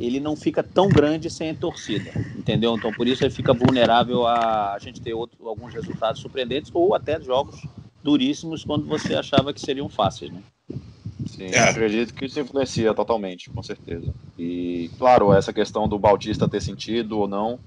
ele 0.00 0.20
não 0.20 0.36
fica 0.36 0.62
tão 0.62 0.88
grande 0.88 1.28
sem 1.28 1.50
a 1.50 1.54
torcida, 1.54 2.10
entendeu? 2.36 2.74
Então 2.74 2.92
por 2.92 3.06
isso 3.06 3.24
ele 3.24 3.30
fica 3.30 3.52
vulnerável 3.52 4.26
a, 4.26 4.74
a 4.74 4.78
gente 4.78 5.00
ter 5.00 5.14
outro, 5.14 5.48
alguns 5.48 5.74
resultados 5.74 6.20
surpreendentes 6.20 6.70
ou 6.72 6.94
até 6.94 7.20
jogos 7.20 7.66
duríssimos 8.02 8.64
quando 8.64 8.86
você 8.86 9.14
achava 9.14 9.52
que 9.52 9.60
seriam 9.60 9.88
fáceis, 9.88 10.30
né? 10.30 10.42
Sim, 11.26 11.46
é. 11.52 11.58
acredito 11.58 12.14
que 12.14 12.24
isso 12.24 12.40
influencia 12.40 12.92
totalmente, 12.94 13.50
com 13.50 13.62
certeza. 13.62 14.12
E, 14.38 14.90
claro, 14.98 15.32
essa 15.32 15.52
questão 15.52 15.88
do 15.88 15.98
Bautista 15.98 16.48
ter 16.48 16.60
sentido 16.60 17.18
ou 17.18 17.28
não, 17.28 17.58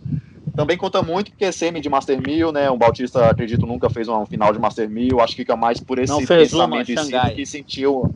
também 0.56 0.78
conta 0.78 1.02
muito 1.02 1.32
porque 1.32 1.46
é 1.46 1.52
semi 1.52 1.82
de 1.82 1.90
Master 1.90 2.22
1000, 2.22 2.52
né? 2.52 2.70
O 2.70 2.78
Bautista, 2.78 3.30
acredito, 3.30 3.66
nunca 3.66 3.90
fez 3.90 4.08
um 4.08 4.26
final 4.26 4.54
de 4.54 4.60
Master 4.60 4.90
1000. 4.90 5.20
Acho 5.20 5.36
que 5.36 5.42
fica 5.42 5.56
mais 5.56 5.80
por 5.80 6.00
esse 6.00 6.12
não 6.12 6.22
fez 6.22 6.52
pensamento 6.52 6.92
uma, 6.92 7.04
si 7.04 7.36
que 7.36 7.46
sentiu. 7.46 8.10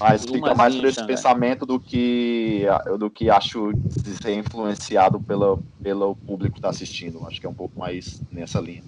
Mas 0.00 0.24
fica 0.24 0.54
mais 0.54 0.74
por 0.74 0.84
esse 0.84 0.96
Xangai. 0.96 1.14
pensamento 1.14 1.66
do 1.66 1.78
que, 1.78 2.64
do 2.98 3.08
que 3.08 3.30
acho 3.30 3.72
de 3.72 4.16
ser 4.20 4.34
influenciado 4.34 5.20
pela, 5.20 5.56
pelo 5.80 6.16
público 6.16 6.54
que 6.54 6.58
está 6.58 6.70
assistindo. 6.70 7.24
Acho 7.26 7.40
que 7.40 7.46
é 7.46 7.50
um 7.50 7.54
pouco 7.54 7.78
mais 7.78 8.20
nessa 8.32 8.58
linha. 8.58 8.82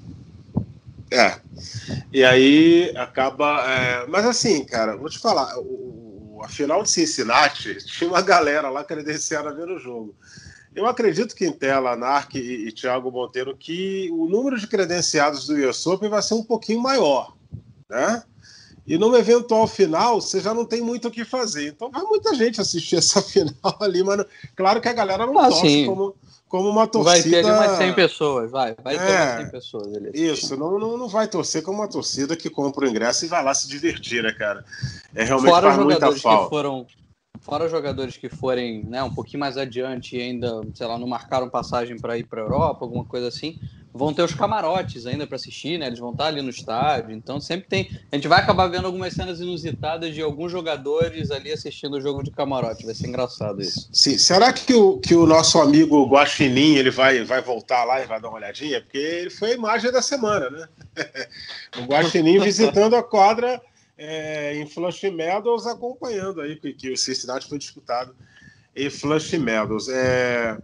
É. 1.11 1.38
E 2.12 2.25
aí 2.25 2.93
acaba. 2.97 3.64
É... 3.67 4.07
Mas 4.07 4.25
assim, 4.25 4.64
cara, 4.64 4.97
vou 4.97 5.09
te 5.09 5.19
falar, 5.19 5.59
o, 5.59 6.40
a 6.43 6.49
final 6.49 6.83
de 6.83 6.90
Cincinnati 6.90 7.77
tinha 7.87 8.09
uma 8.09 8.23
galera 8.23 8.69
lá 8.69 8.85
credenciada 8.85 9.55
vendo 9.55 9.75
o 9.75 9.79
jogo. 9.79 10.14
Eu 10.75 10.87
acredito 10.87 11.37
que 11.37 11.47
em 11.47 11.53
tela, 11.53 11.95
Narc 11.95 12.35
e, 12.35 12.67
e 12.67 12.73
Thiago 12.73 13.11
Monteiro, 13.11 13.57
que 13.57 14.09
o 14.12 14.27
número 14.27 14.59
de 14.59 14.67
credenciados 14.67 15.47
do 15.47 15.55
Open 15.90 16.09
vai 16.09 16.21
ser 16.21 16.35
um 16.35 16.43
pouquinho 16.43 16.81
maior, 16.81 17.37
né? 17.88 18.25
E 18.87 18.99
numa 18.99 19.19
eventual 19.19 19.67
final, 19.67 20.21
você 20.21 20.40
já 20.40 20.53
não 20.53 20.64
tem 20.64 20.83
muito 20.83 21.09
o 21.09 21.11
que 21.11 21.25
fazer. 21.25 21.69
Então 21.69 21.90
vai 21.90 22.03
muita 22.03 22.35
gente 22.35 22.61
assistir 22.61 22.97
essa 22.99 23.23
final 23.23 23.77
ali, 23.81 24.03
mas 24.03 24.25
claro 24.57 24.81
que 24.81 24.88
a 24.88 24.93
galera 24.93 25.27
não 25.27 25.38
ah, 25.38 25.49
torce 25.49 25.87
como, 25.87 26.14
como 26.55 26.69
uma 26.69 26.87
torcida. 26.87 27.43
Vai 27.43 27.53
ter 27.53 27.59
mais 27.59 27.79
100 27.79 27.95
pessoas, 27.95 28.49
vai. 28.49 28.77
Vai 28.81 28.97
ter 28.97 29.11
é, 29.11 29.25
mais 29.25 29.43
100 29.43 29.51
pessoas. 29.51 29.97
Ali 29.97 30.11
isso, 30.14 30.57
não, 30.57 30.79
não, 30.79 30.97
não 30.97 31.09
vai 31.09 31.27
torcer 31.27 31.64
como 31.64 31.79
uma 31.79 31.88
torcida 31.88 32.37
que 32.37 32.49
compra 32.49 32.87
o 32.87 32.88
ingresso 32.88 33.25
e 33.25 33.29
vai 33.29 33.43
lá 33.43 33.53
se 33.53 33.67
divertir, 33.67 34.23
né, 34.23 34.31
cara? 34.31 34.64
É 35.17 35.25
realmente 35.25 35.51
Fora 35.51 35.73
faz 35.73 35.85
muita 35.85 36.12
falta. 36.12 36.45
Que 36.45 36.51
foram 36.51 36.87
fora 37.40 37.69
jogadores 37.69 38.17
que 38.17 38.29
forem 38.29 38.85
né, 38.85 39.03
um 39.03 39.12
pouquinho 39.12 39.40
mais 39.40 39.59
adiante 39.59 40.17
e 40.17 40.23
ainda, 40.23 40.61
sei 40.75 40.87
lá, 40.87 40.97
não 40.97 41.09
marcaram 41.09 41.51
passagem 41.51 41.99
para 41.99 42.17
ir 42.17 42.23
para 42.23 42.40
a 42.40 42.45
Europa, 42.45 42.85
alguma 42.85 43.05
coisa 43.05 43.27
assim, 43.27 43.59
vão 43.94 44.12
ter 44.12 44.22
os 44.22 44.35
camarotes 44.35 45.07
ainda 45.07 45.24
para 45.24 45.37
assistir, 45.37 45.78
né? 45.78 45.87
Eles 45.87 46.00
vão 46.00 46.11
estar 46.11 46.26
ali 46.26 46.42
no 46.42 46.50
estádio, 46.50 47.14
então 47.14 47.40
sempre 47.40 47.68
tem. 47.68 47.90
A 48.11 48.16
gente 48.16 48.26
vai 48.26 48.40
acabar 48.40 48.66
vendo 48.66 48.87
algumas 48.87 49.14
cenas 49.14 49.40
inusitadas 49.40 50.12
de 50.12 50.20
alguns 50.20 50.50
jogadores 50.50 51.30
ali 51.30 51.52
assistindo 51.52 51.94
o 51.94 52.00
jogo 52.00 52.20
de 52.24 52.33
camarote. 52.33 52.85
Vai 52.85 52.94
ser 52.94 53.07
engraçado 53.07 53.62
isso. 53.62 53.88
Sim. 53.92 54.18
Será 54.18 54.52
que 54.52 54.74
o, 54.74 54.98
que 54.98 55.14
o 55.14 55.24
nosso 55.26 55.61
amigo 55.61 56.04
Guaxinim 56.09 56.74
ele 56.74 56.90
vai, 56.90 57.22
vai 57.22 57.40
voltar 57.40 57.85
lá 57.85 58.02
e 58.02 58.07
vai 58.07 58.20
dar 58.20 58.28
uma 58.28 58.38
olhadinha? 58.38 58.80
Porque 58.80 58.98
ele 58.98 59.30
foi 59.30 59.52
a 59.52 59.54
imagem 59.54 59.92
da 59.92 60.02
semana, 60.02 60.50
né? 60.50 60.68
o 61.78 61.83
Guaxinim 61.85 62.40
visitando 62.40 62.96
a 62.96 63.02
quadra 63.02 63.62
é, 63.96 64.57
em 64.57 64.66
Flush 64.66 65.04
Meadows, 65.04 65.68
acompanhando 65.68 66.40
aí, 66.40 66.57
que 66.57 66.90
o 66.90 66.96
Cincinnati 66.96 67.48
foi 67.48 67.59
disputado 67.59 68.12
em 68.74 68.90
Flush 68.90 69.35
Meadows. 69.35 69.88
É, 69.88 70.59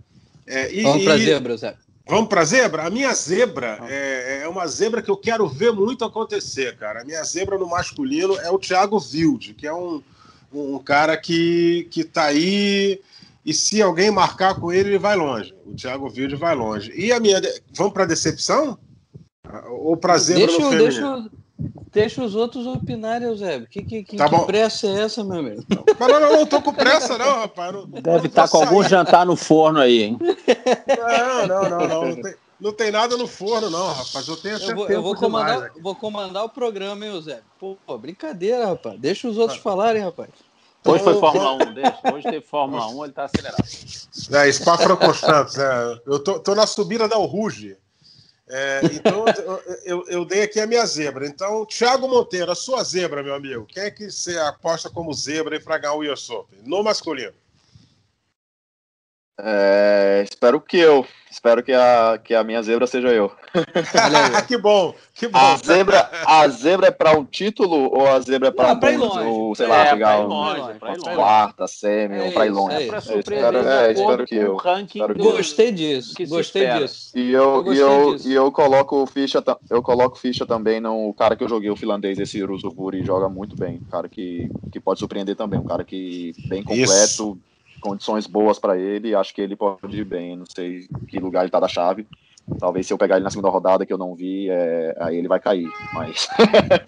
é, 0.48 0.74
e, 0.74 0.82
Vamos 0.82 1.04
para 1.04 1.16
zebra, 1.16 1.56
Zé. 1.56 1.76
Vamos 2.06 2.28
para 2.28 2.44
zebra? 2.44 2.86
A 2.86 2.90
minha 2.90 3.12
zebra 3.14 3.78
é, 3.88 4.40
é, 4.42 4.48
uma 4.48 4.66
zebra 4.66 5.00
que 5.00 5.10
eu 5.10 5.16
quero 5.16 5.46
ver 5.46 5.72
muito 5.72 6.04
acontecer, 6.04 6.76
cara. 6.76 7.02
A 7.02 7.04
minha 7.04 7.22
zebra 7.22 7.56
no 7.56 7.68
masculino 7.68 8.36
é 8.38 8.50
o 8.50 8.58
Thiago 8.58 8.96
Wilde, 8.96 9.54
que 9.54 9.66
é 9.66 9.72
um, 9.72 10.02
um 10.52 10.78
cara 10.78 11.16
que, 11.16 11.86
que 11.90 12.02
tá 12.02 12.24
aí 12.24 13.00
e 13.44 13.54
se 13.54 13.80
alguém 13.80 14.10
marcar 14.10 14.54
com 14.58 14.72
ele, 14.72 14.90
ele 14.90 14.98
vai 14.98 15.16
longe. 15.16 15.54
O 15.64 15.74
Thiago 15.74 16.06
Wilde 16.06 16.36
vai 16.36 16.54
longe. 16.54 16.92
E 16.94 17.12
a 17.12 17.18
minha. 17.18 17.40
Vamos 17.74 17.92
para 17.92 18.04
decepção? 18.04 18.78
Ou 19.70 19.96
para 19.96 20.18
zebra 20.18 20.46
deixa, 20.46 20.62
no 20.62 20.70
feminino? 20.70 20.90
Deixa, 20.90 21.30
Deixa 21.92 22.22
os 22.22 22.36
outros 22.36 22.66
opinarem, 22.66 23.26
Eusébio. 23.26 23.66
Que, 23.68 23.82
que, 23.82 24.04
que, 24.04 24.16
tá 24.16 24.28
que 24.28 24.38
pressa 24.46 24.86
é 24.86 25.00
essa, 25.02 25.24
meu 25.24 25.40
amigo? 25.40 25.64
Mas 25.98 26.08
não, 26.08 26.20
não, 26.20 26.32
não 26.32 26.46
tô 26.46 26.62
com 26.62 26.72
pressa, 26.72 27.18
não, 27.18 27.40
rapaz. 27.40 27.72
Não, 27.72 27.86
Deve 27.86 28.28
estar 28.28 28.44
tá 28.44 28.48
com 28.48 28.58
algum 28.58 28.82
jantar 28.82 29.26
no 29.26 29.34
forno 29.34 29.80
aí, 29.80 30.02
hein? 30.04 30.18
Não, 30.18 31.46
não, 31.46 31.68
não, 31.68 31.88
não. 31.88 32.04
Não 32.04 32.22
tem, 32.22 32.34
não 32.60 32.72
tem 32.72 32.90
nada 32.92 33.16
no 33.16 33.26
forno, 33.26 33.70
não, 33.70 33.88
rapaz. 33.88 34.28
Eu 34.28 34.36
tenho 34.36 34.56
eu 34.58 34.76
vou, 34.76 34.88
eu 34.88 35.02
vou 35.02 35.16
comandar, 35.16 35.72
vou 35.80 35.94
comandar 35.96 36.44
o 36.44 36.48
programa, 36.48 37.04
hein, 37.04 37.12
Eusébio? 37.12 37.42
Pô, 37.58 37.76
brincadeira, 37.98 38.66
rapaz. 38.66 38.98
Deixa 39.00 39.28
os 39.28 39.36
outros 39.36 39.58
ah. 39.58 39.62
falarem, 39.62 40.02
rapaz. 40.02 40.30
Hoje 40.84 41.04
foi 41.04 41.14
Fórmula 41.18 41.52
1, 41.52 41.74
deixa. 41.74 41.98
Hoje 42.14 42.22
teve 42.24 42.40
Fórmula 42.40 42.86
1, 42.86 43.04
ele 43.04 43.12
tá 43.12 43.24
acelerado. 43.24 43.64
É, 44.32 44.52
Spa-Francorchamps, 44.52 45.58
é. 45.58 46.00
Eu 46.06 46.18
tô, 46.20 46.38
tô 46.38 46.54
na 46.54 46.66
subida 46.66 47.08
da 47.08 47.16
Ruge. 47.16 47.76
É, 48.52 48.80
então, 48.92 49.24
eu, 49.84 50.04
eu, 50.08 50.24
dei 50.24 50.42
aqui 50.42 50.58
a 50.58 50.66
minha 50.66 50.84
zebra. 50.84 51.26
Então, 51.26 51.64
Thiago 51.64 52.08
Monteiro, 52.08 52.50
a 52.50 52.54
sua 52.56 52.82
zebra, 52.82 53.22
meu 53.22 53.34
amigo. 53.34 53.64
Quem 53.66 53.84
é 53.84 53.90
que 53.90 54.10
você 54.10 54.36
aposta 54.38 54.90
como 54.90 55.14
zebra 55.14 55.60
para 55.60 55.78
ganhar 55.78 55.94
o 55.94 56.12
US 56.12 56.28
Open? 56.30 56.58
No 56.64 56.82
masculino. 56.82 57.32
É, 59.42 60.22
espero 60.24 60.60
que 60.60 60.78
eu. 60.78 61.06
Espero 61.30 61.62
que 61.62 61.72
a, 61.72 62.18
que 62.22 62.34
a 62.34 62.42
minha 62.42 62.60
zebra 62.60 62.88
seja 62.88 63.08
eu. 63.08 63.30
que 64.48 64.58
bom, 64.58 64.92
que 65.14 65.28
bom. 65.28 65.38
A 65.38 65.56
zebra, 65.56 66.10
a 66.26 66.48
zebra 66.48 66.88
é 66.88 66.90
para 66.90 67.16
um 67.16 67.24
título 67.24 67.88
ou 67.92 68.04
a 68.08 68.18
zebra 68.20 68.48
é 68.48 68.50
para 68.50 68.72
um 68.72 68.98
longe. 68.98 69.20
ou 69.20 69.54
sei 69.54 69.68
lá, 69.68 69.86
é, 69.86 69.90
pegar 69.92 70.20
um, 70.20 70.26
longe, 70.26 70.78
quarta, 71.14 71.68
semi 71.68 72.16
é 72.16 72.22
ou 72.24 72.32
para 72.32 72.46
ir 72.46 72.50
longe? 72.50 72.74
É, 72.74 72.88
é, 72.88 73.18
espero, 73.18 73.58
é, 73.58 73.92
espero 73.92 74.26
que 74.26 74.34
eu. 74.34 74.56
Espero 74.56 75.14
que 75.14 75.22
Gostei 75.22 75.70
disso. 75.70 76.14
Gostei 76.28 76.68
disso. 76.68 77.16
E 77.16 77.30
eu, 77.30 77.64
eu 77.64 77.72
e 77.72 77.78
eu, 77.78 78.14
disso. 78.14 78.28
e 78.28 78.34
eu 78.34 78.50
coloco 78.50 79.06
ficha, 79.06 79.42
eu 79.70 79.82
coloco 79.82 80.18
ficha 80.18 80.44
também 80.44 80.80
no 80.80 81.14
cara 81.14 81.36
que 81.36 81.44
eu 81.44 81.48
joguei 81.48 81.70
o 81.70 81.76
finlandês 81.76 82.18
esse 82.18 82.42
Rusuburi 82.42 83.04
joga 83.04 83.28
muito 83.28 83.56
bem, 83.56 83.76
um 83.76 83.90
cara 83.90 84.08
que, 84.08 84.50
que 84.72 84.80
pode 84.80 84.98
surpreender 84.98 85.36
também, 85.36 85.60
um 85.60 85.64
cara 85.64 85.84
que 85.84 86.34
bem 86.48 86.64
completo. 86.64 86.92
Isso 86.92 87.38
condições 87.80 88.26
boas 88.26 88.58
para 88.58 88.78
ele. 88.78 89.14
Acho 89.14 89.34
que 89.34 89.40
ele 89.40 89.56
pode 89.56 89.98
ir 89.98 90.04
bem. 90.04 90.36
Não 90.36 90.46
sei 90.46 90.86
que 91.08 91.18
lugar 91.18 91.42
ele 91.42 91.50
tá 91.50 91.60
da 91.60 91.68
chave. 91.68 92.06
Talvez 92.58 92.86
se 92.86 92.92
eu 92.92 92.98
pegar 92.98 93.16
ele 93.16 93.24
na 93.24 93.30
segunda 93.30 93.48
rodada 93.48 93.86
que 93.86 93.92
eu 93.92 93.98
não 93.98 94.14
vi, 94.14 94.48
é, 94.50 94.96
aí 95.00 95.16
ele 95.16 95.28
vai 95.28 95.38
cair. 95.38 95.68
Mas, 95.92 96.28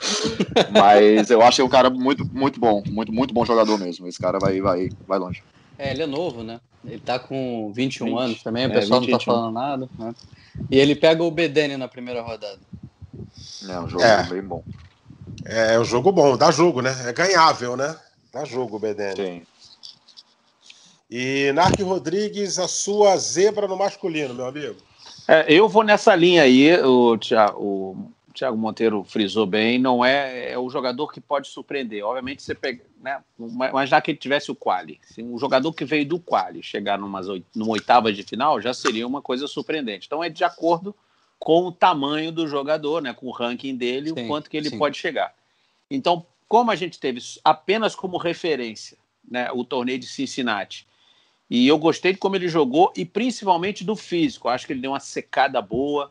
mas 0.72 1.30
eu 1.30 1.40
acho 1.42 1.56
que 1.56 1.62
é 1.62 1.64
um 1.64 1.68
cara 1.68 1.88
muito, 1.88 2.24
muito 2.32 2.58
bom, 2.58 2.82
muito, 2.88 3.12
muito 3.12 3.34
bom 3.34 3.44
jogador 3.44 3.78
mesmo. 3.78 4.06
Esse 4.08 4.18
cara 4.18 4.38
vai, 4.38 4.60
vai, 4.60 4.88
vai 5.06 5.18
longe. 5.18 5.42
É, 5.78 5.92
ele 5.92 6.02
é 6.02 6.06
novo, 6.06 6.42
né? 6.42 6.60
Ele 6.84 6.98
tá 6.98 7.18
com 7.18 7.72
21 7.72 8.06
20. 8.06 8.18
anos 8.18 8.42
também, 8.42 8.66
o 8.66 8.70
é, 8.70 8.74
pessoal 8.74 9.00
20, 9.00 9.10
não 9.10 9.18
tá 9.18 9.24
21. 9.24 9.34
falando 9.34 9.54
nada. 9.54 9.88
Né? 9.98 10.14
E 10.70 10.78
ele 10.78 10.96
pega 10.96 11.22
o 11.22 11.30
Bedene 11.30 11.76
na 11.76 11.86
primeira 11.86 12.22
rodada. 12.22 12.58
É 13.68 13.80
um 13.80 13.88
jogo 13.88 14.02
é. 14.02 14.24
bem 14.24 14.42
bom. 14.42 14.64
É, 15.44 15.74
é 15.74 15.80
um 15.80 15.84
jogo 15.84 16.10
bom, 16.10 16.36
dá 16.36 16.50
jogo, 16.50 16.82
né? 16.82 16.94
É 17.06 17.12
ganhável, 17.12 17.76
né? 17.76 17.96
Dá 18.32 18.44
jogo 18.44 18.76
o 18.76 18.80
Bedene. 18.80 19.16
Sim. 19.16 19.42
E 21.14 21.52
Narc 21.52 21.78
Rodrigues, 21.82 22.58
a 22.58 22.66
sua 22.66 23.18
zebra 23.18 23.68
no 23.68 23.76
masculino, 23.76 24.32
meu 24.32 24.46
amigo. 24.46 24.76
É, 25.28 25.44
eu 25.46 25.68
vou 25.68 25.82
nessa 25.82 26.16
linha 26.16 26.40
aí, 26.40 26.74
o 26.80 27.18
Thiago, 27.18 27.60
o 27.60 28.32
Thiago 28.32 28.56
Monteiro 28.56 29.04
frisou 29.04 29.44
bem, 29.44 29.78
não 29.78 30.02
é, 30.02 30.52
é 30.52 30.58
o 30.58 30.70
jogador 30.70 31.12
que 31.12 31.20
pode 31.20 31.48
surpreender. 31.48 32.02
Obviamente 32.02 32.42
você 32.42 32.54
pega, 32.54 32.82
né, 32.98 33.22
mas 33.38 33.90
já 33.90 34.00
que 34.00 34.10
ele 34.10 34.16
tivesse 34.16 34.50
o 34.50 34.54
quali, 34.54 34.98
se 35.02 35.22
um 35.22 35.38
jogador 35.38 35.74
que 35.74 35.84
veio 35.84 36.06
do 36.06 36.18
quali 36.18 36.62
chegar 36.62 36.98
numas, 36.98 37.26
numa 37.54 37.72
oitava 37.72 38.10
de 38.10 38.22
final, 38.22 38.58
já 38.58 38.72
seria 38.72 39.06
uma 39.06 39.20
coisa 39.20 39.46
surpreendente. 39.46 40.06
Então 40.06 40.24
é 40.24 40.30
de 40.30 40.44
acordo 40.44 40.96
com 41.38 41.66
o 41.66 41.72
tamanho 41.72 42.32
do 42.32 42.48
jogador, 42.48 43.02
né, 43.02 43.12
com 43.12 43.26
o 43.26 43.32
ranking 43.32 43.76
dele, 43.76 44.14
sim, 44.14 44.24
o 44.24 44.28
quanto 44.28 44.48
que 44.48 44.56
ele 44.56 44.70
sim. 44.70 44.78
pode 44.78 44.96
chegar. 44.96 45.34
Então, 45.90 46.24
como 46.48 46.70
a 46.70 46.74
gente 46.74 46.98
teve 46.98 47.20
apenas 47.44 47.94
como 47.94 48.16
referência 48.16 48.96
né, 49.30 49.50
o 49.52 49.62
torneio 49.62 49.98
de 49.98 50.06
Cincinnati 50.06 50.90
e 51.54 51.68
eu 51.68 51.76
gostei 51.76 52.14
de 52.14 52.18
como 52.18 52.34
ele 52.34 52.48
jogou 52.48 52.90
e 52.96 53.04
principalmente 53.04 53.84
do 53.84 53.94
físico. 53.94 54.48
Acho 54.48 54.66
que 54.66 54.72
ele 54.72 54.80
deu 54.80 54.92
uma 54.92 55.00
secada 55.00 55.60
boa. 55.60 56.10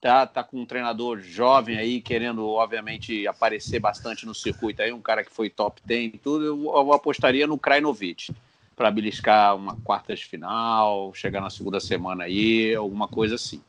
tá, 0.00 0.26
tá 0.26 0.42
com 0.42 0.62
um 0.62 0.64
treinador 0.64 1.20
jovem 1.20 1.76
aí, 1.76 2.00
querendo, 2.00 2.48
obviamente, 2.48 3.26
aparecer 3.26 3.80
bastante 3.80 4.24
no 4.24 4.34
circuito 4.34 4.80
aí, 4.80 4.90
um 4.90 5.02
cara 5.02 5.22
que 5.22 5.30
foi 5.30 5.50
top 5.50 5.82
10 5.84 6.14
e 6.14 6.18
tudo, 6.18 6.46
eu, 6.46 6.64
eu 6.64 6.92
apostaria 6.94 7.46
no 7.46 7.58
Krajinovic 7.58 8.32
para 8.74 8.90
beliscar 8.90 9.54
uma 9.56 9.76
quarta 9.76 10.14
de 10.16 10.24
final, 10.24 11.12
chegar 11.12 11.42
na 11.42 11.50
segunda 11.50 11.80
semana 11.80 12.24
aí, 12.24 12.74
alguma 12.74 13.08
coisa 13.08 13.34
assim. 13.34 13.60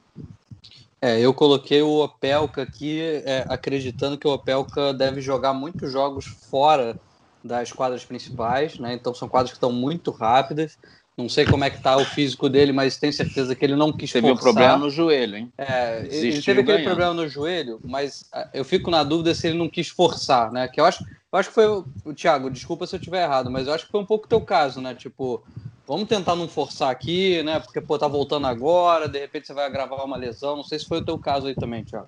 É, 1.01 1.19
eu 1.19 1.33
coloquei 1.33 1.81
o 1.81 2.01
Opelka 2.01 2.61
aqui, 2.61 3.01
é, 3.25 3.45
acreditando 3.49 4.17
que 4.17 4.27
o 4.27 4.31
Opelka 4.31 4.93
deve 4.93 5.19
jogar 5.19 5.51
muitos 5.51 5.91
jogos 5.91 6.27
fora 6.49 6.97
das 7.43 7.71
quadras 7.71 8.05
principais, 8.05 8.77
né? 8.79 8.93
Então 8.93 9.13
são 9.13 9.27
quadras 9.27 9.51
que 9.51 9.57
estão 9.57 9.71
muito 9.71 10.11
rápidas. 10.11 10.77
Não 11.19 11.27
sei 11.27 11.45
como 11.45 11.65
é 11.65 11.69
que 11.69 11.81
tá 11.81 11.97
o 11.97 12.05
físico 12.05 12.47
dele, 12.47 12.71
mas 12.71 12.95
tenho 12.95 13.11
certeza 13.11 13.53
que 13.53 13.65
ele 13.65 13.75
não 13.75 13.91
quis 13.91 14.09
Teve 14.09 14.29
forçar. 14.29 14.41
um 14.41 14.43
problema 14.43 14.77
no 14.77 14.89
joelho, 14.89 15.35
hein? 15.35 15.51
É, 15.57 16.07
ele 16.09 16.41
teve 16.41 16.61
aquele 16.61 16.63
ganhando. 16.63 16.85
problema 16.85 17.13
no 17.13 17.27
joelho, 17.27 17.77
mas 17.83 18.23
ah, 18.31 18.47
eu 18.53 18.63
fico 18.63 18.89
na 18.89 19.03
dúvida 19.03 19.35
se 19.35 19.47
ele 19.47 19.57
não 19.57 19.67
quis 19.67 19.89
forçar, 19.89 20.49
né? 20.49 20.69
Que 20.69 20.79
eu 20.79 20.85
acho, 20.85 21.03
eu 21.03 21.37
acho 21.37 21.49
que 21.49 21.55
foi 21.55 21.67
o 21.67 22.13
Thiago, 22.15 22.49
desculpa 22.49 22.87
se 22.87 22.95
eu 22.95 22.99
estiver 22.99 23.23
errado, 23.23 23.51
mas 23.51 23.67
eu 23.67 23.73
acho 23.73 23.85
que 23.85 23.91
foi 23.91 23.99
um 23.99 24.05
pouco 24.05 24.25
o 24.27 24.29
teu 24.29 24.39
caso, 24.39 24.79
né? 24.79 24.95
Tipo, 24.95 25.43
vamos 25.85 26.07
tentar 26.07 26.37
não 26.37 26.47
forçar 26.47 26.89
aqui, 26.89 27.43
né? 27.43 27.59
Porque 27.59 27.81
pô, 27.81 27.99
tá 27.99 28.07
voltando 28.07 28.47
agora, 28.47 29.09
de 29.09 29.19
repente 29.19 29.45
você 29.45 29.53
vai 29.53 29.65
agravar 29.65 30.05
uma 30.05 30.15
lesão. 30.15 30.55
Não 30.55 30.63
sei 30.63 30.79
se 30.79 30.87
foi 30.87 30.99
o 30.99 31.05
teu 31.05 31.19
caso 31.19 31.47
aí 31.47 31.55
também, 31.55 31.83
Thiago. 31.83 32.07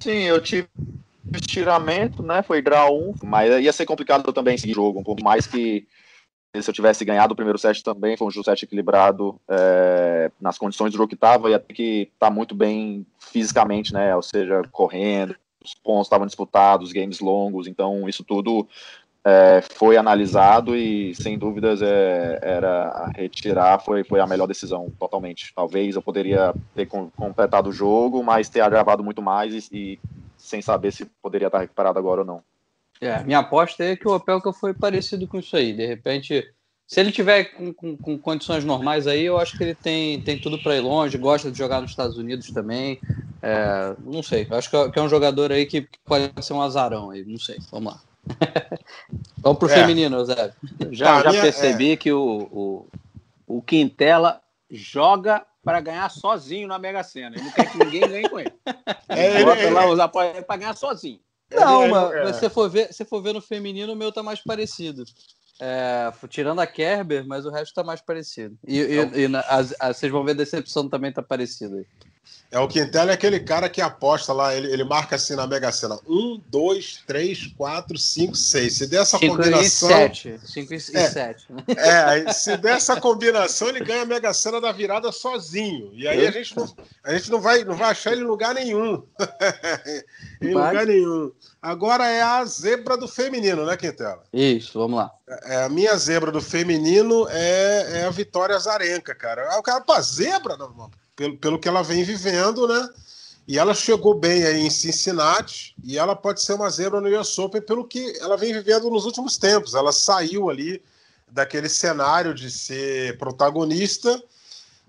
Sim, 0.00 0.22
eu 0.22 0.40
tive 0.40 0.68
estiramento, 1.34 2.22
né? 2.22 2.44
Foi 2.44 2.62
draw 2.62 2.96
1, 2.96 3.14
mas 3.24 3.60
ia 3.60 3.72
ser 3.72 3.86
complicado 3.86 4.32
também 4.32 4.56
seguir 4.56 4.74
jogo, 4.74 5.00
um 5.00 5.04
pouco 5.04 5.22
mais 5.24 5.48
que 5.48 5.84
se 6.60 6.70
eu 6.70 6.74
tivesse 6.74 7.04
ganhado 7.04 7.32
o 7.32 7.36
primeiro 7.36 7.58
set 7.58 7.82
também, 7.84 8.16
foi 8.16 8.26
um 8.26 8.30
jogo 8.30 8.44
set 8.44 8.62
equilibrado 8.62 9.38
é, 9.48 10.30
nas 10.40 10.56
condições 10.56 10.90
do 10.90 10.96
jogo 10.96 11.08
que 11.08 11.14
estava, 11.14 11.50
ia 11.50 11.58
ter 11.58 11.74
que 11.74 12.10
tá 12.18 12.30
muito 12.30 12.54
bem 12.54 13.06
fisicamente, 13.18 13.92
né? 13.92 14.16
Ou 14.16 14.22
seja, 14.22 14.62
correndo, 14.72 15.36
os 15.62 15.74
pontos 15.74 16.06
estavam 16.06 16.26
disputados, 16.26 16.92
games 16.92 17.20
longos, 17.20 17.66
então 17.66 18.08
isso 18.08 18.24
tudo 18.24 18.66
é, 19.24 19.62
foi 19.74 19.96
analisado 19.96 20.74
e 20.74 21.14
sem 21.14 21.38
dúvidas 21.38 21.82
é, 21.82 22.38
era 22.40 23.12
retirar 23.14 23.78
foi, 23.80 24.02
foi 24.02 24.20
a 24.20 24.26
melhor 24.26 24.46
decisão 24.46 24.90
totalmente. 24.98 25.52
Talvez 25.54 25.96
eu 25.96 26.02
poderia 26.02 26.54
ter 26.74 26.86
com, 26.86 27.10
completado 27.10 27.68
o 27.68 27.72
jogo, 27.72 28.22
mas 28.22 28.48
ter 28.48 28.60
agravado 28.60 29.04
muito 29.04 29.20
mais 29.20 29.70
e, 29.70 29.76
e 29.76 30.00
sem 30.36 30.62
saber 30.62 30.92
se 30.92 31.04
poderia 31.20 31.48
estar 31.48 31.58
recuperado 31.58 31.98
agora 31.98 32.22
ou 32.22 32.26
não. 32.26 32.42
É, 33.00 33.22
minha 33.22 33.38
aposta 33.38 33.84
é 33.84 33.96
que 33.96 34.08
o 34.08 34.14
Opelka 34.14 34.52
foi 34.52 34.74
parecido 34.74 35.26
com 35.26 35.38
isso 35.38 35.56
aí. 35.56 35.72
De 35.72 35.86
repente, 35.86 36.44
se 36.86 37.00
ele 37.00 37.12
tiver 37.12 37.44
com, 37.44 37.72
com, 37.72 37.96
com 37.96 38.18
condições 38.18 38.64
normais 38.64 39.06
aí, 39.06 39.24
eu 39.24 39.38
acho 39.38 39.56
que 39.56 39.62
ele 39.62 39.74
tem, 39.74 40.20
tem 40.22 40.38
tudo 40.38 40.58
para 40.58 40.76
ir 40.76 40.80
longe, 40.80 41.18
gosta 41.18 41.50
de 41.50 41.58
jogar 41.58 41.80
nos 41.80 41.90
Estados 41.90 42.16
Unidos 42.16 42.50
também. 42.50 42.98
É, 43.42 43.94
não 44.04 44.22
sei, 44.22 44.46
eu 44.50 44.56
acho 44.56 44.70
que 44.70 44.98
é 44.98 45.02
um 45.02 45.08
jogador 45.08 45.52
aí 45.52 45.66
que, 45.66 45.82
que, 45.82 45.98
pode 46.04 46.32
ser 46.40 46.54
um 46.54 46.62
azarão 46.62 47.10
aí, 47.10 47.24
não 47.24 47.38
sei. 47.38 47.58
Vamos 47.70 47.92
lá. 47.92 48.00
Vamos 49.38 49.58
pro 49.58 49.70
é. 49.70 49.74
feminino, 49.74 50.24
Zé. 50.24 50.52
Já, 50.90 51.22
já 51.22 51.40
percebi 51.40 51.92
é... 51.92 51.96
que 51.96 52.12
o, 52.12 52.48
o, 53.46 53.56
o 53.58 53.62
Quintela 53.62 54.40
joga 54.70 55.46
para 55.62 55.80
ganhar 55.80 56.10
sozinho 56.10 56.66
na 56.66 56.78
Mega 56.78 57.02
Sena. 57.02 57.36
Ele 57.36 57.44
não 57.44 57.52
quer 57.52 57.70
que 57.70 57.78
ninguém 57.78 58.00
ganhe 58.00 58.28
com 58.28 58.40
ele. 58.40 58.52
É, 59.10 59.36
ele 59.36 59.44
bota 59.44 59.62
ele, 59.62 59.70
lá 59.70 59.88
os 59.90 59.98
apoios 59.98 60.44
para 60.44 60.56
ganhar 60.58 60.76
sozinho. 60.76 61.18
Não, 61.50 61.84
é, 61.84 61.88
mas, 62.24 62.36
é. 62.36 62.40
se 62.40 62.50
for 62.50 62.68
ver, 62.68 62.92
se 62.92 63.04
for 63.04 63.22
ver 63.22 63.32
no 63.32 63.40
feminino, 63.40 63.92
o 63.92 63.96
meu 63.96 64.12
tá 64.12 64.22
mais 64.22 64.40
parecido. 64.40 65.04
É, 65.60 66.12
tirando 66.28 66.60
a 66.60 66.66
Kerber, 66.66 67.26
mas 67.26 67.44
o 67.44 67.50
resto 67.50 67.74
tá 67.74 67.82
mais 67.82 68.00
parecido. 68.00 68.56
E, 68.66 68.80
então, 68.80 69.18
e, 69.18 69.24
e 69.24 69.28
na, 69.28 69.40
as, 69.40 69.74
as, 69.80 69.96
vocês 69.96 70.12
vão 70.12 70.24
ver 70.24 70.32
a 70.32 70.34
decepção 70.34 70.88
também 70.88 71.12
tá 71.12 71.22
parecida 71.22 71.76
aí. 71.76 71.86
É, 72.50 72.58
o 72.58 72.66
Quintela 72.66 73.10
é 73.10 73.14
aquele 73.14 73.38
cara 73.40 73.68
que 73.68 73.78
aposta 73.78 74.32
lá, 74.32 74.54
ele, 74.54 74.72
ele 74.72 74.82
marca 74.82 75.16
assim 75.16 75.36
na 75.36 75.46
Mega 75.46 75.70
Sena: 75.70 75.98
1, 76.08 76.40
2, 76.46 77.02
3, 77.06 77.46
4, 77.48 77.98
5, 77.98 78.34
6. 78.34 78.72
Se 78.72 78.86
der 78.86 79.02
essa 79.02 79.18
cinco 79.18 79.36
combinação. 79.36 79.90
5 80.42 80.74
e 80.74 80.80
7. 80.80 81.46
É, 81.76 82.20
é, 82.20 82.32
se 82.32 82.56
der 82.56 82.76
essa 82.76 82.98
combinação, 82.98 83.68
ele 83.68 83.84
ganha 83.84 84.02
a 84.02 84.06
Mega 84.06 84.32
Sena 84.32 84.62
da 84.62 84.72
virada 84.72 85.12
sozinho. 85.12 85.90
E 85.92 86.08
aí 86.08 86.26
a 86.26 86.30
gente 86.30 86.56
não, 86.56 86.74
a 87.04 87.12
gente 87.12 87.30
não, 87.30 87.38
vai, 87.38 87.64
não 87.64 87.74
vai 87.74 87.90
achar 87.90 88.12
ele 88.12 88.22
em 88.22 88.26
lugar 88.26 88.54
nenhum. 88.54 89.02
em 90.40 90.54
vai. 90.54 90.68
lugar 90.68 90.86
nenhum. 90.86 91.30
Agora 91.60 92.06
é 92.06 92.22
a 92.22 92.42
zebra 92.46 92.96
do 92.96 93.06
feminino, 93.06 93.66
né, 93.66 93.76
Quintela? 93.76 94.22
Isso, 94.32 94.78
vamos 94.78 94.96
lá. 94.96 95.10
É, 95.44 95.64
a 95.64 95.68
minha 95.68 95.94
zebra 95.98 96.32
do 96.32 96.40
feminino 96.40 97.28
é, 97.28 98.00
é 98.00 98.04
a 98.04 98.10
Vitória 98.10 98.58
Zarenka, 98.58 99.14
cara. 99.14 99.46
Ah, 99.50 99.58
o 99.58 99.62
cara, 99.62 99.82
pô, 99.82 100.00
zebra? 100.00 100.56
Não, 100.56 100.90
pelo, 101.18 101.36
pelo 101.36 101.58
que 101.58 101.68
ela 101.68 101.82
vem 101.82 102.04
vivendo, 102.04 102.68
né? 102.68 102.88
E 103.46 103.58
ela 103.58 103.74
chegou 103.74 104.14
bem 104.14 104.44
aí 104.44 104.60
em 104.60 104.70
Cincinnati 104.70 105.74
e 105.82 105.98
ela 105.98 106.14
pode 106.14 106.40
ser 106.40 106.52
uma 106.52 106.70
zebra 106.70 107.00
no 107.00 107.20
US 107.20 107.36
Open 107.38 107.60
pelo 107.60 107.84
que 107.84 108.16
ela 108.20 108.36
vem 108.36 108.52
vivendo 108.52 108.88
nos 108.88 109.04
últimos 109.04 109.36
tempos. 109.36 109.74
Ela 109.74 109.90
saiu 109.90 110.48
ali 110.48 110.80
daquele 111.30 111.68
cenário 111.68 112.32
de 112.32 112.50
ser 112.50 113.18
protagonista 113.18 114.22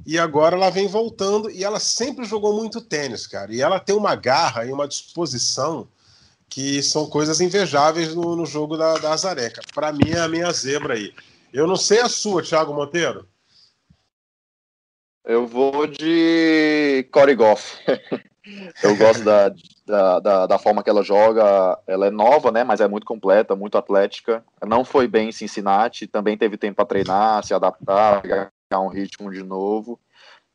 e 0.06 0.20
agora 0.20 0.56
ela 0.56 0.70
vem 0.70 0.88
voltando 0.88 1.50
e 1.50 1.64
ela 1.64 1.80
sempre 1.80 2.26
jogou 2.26 2.54
muito 2.54 2.80
tênis, 2.82 3.26
cara. 3.26 3.52
E 3.54 3.62
ela 3.62 3.80
tem 3.80 3.96
uma 3.96 4.16
garra 4.16 4.66
e 4.66 4.72
uma 4.72 4.88
disposição 4.88 5.88
que 6.48 6.84
são 6.84 7.08
coisas 7.08 7.42
invejáveis 7.42 8.14
no, 8.14 8.36
no 8.36 8.46
jogo 8.46 8.78
da, 8.78 8.96
da 8.96 9.14
Azareca. 9.14 9.62
Para 9.74 9.92
mim 9.92 10.12
é 10.12 10.20
a 10.20 10.28
minha 10.28 10.52
zebra 10.52 10.96
aí. 10.96 11.14
Eu 11.52 11.66
não 11.66 11.78
sei 11.78 12.02
a 12.02 12.10
sua, 12.10 12.44
Thiago 12.44 12.74
Monteiro. 12.74 13.26
Eu 15.30 15.46
vou 15.46 15.86
de 15.86 17.08
Corey 17.12 17.36
Goff. 17.36 17.78
Eu 18.82 18.98
gosto 18.98 19.24
da, 19.24 19.54
da, 19.86 20.20
da, 20.20 20.48
da, 20.48 20.58
forma 20.58 20.82
que 20.82 20.90
ela 20.90 21.04
joga. 21.04 21.78
Ela 21.86 22.08
é 22.08 22.10
nova, 22.10 22.52
né? 22.52 22.64
Mas 22.64 22.82
é 22.82 22.88
muito 22.88 23.06
completa, 23.06 23.56
muito 23.56 23.78
atlética. 23.78 24.44
Não 24.68 24.84
foi 24.84 25.08
bem 25.08 25.30
em 25.30 25.32
Cincinnati, 25.32 26.08
também 26.08 26.36
teve 26.36 26.58
tempo 26.58 26.78
para 26.78 26.86
treinar, 26.86 27.44
se 27.44 27.54
adaptar, 27.54 28.24
pegar 28.24 28.50
um 28.82 28.88
ritmo 28.88 29.32
de 29.32 29.44
novo. 29.44 30.00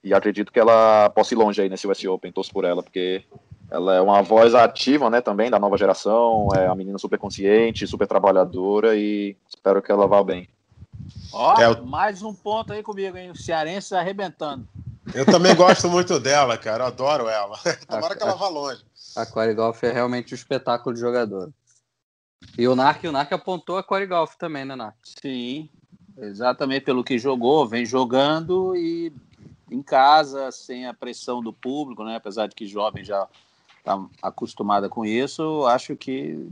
E 0.03 0.13
acredito 0.13 0.51
que 0.51 0.59
ela 0.59 1.09
possa 1.11 1.35
ir 1.35 1.37
longe 1.37 1.63
aí 1.63 1.69
nesse 1.69 1.87
US 1.87 2.05
Open, 2.07 2.33
torço 2.33 2.53
por 2.53 2.65
ela, 2.65 2.83
porque 2.83 3.23
ela 3.71 3.95
é 3.95 4.01
uma 4.01 4.23
voz 4.23 4.57
ativa, 4.57 5.09
né, 5.09 5.21
também 5.21 5.51
da 5.51 5.59
nova 5.61 5.79
geração, 5.79 6.49
é 6.53 6.67
uma 6.67 6.75
menina 6.75 6.99
super 6.99 7.19
consciente, 7.19 7.87
super 7.87 8.09
trabalhadora 8.09 8.97
e 8.97 9.37
espero 9.49 9.81
que 9.81 9.93
ela 9.93 10.09
vá 10.09 10.21
bem. 10.25 10.49
Ó, 11.37 11.61
é, 11.61 11.81
mais 11.81 12.23
um 12.23 12.33
ponto 12.33 12.73
aí 12.73 12.81
comigo, 12.81 13.17
hein? 13.17 13.33
O 13.33 13.37
Cearense 13.37 13.93
arrebentando. 13.93 14.69
Eu 15.13 15.27
também 15.27 15.55
gosto 15.57 15.91
muito 15.91 16.21
dela, 16.21 16.57
cara. 16.57 16.85
Eu 16.85 16.87
adoro 16.89 17.29
ela. 17.29 17.59
Tomara 17.89 18.15
a, 18.15 18.17
que 18.17 18.23
ela 18.23 18.37
vá 18.37 18.49
longe. 18.49 18.81
A 19.17 19.27
Corey 19.27 19.53
Golf 19.53 19.83
é 19.83 19.93
realmente 19.93 20.33
um 20.33 20.37
espetáculo 20.37 20.95
de 20.95 21.01
jogador. 21.01 21.53
E 22.57 22.69
o 22.69 22.77
Narc, 22.77 23.03
o 23.05 23.13
Narc 23.13 23.33
apontou 23.33 23.77
a 23.77 23.83
Corey 23.83 24.07
Golf 24.07 24.37
também, 24.37 24.65
né, 24.65 24.77
Narc? 24.77 24.97
Sim, 25.03 25.69
exatamente 26.17 26.85
pelo 26.85 27.03
que 27.03 27.19
jogou, 27.19 27.67
vem 27.67 27.85
jogando 27.85 28.77
e 28.77 29.13
em 29.71 29.83
casa, 29.83 30.53
sem 30.53 30.87
a 30.87 30.95
pressão 30.95 31.43
do 31.43 31.53
público, 31.53 32.05
né? 32.05 32.15
Apesar 32.15 32.47
de 32.47 32.55
que 32.55 32.65
jovem 32.65 33.05
já 33.05 33.27
está 33.79 34.01
acostumada 34.23 34.89
com 34.89 35.05
isso, 35.05 35.67
acho 35.67 35.97
que 35.97 36.49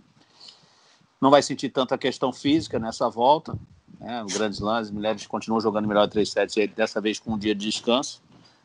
não 1.20 1.30
vai 1.30 1.40
sentir 1.40 1.68
tanta 1.68 1.96
questão 1.96 2.32
física 2.32 2.80
nessa 2.80 3.08
volta. 3.08 3.56
Né? 4.02 4.22
O 4.22 4.26
Grande 4.26 4.56
Slam, 4.56 4.76
as 4.76 4.90
mulheres 4.90 5.26
continuam 5.26 5.60
jogando 5.60 5.86
melhor 5.86 6.08
3 6.08 6.28
sets, 6.28 6.74
dessa 6.74 7.00
vez 7.00 7.18
com 7.20 7.32
um 7.32 7.38
dia 7.38 7.54
de 7.54 7.70
descanso. 7.70 8.20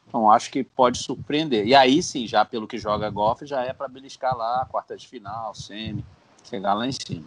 Então 0.07 0.31
acho 0.31 0.49
que 0.49 0.63
pode 0.63 0.97
surpreender. 0.97 1.67
E 1.67 1.75
aí 1.75 2.01
sim, 2.01 2.25
já 2.25 2.43
pelo 2.43 2.67
que 2.67 2.77
joga 2.77 3.09
golfe, 3.09 3.45
já 3.45 3.61
é 3.61 3.73
para 3.73 3.87
beliscar 3.87 4.35
lá, 4.35 4.65
quarta 4.69 4.97
de 4.97 5.07
final, 5.07 5.53
semi, 5.53 6.03
chegar 6.43 6.73
lá 6.73 6.87
em 6.87 6.91
cima. 6.91 7.25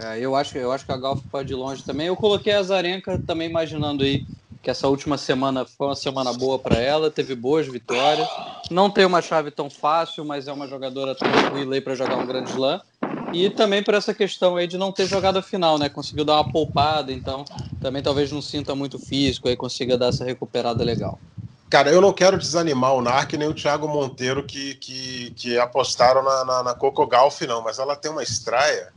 É, 0.00 0.18
eu, 0.20 0.34
acho, 0.36 0.56
eu 0.56 0.70
acho 0.70 0.86
que 0.86 0.92
a 0.92 0.96
Golf 0.96 1.20
pode 1.30 1.52
ir 1.52 1.56
longe 1.56 1.82
também. 1.82 2.06
Eu 2.06 2.16
coloquei 2.16 2.52
a 2.52 2.62
Zarenka 2.62 3.20
também 3.26 3.50
imaginando 3.50 4.04
aí 4.04 4.24
que 4.62 4.70
essa 4.70 4.88
última 4.88 5.18
semana 5.18 5.64
foi 5.64 5.88
uma 5.88 5.96
semana 5.96 6.32
boa 6.32 6.58
para 6.58 6.76
ela, 6.76 7.10
teve 7.10 7.34
boas 7.34 7.66
vitórias. 7.66 8.28
Não 8.70 8.90
tem 8.90 9.04
uma 9.04 9.22
chave 9.22 9.50
tão 9.50 9.68
fácil, 9.68 10.24
mas 10.24 10.48
é 10.48 10.52
uma 10.52 10.66
jogadora 10.66 11.14
tranquila 11.14 11.74
aí 11.74 11.80
para 11.80 11.94
jogar 11.94 12.16
um 12.16 12.26
grande 12.26 12.50
slam. 12.50 12.80
E 13.44 13.50
também 13.50 13.82
por 13.82 13.94
essa 13.94 14.14
questão 14.14 14.56
aí 14.56 14.66
de 14.66 14.78
não 14.78 14.90
ter 14.90 15.06
jogado 15.06 15.38
a 15.38 15.42
final, 15.42 15.78
né? 15.78 15.88
Conseguiu 15.88 16.24
dar 16.24 16.34
uma 16.34 16.50
poupada, 16.50 17.12
então 17.12 17.44
também 17.80 18.02
talvez 18.02 18.32
não 18.32 18.40
sinta 18.40 18.74
muito 18.74 18.98
físico, 18.98 19.48
aí 19.48 19.56
consiga 19.56 19.98
dar 19.98 20.08
essa 20.08 20.24
recuperada 20.24 20.82
legal. 20.82 21.18
Cara, 21.68 21.90
eu 21.90 22.00
não 22.00 22.12
quero 22.12 22.38
desanimar 22.38 22.94
o 22.94 23.02
Narc 23.02 23.32
nem 23.32 23.48
o 23.48 23.54
Thiago 23.54 23.88
Monteiro 23.88 24.44
que, 24.44 24.76
que, 24.76 25.32
que 25.32 25.58
apostaram 25.58 26.22
na, 26.22 26.44
na, 26.44 26.62
na 26.62 26.74
Coco 26.74 27.06
Golf, 27.06 27.40
não, 27.42 27.60
mas 27.60 27.78
ela 27.78 27.96
tem 27.96 28.10
uma 28.10 28.22
estreia 28.22 28.92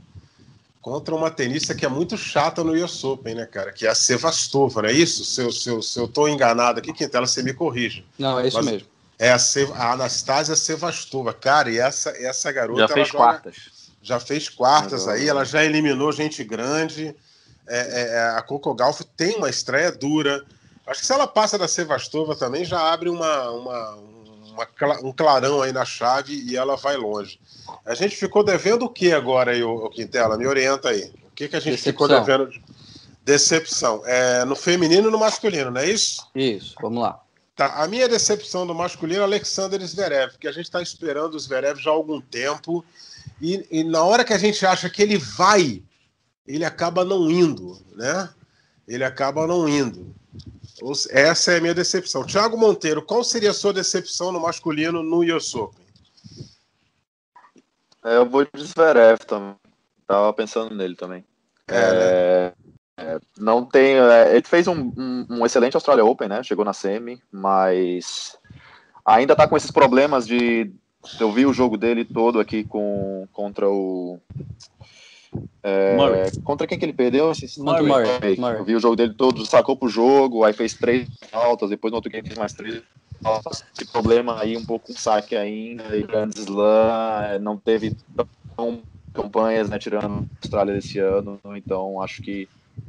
contra 0.82 1.16
uma 1.16 1.32
tenista 1.32 1.76
que 1.76 1.86
é 1.86 1.90
muito 1.90 2.18
chata 2.18 2.64
no 2.64 2.74
US 2.74 3.04
Open, 3.04 3.36
né, 3.36 3.46
cara? 3.46 3.72
Que 3.72 3.86
é 3.86 3.90
a 3.90 3.96
Sevastova, 3.96 4.84
não 4.84 4.90
é 4.90 4.94
isso? 4.94 5.26
Se 5.26 5.42
eu, 5.42 5.52
se 5.52 5.70
eu, 5.70 5.82
se 5.82 6.00
eu 6.00 6.08
tô 6.08 6.28
enganado 6.28 6.80
aqui, 6.80 6.94
Quintela, 6.94 7.28
você 7.28 7.44
me 7.44 7.54
corrige. 7.54 8.06
Não, 8.18 8.40
é 8.40 8.48
isso 8.48 8.58
mas 8.58 8.66
mesmo. 8.66 8.88
É 9.18 9.32
a, 9.32 9.40
Se, 9.40 9.70
a 9.74 9.92
Anastasia 9.94 10.56
Sevastova. 10.56 11.34
Cara, 11.34 11.70
e 11.70 11.78
essa, 11.78 12.12
essa 12.12 12.52
garota. 12.52 12.82
Já 12.82 12.88
fez 12.88 13.08
joga, 13.10 13.18
quartas. 13.18 13.56
Já 14.02 14.20
fez 14.20 14.50
quartas 14.50 15.08
aí, 15.08 15.28
ela 15.28 15.44
já 15.44 15.64
eliminou 15.64 16.12
gente 16.12 16.44
grande. 16.44 17.16
É, 17.68 17.80
é, 17.80 18.16
é, 18.16 18.22
a 18.38 18.42
Coco 18.42 18.74
Golf 18.74 19.02
tem 19.16 19.36
uma 19.36 19.50
estreia 19.50 19.92
dura. 19.92 20.44
Acho 20.88 21.02
que 21.02 21.06
se 21.06 21.14
ela 21.14 21.28
passa 21.28 21.58
da 21.58 21.68
Sevastova 21.68 22.36
também, 22.36 22.66
já 22.66 22.92
abre 22.92 23.10
uma, 23.10 23.50
uma 23.52 24.10
uma, 24.60 25.00
um 25.04 25.12
clarão 25.12 25.62
aí 25.62 25.72
na 25.72 25.86
chave 25.86 26.34
e 26.34 26.58
ela 26.58 26.76
vai 26.76 26.98
longe. 26.98 27.40
A 27.86 27.94
gente 27.94 28.16
ficou 28.16 28.44
devendo 28.44 28.86
o 28.86 28.90
que 28.90 29.12
agora 29.12 29.52
aí, 29.52 29.64
o 29.64 29.90
Quintela? 29.90 30.38
Me 30.38 30.48
orienta 30.48 30.90
aí. 30.90 31.12
O 31.28 31.32
que, 31.36 31.48
que 31.48 31.56
a 31.56 31.60
gente 31.60 31.78
Decepção. 31.78 31.92
ficou 31.92 32.08
devendo? 32.08 32.50
Decepção. 33.24 34.02
É, 34.06 34.44
no 34.46 34.56
feminino 34.56 35.08
e 35.08 35.12
no 35.12 35.20
masculino, 35.20 35.72
não 35.72 35.82
é 35.82 35.90
isso? 35.90 36.28
Isso, 36.36 36.76
vamos 36.82 37.02
lá. 37.02 37.22
Tá, 37.60 37.84
a 37.84 37.90
minha 37.90 38.08
decepção 38.08 38.64
no 38.64 38.74
masculino 38.74 39.20
é 39.20 39.26
Alexander 39.26 39.86
Zverev, 39.86 40.38
que 40.38 40.48
a 40.48 40.52
gente 40.54 40.64
está 40.64 40.82
esperando 40.82 41.34
o 41.34 41.40
Zverev 41.40 41.78
já 41.78 41.90
há 41.90 41.94
algum 41.94 42.22
tempo. 42.22 42.86
E, 43.42 43.68
e, 43.70 43.84
na 43.84 44.02
hora 44.02 44.24
que 44.24 44.32
a 44.32 44.38
gente 44.38 44.66
acha 44.66 44.90
que 44.90 45.02
ele 45.02 45.18
vai, 45.18 45.84
ele 46.48 46.64
acaba 46.64 47.04
não 47.04 47.30
indo, 47.30 47.78
né? 47.94 48.30
Ele 48.88 49.04
acaba 49.04 49.46
não 49.46 49.68
indo. 49.68 50.16
Essa 51.10 51.52
é 51.52 51.58
a 51.58 51.62
minha 51.62 51.74
decepção. 51.74 52.26
Tiago 52.26 52.56
Monteiro, 52.56 53.02
qual 53.02 53.26
seria 53.26 53.52
a 53.52 53.54
sua 53.54 53.74
decepção 53.74 54.32
no 54.32 54.40
masculino 54.40 55.04
no 55.04 55.20
US 55.36 55.54
Open? 55.54 55.86
É, 58.06 58.16
eu 58.16 58.26
vou 58.26 58.46
de 58.46 58.64
Zverev 58.64 59.20
também. 59.28 59.58
Tava 60.08 60.32
pensando 60.32 60.74
nele 60.74 60.96
também. 60.96 61.26
É, 61.68 61.74
né? 61.74 62.54
É, 63.00 63.20
não 63.38 63.66
tem. 63.66 63.96
É, 63.96 64.36
ele 64.36 64.46
fez 64.46 64.68
um, 64.68 64.92
um, 64.98 65.26
um, 65.30 65.46
excelente 65.46 65.76
Australia 65.76 66.04
Open, 66.04 66.28
né? 66.28 66.44
Chegou 66.44 66.66
na 66.66 66.74
semi, 66.74 67.22
mas 67.32 68.38
ainda 69.06 69.36
tá 69.36 69.48
com 69.48 69.56
esses 69.56 69.72
problemas 69.72 70.28
de. 70.28 70.72
Eu 71.20 71.32
vi 71.32 71.46
o 71.46 71.54
jogo 71.54 71.78
dele 71.78 72.04
todo 72.04 72.40
aqui 72.40 72.64
com, 72.64 73.28
contra 73.32 73.70
o. 73.70 74.20
É, 75.64 75.96
contra 76.44 76.68
quem 76.68 76.78
que 76.78 76.86
ele 76.86 76.94
perdeu? 76.94 77.32
O 77.32 77.64
Murray. 77.64 78.38
Murray. 78.38 78.60
Eu 78.60 78.66
vi 78.66 78.76
o 78.76 78.80
jogo 78.80 78.96
dele 78.96 79.14
todo, 79.14 79.46
sacou 79.46 79.78
pro 79.78 79.88
jogo, 79.88 80.44
aí 80.44 80.54
fez 80.54 80.74
três 80.74 81.08
altas, 81.32 81.70
depois 81.70 81.92
no 81.92 81.98
outro 81.98 82.12
game 82.12 82.28
fez 82.28 82.38
mais 82.38 82.54
três 82.54 82.82
altas. 83.24 83.64
Esse 83.74 83.90
problema 83.92 84.42
aí, 84.42 84.58
um 84.58 84.66
pouco 84.66 84.88
com 84.88 84.94
saque 84.94 85.36
ainda, 85.36 85.96
e 85.96 86.04
Grand 86.04 86.32
Slam, 86.36 87.24
é, 87.24 87.40
não 87.40 87.58
teve 87.58 87.96
tão 88.56 88.82
campanhas, 89.14 89.70
né, 89.70 89.78
tirando 89.78 90.06
a 90.06 90.44
Austrália 90.44 90.74
desse 90.74 91.00
ano, 91.00 91.40
então 91.56 92.02
acho 92.02 92.22
que 92.22 92.48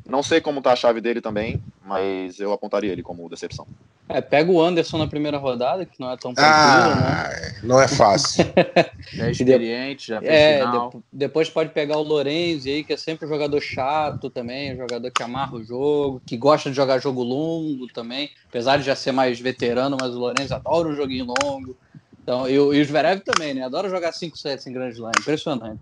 não 0.08 0.22
sei 0.22 0.40
como 0.40 0.60
tá 0.62 0.72
a 0.72 0.76
chave 0.76 1.00
dele 1.00 1.20
também, 1.20 1.62
mas 1.84 2.38
eu 2.38 2.52
apontaria 2.52 2.92
ele 2.92 3.02
como 3.02 3.28
decepção. 3.28 3.66
É, 4.08 4.20
pega 4.20 4.50
o 4.50 4.60
Anderson 4.60 4.98
na 4.98 5.06
primeira 5.06 5.38
rodada, 5.38 5.86
que 5.86 6.00
não 6.00 6.10
é 6.10 6.16
tão 6.16 6.34
tranquilo, 6.34 6.56
ah, 6.56 7.28
né? 7.30 7.58
Não 7.62 7.80
é 7.80 7.86
fácil. 7.86 8.44
é 9.16 9.30
experiente, 9.30 10.08
já 10.08 10.18
fez 10.18 10.32
é, 10.32 10.66
de, 10.66 10.98
depois 11.12 11.48
pode 11.48 11.70
pegar 11.70 11.96
o 11.96 12.02
Lorenzi 12.02 12.70
aí, 12.70 12.82
que 12.82 12.92
é 12.92 12.96
sempre 12.96 13.24
um 13.24 13.28
jogador 13.28 13.60
chato 13.60 14.28
também, 14.28 14.74
um 14.74 14.78
jogador 14.78 15.10
que 15.12 15.22
amarra 15.22 15.54
o 15.54 15.62
jogo, 15.62 16.20
que 16.26 16.36
gosta 16.36 16.70
de 16.70 16.74
jogar 16.74 16.98
jogo 16.98 17.22
longo 17.22 17.86
também, 17.92 18.30
apesar 18.48 18.78
de 18.78 18.82
já 18.82 18.96
ser 18.96 19.12
mais 19.12 19.38
veterano, 19.38 19.96
mas 20.00 20.12
o 20.12 20.18
Lorenzi 20.18 20.52
adora 20.52 20.88
um 20.88 20.96
joguinho 20.96 21.32
longo. 21.42 21.76
Então, 22.20 22.48
e, 22.48 22.54
e 22.54 22.58
o 22.58 22.84
Zverev 22.84 23.20
também, 23.20 23.54
né? 23.54 23.62
Adora 23.62 23.88
jogar 23.88 24.10
5 24.10 24.36
sets 24.36 24.66
em 24.66 24.72
grande 24.72 24.94
Slam, 24.94 25.12
impressionante. 25.18 25.80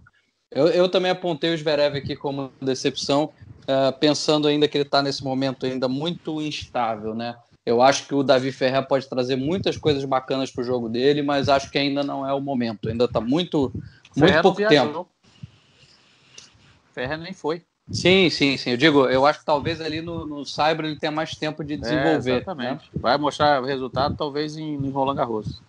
Eu, 0.50 0.68
eu 0.68 0.88
também 0.88 1.10
apontei 1.10 1.52
o 1.52 1.56
Zverev 1.56 1.96
aqui 1.96 2.16
como 2.16 2.50
decepção, 2.60 3.30
uh, 3.68 3.96
pensando 3.98 4.48
ainda 4.48 4.66
que 4.66 4.76
ele 4.76 4.84
está 4.84 5.02
nesse 5.02 5.22
momento 5.22 5.66
ainda 5.66 5.88
muito 5.88 6.40
instável, 6.40 7.14
né? 7.14 7.36
Eu 7.64 7.82
acho 7.82 8.08
que 8.08 8.14
o 8.14 8.22
Davi 8.22 8.50
Ferrer 8.50 8.86
pode 8.88 9.06
trazer 9.06 9.36
muitas 9.36 9.76
coisas 9.76 10.02
bacanas 10.04 10.50
para 10.50 10.62
o 10.62 10.64
jogo 10.64 10.88
dele, 10.88 11.20
mas 11.20 11.50
acho 11.50 11.70
que 11.70 11.76
ainda 11.76 12.02
não 12.02 12.26
é 12.26 12.32
o 12.32 12.40
momento. 12.40 12.88
Ainda 12.88 13.04
está 13.04 13.20
muito, 13.20 13.70
muito 14.16 14.40
pouco 14.40 14.66
tempo. 14.66 15.06
Ferrer 16.94 17.18
nem 17.18 17.34
foi. 17.34 17.62
Sim, 17.90 18.28
sim, 18.30 18.56
sim. 18.56 18.70
Eu 18.70 18.76
digo, 18.76 19.06
eu 19.06 19.26
acho 19.26 19.40
que 19.40 19.44
talvez 19.44 19.80
ali 19.80 20.00
no, 20.00 20.26
no 20.26 20.44
Cyber 20.44 20.86
ele 20.86 20.98
tenha 20.98 21.12
mais 21.12 21.34
tempo 21.36 21.62
de 21.62 21.76
desenvolver. 21.76 22.32
É, 22.32 22.36
exatamente. 22.36 22.84
Né? 22.92 23.00
Vai 23.00 23.18
mostrar 23.18 23.62
o 23.62 23.66
resultado 23.66 24.16
talvez 24.16 24.56
em, 24.56 24.74
em 24.74 24.90
Roland 24.90 25.16
Garros. 25.16 25.62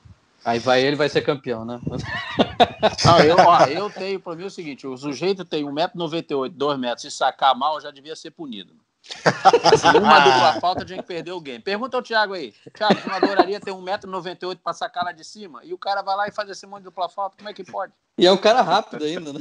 Aí 0.43 0.59
vai 0.59 0.81
ele 0.81 0.95
vai 0.95 1.09
ser 1.09 1.21
campeão, 1.21 1.65
né? 1.65 1.79
Não, 3.05 3.19
eu, 3.19 3.35
ó, 3.37 3.65
eu 3.65 3.89
tenho 3.89 4.19
para 4.19 4.35
mim 4.35 4.45
o 4.45 4.49
seguinte: 4.49 4.87
o 4.87 4.97
sujeito 4.97 5.43
tem 5.43 5.63
1,98m, 5.65 6.49
2 6.49 6.79
metros, 6.79 7.01
se 7.01 7.11
sacar 7.11 7.55
mal, 7.55 7.79
já 7.81 7.91
devia 7.91 8.15
ser 8.15 8.31
punido. 8.31 8.73
uma 9.97 10.19
dupla 10.19 10.59
falta 10.59 10.85
tinha 10.85 11.01
que 11.01 11.07
perder 11.07 11.31
o 11.31 11.41
game. 11.41 11.63
Pergunta 11.63 11.97
ao 11.97 12.03
Thiago 12.03 12.33
aí. 12.33 12.53
Thiago, 12.73 12.95
você 12.95 13.07
não 13.07 13.15
adoraria 13.15 13.59
ter 13.59 13.71
1,98m 13.71 14.59
para 14.63 14.73
sacar 14.73 15.03
lá 15.03 15.11
de 15.11 15.23
cima? 15.23 15.61
E 15.63 15.73
o 15.73 15.77
cara 15.77 16.01
vai 16.01 16.15
lá 16.15 16.27
e 16.27 16.31
faz 16.31 16.49
esse 16.49 16.67
monte 16.67 16.79
de 16.79 16.85
dupla 16.85 17.09
falta, 17.09 17.37
como 17.37 17.49
é 17.49 17.53
que 17.53 17.63
pode? 17.63 17.93
E 18.17 18.27
é 18.27 18.31
um 18.31 18.37
cara 18.37 18.61
rápido 18.61 19.03
ainda, 19.03 19.33
né? 19.33 19.39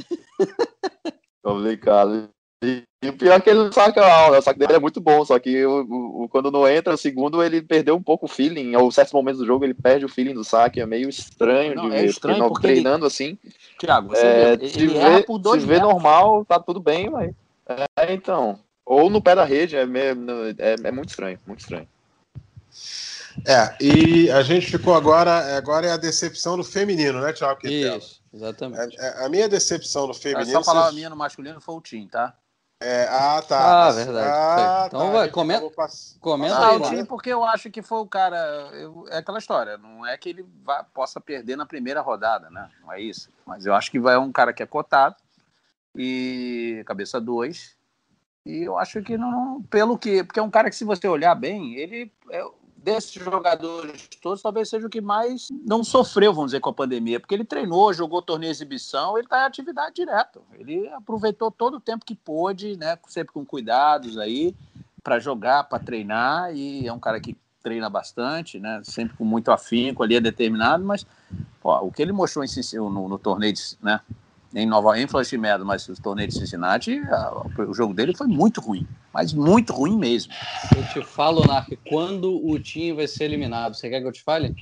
Complicado. 1.43 2.29
E, 2.61 2.83
o 3.07 3.13
pior 3.13 3.35
é 3.35 3.39
que 3.39 3.49
ele 3.49 3.59
não 3.59 3.71
saca 3.71 4.01
mal, 4.01 4.31
né? 4.31 4.39
o 4.39 4.41
saque 4.41 4.59
dele 4.59 4.73
é 4.73 4.79
muito 4.79 4.99
bom, 4.99 5.23
só 5.23 5.39
que 5.39 5.65
o, 5.65 6.23
o, 6.23 6.29
quando 6.29 6.51
não 6.51 6.67
entra 6.67 6.93
o 6.93 6.97
segundo, 6.97 7.41
ele 7.41 7.61
perdeu 7.61 7.95
um 7.95 8.03
pouco 8.03 8.25
o 8.25 8.29
feeling. 8.29 8.75
Em 8.75 8.91
certos 8.91 9.13
momentos 9.13 9.39
do 9.39 9.45
jogo, 9.45 9.63
ele 9.63 9.73
perde 9.73 10.03
o 10.03 10.09
feeling 10.09 10.33
do 10.33 10.43
saque, 10.43 10.81
é 10.81 10.85
meio 10.85 11.07
estranho 11.07 11.75
não, 11.75 11.89
de 11.89 11.95
é 11.95 12.01
ver, 12.01 12.09
estranho 12.09 12.39
porque, 12.39 12.53
porque 12.53 12.67
treinando 12.67 13.05
ele... 13.05 13.07
assim. 13.07 13.37
Thiago, 13.77 14.09
você 14.09 14.25
é, 14.25 14.57
vê, 14.57 14.65
ele 14.65 14.87
vê, 14.87 15.23
por 15.23 15.37
dois 15.37 15.61
se 15.61 15.67
vê 15.67 15.79
normal, 15.79 16.43
tá 16.43 16.59
tudo 16.59 16.81
bem, 16.81 17.09
mas. 17.09 17.33
É, 17.97 18.13
então. 18.13 18.59
Ou 18.85 19.09
no 19.09 19.21
pé 19.21 19.35
da 19.35 19.45
rede, 19.45 19.77
é, 19.77 19.83
é, 19.83 20.75
é 20.83 20.91
muito 20.91 21.09
estranho, 21.09 21.39
muito 21.47 21.61
estranho. 21.61 21.87
É, 23.47 23.75
e 23.79 24.29
a 24.31 24.41
gente 24.41 24.67
ficou 24.67 24.93
agora, 24.93 25.55
agora 25.55 25.87
é 25.87 25.91
a 25.91 25.97
decepção 25.97 26.57
do 26.57 26.63
feminino, 26.63 27.21
né, 27.21 27.31
Thiago? 27.31 27.65
Isso, 27.65 28.21
exatamente. 28.33 28.99
A, 28.99 29.05
é, 29.05 29.25
a 29.25 29.29
minha 29.29 29.47
decepção 29.47 30.07
do 30.07 30.13
feminino. 30.13 30.49
É 30.49 30.51
só 30.51 30.63
falar 30.63 30.89
a 30.89 30.91
minha 30.91 31.09
no 31.09 31.15
masculino 31.15 31.61
foi 31.61 31.75
o 31.75 31.81
Tim, 31.81 32.07
tá? 32.07 32.35
É, 32.81 33.07
ah, 33.09 33.41
tá. 33.41 33.87
Ah, 33.87 33.91
verdade. 33.91 34.29
Ah, 34.31 34.83
então 34.87 35.07
tá, 35.07 35.11
vai, 35.11 35.29
comenta, 35.29 35.69
comenta 36.21 36.55
ah, 36.55 36.89
aí. 36.89 37.05
Porque 37.05 37.29
eu 37.29 37.43
acho 37.43 37.69
que 37.69 37.81
foi 37.81 37.99
o 37.99 38.07
cara. 38.07 38.37
Eu, 38.71 39.05
é 39.09 39.17
aquela 39.17 39.37
história. 39.37 39.77
Não 39.77 40.05
é 40.05 40.17
que 40.17 40.29
ele 40.29 40.45
vá, 40.63 40.81
possa 40.81 41.19
perder 41.19 41.57
na 41.57 41.65
primeira 41.65 41.99
rodada, 41.99 42.49
né? 42.49 42.69
Não 42.81 42.93
é 42.93 43.01
isso. 43.01 43.29
Mas 43.45 43.65
eu 43.65 43.73
acho 43.73 43.91
que 43.91 43.99
vai 43.99 44.17
um 44.17 44.31
cara 44.31 44.53
que 44.53 44.63
é 44.63 44.65
cotado 44.65 45.17
e 45.93 46.81
cabeça 46.85 47.19
2. 47.19 47.75
E 48.45 48.63
eu 48.63 48.77
acho 48.77 49.01
que 49.01 49.17
não. 49.17 49.61
Pelo 49.63 49.97
que. 49.97 50.23
Porque 50.23 50.39
é 50.39 50.43
um 50.43 50.49
cara 50.49 50.69
que, 50.69 50.75
se 50.77 50.85
você 50.85 51.05
olhar 51.05 51.35
bem, 51.35 51.75
ele. 51.75 52.09
É, 52.31 52.41
desses 52.83 53.11
jogadores 53.11 54.07
todos, 54.21 54.41
talvez 54.41 54.69
seja 54.69 54.87
o 54.87 54.89
que 54.89 55.01
mais 55.01 55.49
não 55.65 55.83
sofreu, 55.83 56.33
vamos 56.33 56.51
dizer, 56.51 56.59
com 56.59 56.69
a 56.69 56.73
pandemia, 56.73 57.19
porque 57.19 57.33
ele 57.33 57.43
treinou, 57.43 57.93
jogou 57.93 58.21
torneio 58.21 58.51
exibição, 58.51 59.17
ele 59.17 59.25
está 59.25 59.41
em 59.41 59.45
atividade 59.45 59.95
direto. 59.95 60.41
Ele 60.57 60.87
aproveitou 60.89 61.51
todo 61.51 61.77
o 61.77 61.79
tempo 61.79 62.05
que 62.05 62.15
pôde, 62.15 62.77
né, 62.77 62.97
sempre 63.07 63.33
com 63.33 63.45
cuidados 63.45 64.17
aí, 64.17 64.55
para 65.03 65.19
jogar, 65.19 65.63
para 65.65 65.83
treinar, 65.83 66.55
e 66.55 66.87
é 66.87 66.93
um 66.93 66.99
cara 66.99 67.19
que 67.19 67.37
treina 67.61 67.89
bastante, 67.89 68.59
né, 68.59 68.81
sempre 68.83 69.17
com 69.17 69.25
muito 69.25 69.51
afinco 69.51 70.03
ali, 70.03 70.15
é 70.15 70.21
determinado, 70.21 70.83
mas 70.83 71.05
o 71.61 71.91
que 71.91 72.01
ele 72.01 72.11
mostrou 72.11 72.43
em, 72.43 72.49
no, 72.75 73.09
no 73.09 73.19
torneio, 73.19 73.53
de, 73.53 73.61
né, 73.81 73.99
em 74.53 74.65
Nova 74.65 74.99
em 74.99 75.05
Meadows, 75.37 75.67
mas 75.67 75.87
os 75.87 75.99
torneios 75.99 76.33
de 76.33 76.39
Cincinnati, 76.39 76.99
a, 77.09 77.45
o 77.67 77.73
jogo 77.73 77.93
dele 77.93 78.15
foi 78.15 78.27
muito 78.27 78.59
ruim, 78.59 78.87
mas 79.13 79.33
muito 79.33 79.73
ruim 79.73 79.97
mesmo. 79.97 80.33
Eu 80.75 80.87
te 80.87 81.07
falo, 81.07 81.45
Narc, 81.45 81.69
quando 81.87 82.43
o 82.45 82.57
time 82.59 82.93
vai 82.93 83.07
ser 83.07 83.25
eliminado, 83.25 83.75
você 83.75 83.89
quer 83.89 84.01
que 84.01 84.07
eu 84.07 84.11
te 84.11 84.23
fale? 84.23 84.55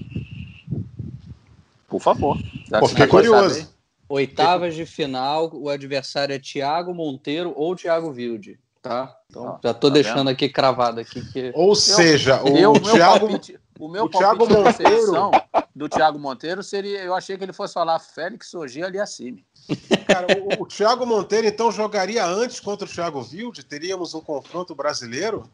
Por 1.87 2.01
favor. 2.01 2.37
Pô, 2.79 2.87
fiquei 2.87 3.07
curioso. 3.07 3.67
Oitavas 4.09 4.73
de 4.73 4.85
final, 4.85 5.51
o 5.53 5.69
adversário 5.69 6.33
é 6.33 6.39
Thiago 6.39 6.93
Monteiro 6.93 7.53
ou 7.55 7.75
Thiago 7.75 8.09
Wilde, 8.09 8.57
tá? 8.81 9.13
Então, 9.29 9.59
já 9.61 9.73
tô 9.73 9.89
tá 9.89 9.93
deixando 9.95 10.17
vendo? 10.17 10.29
aqui 10.29 10.47
cravado 10.47 11.01
aqui 11.01 11.21
que 11.29 11.51
Ou 11.53 11.75
seja, 11.75 12.41
o, 12.41 12.57
eu, 12.57 12.73
Thiago 12.79 13.27
palpite, 13.27 13.59
o 13.79 13.87
meu 13.87 14.05
o 14.05 14.09
Thiago 14.09 14.47
Monteiro 14.47 15.31
do 15.75 15.87
Thiago 15.87 16.17
Monteiro 16.17 16.63
seria, 16.63 17.03
eu 17.03 17.13
achei 17.13 17.37
que 17.37 17.43
ele 17.43 17.53
fosse 17.53 17.73
falar 17.73 17.99
Félix 17.99 18.53
Ogia 18.53 18.87
ali 18.87 18.99
acima. 18.99 19.37
Cara, 20.07 20.27
o, 20.39 20.63
o 20.63 20.67
Thiago 20.67 21.05
Monteiro 21.05 21.45
então 21.45 21.71
jogaria 21.71 22.25
antes 22.25 22.59
contra 22.59 22.87
o 22.87 22.89
Thiago 22.89 23.19
Wilde? 23.31 23.63
Teríamos 23.63 24.15
um 24.15 24.21
confronto 24.21 24.73
brasileiro? 24.73 25.47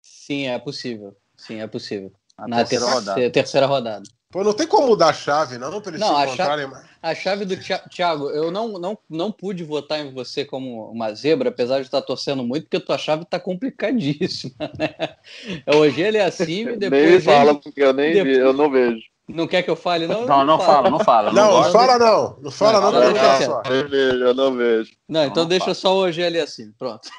Sim, 0.00 0.46
é 0.46 0.58
possível. 0.58 1.16
Sim, 1.36 1.60
é 1.60 1.66
possível. 1.66 2.12
Na 2.38 2.58
terceira, 2.58 2.84
terceira 2.84 2.86
rodada. 2.86 3.30
Terceira 3.30 3.66
rodada. 3.66 4.17
Pô, 4.30 4.44
não 4.44 4.52
tem 4.52 4.66
como 4.66 4.88
mudar 4.88 5.08
a 5.08 5.12
chave, 5.12 5.56
não, 5.56 5.80
para 5.80 5.90
eles 5.92 6.00
não, 6.00 6.14
se 6.14 6.24
encontrarem 6.24 6.66
a 6.66 6.68
chave, 6.68 6.86
a 7.02 7.14
chave 7.14 7.44
do 7.46 7.56
Thiago, 7.88 8.28
eu 8.28 8.50
não, 8.50 8.78
não, 8.78 8.98
não 9.08 9.32
pude 9.32 9.64
votar 9.64 10.00
em 10.00 10.12
você 10.12 10.44
como 10.44 10.90
uma 10.90 11.14
zebra, 11.14 11.48
apesar 11.48 11.76
de 11.76 11.86
estar 11.86 12.02
torcendo 12.02 12.44
muito, 12.44 12.64
porque 12.64 12.76
a 12.76 12.80
tua 12.80 12.98
chave 12.98 13.22
está 13.22 13.40
complicadíssima, 13.40 14.54
né? 14.78 15.16
Hoje 15.74 16.02
ele 16.02 16.18
é 16.18 16.24
assim 16.24 16.68
e 16.68 16.76
depois. 16.76 17.10
Nem 17.10 17.20
fala, 17.20 17.54
porque 17.54 17.82
eu 17.82 17.94
nem 17.94 18.12
depois... 18.12 18.36
vi, 18.36 18.42
eu 18.42 18.52
não 18.52 18.70
vejo. 18.70 19.00
Não 19.26 19.46
quer 19.46 19.62
que 19.62 19.70
eu 19.70 19.76
fale, 19.76 20.06
não? 20.06 20.26
Não, 20.26 20.44
não, 20.44 20.58
fala, 20.58 20.90
não 20.90 21.00
fala. 21.00 21.32
Não, 21.32 21.62
não, 21.62 21.70
fala 21.70 21.98
não. 21.98 22.38
Não 22.40 22.50
fala 22.50 22.80
não, 22.80 22.92
não, 22.92 23.00
não, 23.00 23.10
não 23.10 23.46
só. 23.46 23.62
Eu 23.70 23.88
vejo, 23.88 24.24
eu 24.24 24.34
não 24.34 24.56
vejo. 24.56 24.92
Não, 25.06 25.24
então 25.24 25.42
não 25.42 25.48
deixa 25.48 25.64
fala. 25.66 25.74
só 25.74 25.94
hoje 25.94 26.22
ele 26.22 26.40
assim. 26.40 26.72
Pronto. 26.78 27.10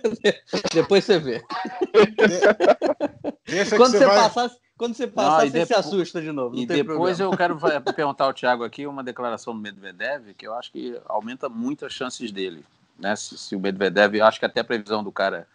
Depois 0.74 1.04
você 1.04 1.18
vê. 1.18 1.42
Deixa 3.46 3.76
quando 3.76 3.92
você, 3.92 3.98
você 3.98 4.04
vai... 4.04 4.16
passar, 4.16 4.50
quando 4.78 4.94
você 4.94 5.08
passar, 5.08 5.40
você 5.40 5.50
depois, 5.50 5.66
se 5.66 5.74
assusta 5.74 6.22
de 6.22 6.30
novo. 6.30 6.56
e 6.56 6.64
depois 6.64 7.18
problema. 7.18 7.34
eu 7.34 7.36
quero 7.36 7.58
perguntar 7.92 8.24
ao 8.24 8.32
Thiago 8.32 8.62
aqui 8.62 8.86
uma 8.86 9.02
declaração 9.02 9.52
do 9.52 9.60
Medvedev 9.60 10.32
que 10.34 10.46
eu 10.46 10.54
acho 10.54 10.70
que 10.70 10.98
aumenta 11.06 11.48
muito 11.48 11.84
as 11.84 11.92
chances 11.92 12.30
dele. 12.30 12.64
Né? 12.96 13.14
Se, 13.16 13.36
se 13.36 13.56
o 13.56 13.60
Medvedev, 13.60 14.14
eu 14.14 14.24
acho 14.24 14.38
que 14.38 14.46
até 14.46 14.60
a 14.60 14.64
previsão 14.64 15.02
do 15.02 15.10
cara, 15.10 15.48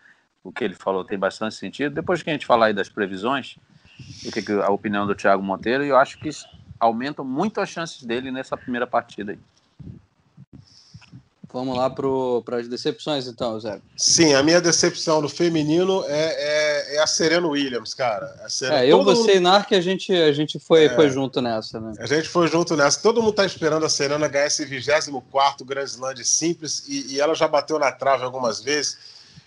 o 0.43 0.51
que 0.51 0.63
ele 0.63 0.75
falou 0.75 1.05
tem 1.05 1.17
bastante 1.17 1.55
sentido. 1.55 1.95
Depois 1.95 2.21
que 2.21 2.29
a 2.29 2.33
gente 2.33 2.45
falar 2.45 2.67
aí 2.67 2.73
das 2.73 2.89
previsões, 2.89 3.55
o 4.25 4.31
que, 4.31 4.51
a 4.51 4.69
opinião 4.69 5.07
do 5.07 5.15
Thiago 5.15 5.41
Monteiro, 5.41 5.85
eu 5.85 5.95
acho 5.95 6.19
que 6.19 6.29
aumentam 6.77 7.23
muito 7.23 7.61
as 7.61 7.69
chances 7.69 8.03
dele 8.03 8.29
nessa 8.29 8.57
primeira 8.57 8.85
partida 8.85 9.31
aí. 9.31 9.39
Vamos 11.53 11.77
lá 11.77 11.87
para 11.87 12.57
as 12.57 12.67
decepções, 12.67 13.27
então, 13.27 13.59
Zé. 13.59 13.79
Sim, 13.95 14.33
a 14.33 14.41
minha 14.41 14.59
decepção 14.59 15.21
no 15.21 15.29
feminino 15.29 16.03
é, 16.07 16.93
é, 16.93 16.95
é 16.95 16.99
a 16.99 17.05
Serena 17.05 17.47
Williams, 17.47 17.93
cara. 17.93 18.25
A 18.43 18.49
Serena, 18.49 18.81
é, 18.81 18.87
eu, 18.87 19.03
você 19.03 19.21
mundo... 19.21 19.31
e 19.35 19.39
Narc, 19.39 19.71
a 19.71 19.79
gente, 19.79 20.11
a 20.11 20.33
gente 20.33 20.57
foi, 20.57 20.85
é, 20.85 20.95
foi 20.95 21.11
junto 21.11 21.43
nessa, 21.43 21.79
né? 21.79 21.93
A 21.99 22.07
gente 22.07 22.27
foi 22.27 22.47
junto 22.47 22.75
nessa. 22.75 22.99
Todo 22.99 23.21
mundo 23.21 23.35
tá 23.35 23.45
esperando 23.45 23.85
a 23.85 23.89
Serena 23.89 24.27
ganhar 24.27 24.47
esse 24.47 24.65
24 24.65 25.63
Grand 25.63 25.83
Slam 25.83 26.15
de 26.15 26.25
simples 26.25 26.85
e, 26.87 27.13
e, 27.13 27.21
ela 27.21 27.35
já 27.35 27.47
bateu 27.47 27.77
na 27.77 27.91
trave 27.91 28.23
algumas 28.23 28.59
vezes. 28.59 28.97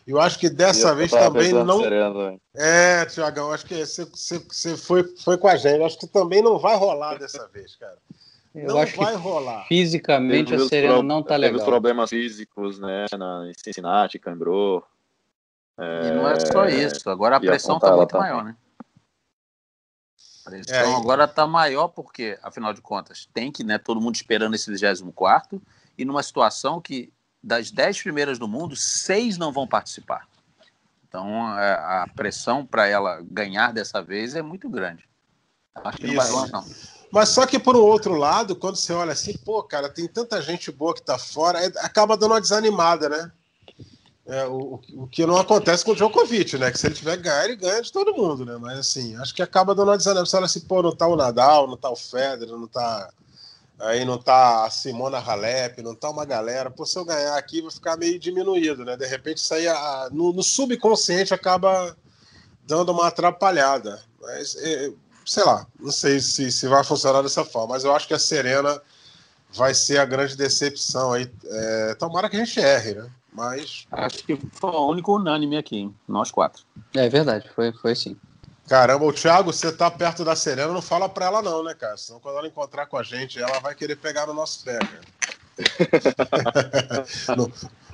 Eu 0.06 0.20
acho 0.20 0.38
que 0.38 0.48
dessa 0.48 0.94
vez 0.94 1.10
também 1.10 1.52
não. 1.52 1.80
Serena. 1.80 2.38
É, 2.54 3.04
Tiagão, 3.06 3.50
acho 3.50 3.66
que 3.66 3.84
você 3.84 4.76
foi, 4.76 5.02
foi 5.24 5.36
com 5.36 5.48
a 5.48 5.56
gente. 5.56 5.82
Acho 5.82 5.98
que 5.98 6.06
também 6.06 6.40
não 6.40 6.56
vai 6.56 6.76
rolar 6.76 7.18
dessa 7.18 7.48
vez, 7.48 7.74
cara. 7.74 7.98
Eu 8.56 8.68
não 8.68 8.78
acho 8.78 8.96
vai 8.96 9.12
que 9.12 9.18
rolar. 9.18 9.66
Fisicamente 9.66 10.50
teve 10.50 10.62
a 10.62 10.68
Serena 10.68 10.94
pro... 10.94 11.02
não 11.02 11.22
tá 11.22 11.36
legal. 11.36 11.58
Teve 11.58 11.70
problemas 11.70 12.08
físicos, 12.08 12.78
né? 12.78 13.04
Na, 13.12 13.46
em 13.50 13.52
Cincinnati, 13.54 14.18
cambrou. 14.18 14.82
É... 15.78 16.08
E 16.08 16.10
não 16.12 16.26
é 16.26 16.40
só 16.40 16.66
isso. 16.66 17.08
Agora 17.10 17.36
a 17.36 17.40
pressão 17.40 17.78
tá 17.78 17.94
muito 17.94 18.10
tá... 18.10 18.18
maior, 18.18 18.42
né? 18.42 18.56
A 20.46 20.50
pressão 20.50 20.74
é, 20.74 20.96
agora 20.96 21.28
tá 21.28 21.46
maior 21.46 21.88
porque, 21.88 22.38
afinal 22.42 22.72
de 22.72 22.80
contas, 22.80 23.28
tem 23.34 23.52
que, 23.52 23.62
né? 23.62 23.76
Todo 23.76 24.00
mundo 24.00 24.14
esperando 24.14 24.54
esse 24.54 24.70
24 24.70 25.60
e 25.98 26.04
numa 26.04 26.22
situação 26.22 26.80
que 26.80 27.12
das 27.42 27.70
10 27.70 28.02
primeiras 28.02 28.38
do 28.38 28.48
mundo, 28.48 28.74
seis 28.74 29.36
não 29.36 29.52
vão 29.52 29.66
participar. 29.66 30.26
Então 31.06 31.46
a, 31.46 31.62
é, 31.62 31.72
a 31.74 32.06
pressão 32.14 32.64
para 32.64 32.86
ela 32.86 33.20
ganhar 33.22 33.72
dessa 33.72 34.00
vez 34.00 34.34
é 34.34 34.40
muito 34.40 34.68
grande. 34.68 35.04
Acho 35.74 35.98
que 35.98 36.06
não 36.06 36.14
vai 36.14 36.30
rolar, 36.30 36.48
não. 36.48 36.64
Mas 37.10 37.28
só 37.30 37.46
que, 37.46 37.58
por 37.58 37.76
um 37.76 37.82
outro 37.82 38.14
lado, 38.14 38.56
quando 38.56 38.76
você 38.76 38.92
olha 38.92 39.12
assim, 39.12 39.36
pô, 39.38 39.62
cara, 39.62 39.88
tem 39.88 40.06
tanta 40.06 40.42
gente 40.42 40.70
boa 40.70 40.94
que 40.94 41.02
tá 41.02 41.18
fora, 41.18 41.64
é, 41.64 41.66
acaba 41.78 42.16
dando 42.16 42.32
uma 42.32 42.40
desanimada, 42.40 43.08
né? 43.08 43.30
É, 44.26 44.44
o, 44.44 44.80
o 44.94 45.06
que 45.06 45.24
não 45.24 45.36
acontece 45.36 45.84
com 45.84 45.92
o 45.92 45.94
Djokovic, 45.94 46.58
né? 46.58 46.72
Que 46.72 46.78
se 46.78 46.86
ele 46.86 46.96
tiver 46.96 47.16
ganhar, 47.16 47.44
ele 47.44 47.54
ganha 47.54 47.80
de 47.80 47.92
todo 47.92 48.12
mundo, 48.12 48.44
né? 48.44 48.56
Mas 48.60 48.78
assim, 48.80 49.16
acho 49.16 49.32
que 49.32 49.40
acaba 49.40 49.72
dando 49.72 49.88
uma 49.88 49.96
desanimada. 49.96 50.26
Você 50.26 50.36
olha 50.36 50.46
assim, 50.46 50.60
pô, 50.60 50.82
não 50.82 50.94
tá 50.94 51.06
o 51.06 51.14
Nadal, 51.14 51.68
não 51.68 51.76
tá 51.76 51.88
o 51.88 51.96
Federer, 51.96 52.56
não 52.56 52.66
tá. 52.66 53.08
Aí 53.78 54.04
não 54.04 54.18
tá 54.18 54.64
a 54.64 54.70
Simona 54.70 55.18
Halep, 55.18 55.80
não 55.80 55.94
tá 55.94 56.10
uma 56.10 56.24
galera. 56.24 56.70
Pô, 56.70 56.84
se 56.84 56.98
eu 56.98 57.04
ganhar 57.04 57.36
aqui, 57.36 57.62
vai 57.62 57.70
ficar 57.70 57.96
meio 57.96 58.18
diminuído, 58.18 58.84
né? 58.84 58.96
De 58.96 59.06
repente, 59.06 59.36
isso 59.36 59.54
aí 59.54 59.68
a, 59.68 60.08
no, 60.10 60.32
no 60.32 60.42
subconsciente 60.42 61.32
acaba 61.32 61.96
dando 62.66 62.90
uma 62.90 63.06
atrapalhada. 63.06 64.02
Mas 64.20 64.56
é, 64.56 64.90
sei 65.26 65.44
lá, 65.44 65.66
não 65.78 65.90
sei 65.90 66.20
se, 66.20 66.52
se 66.52 66.68
vai 66.68 66.84
funcionar 66.84 67.20
dessa 67.20 67.44
forma, 67.44 67.74
mas 67.74 67.84
eu 67.84 67.94
acho 67.94 68.06
que 68.06 68.14
a 68.14 68.18
Serena 68.18 68.80
vai 69.52 69.74
ser 69.74 69.98
a 69.98 70.04
grande 70.04 70.36
decepção 70.36 71.12
aí. 71.12 71.30
É, 71.44 71.94
tomara 71.96 72.30
que 72.30 72.36
a 72.36 72.44
gente 72.44 72.60
erre, 72.60 72.94
né? 72.94 73.10
Mas. 73.32 73.86
Acho 73.90 74.24
que 74.24 74.38
foi 74.52 74.70
o 74.70 74.88
único 74.88 75.14
unânime 75.14 75.58
aqui, 75.58 75.76
hein? 75.76 75.94
nós 76.08 76.30
quatro. 76.30 76.64
É 76.94 77.08
verdade, 77.08 77.50
foi, 77.54 77.72
foi 77.72 77.94
sim. 77.94 78.16
Caramba, 78.68 79.04
o 79.04 79.12
Thiago, 79.12 79.52
você 79.52 79.70
tá 79.70 79.90
perto 79.90 80.24
da 80.24 80.34
Serena, 80.34 80.72
não 80.72 80.82
fala 80.82 81.08
pra 81.08 81.26
ela, 81.26 81.42
não, 81.42 81.62
né, 81.62 81.74
cara? 81.74 81.96
Senão 81.96 82.18
quando 82.18 82.38
ela 82.38 82.48
encontrar 82.48 82.86
com 82.86 82.96
a 82.96 83.02
gente, 83.02 83.38
ela 83.40 83.60
vai 83.60 83.74
querer 83.74 83.96
pegar 83.96 84.26
no 84.26 84.34
nosso 84.34 84.64
pé, 84.64 84.78
cara. 84.78 85.35
não, 87.36 87.52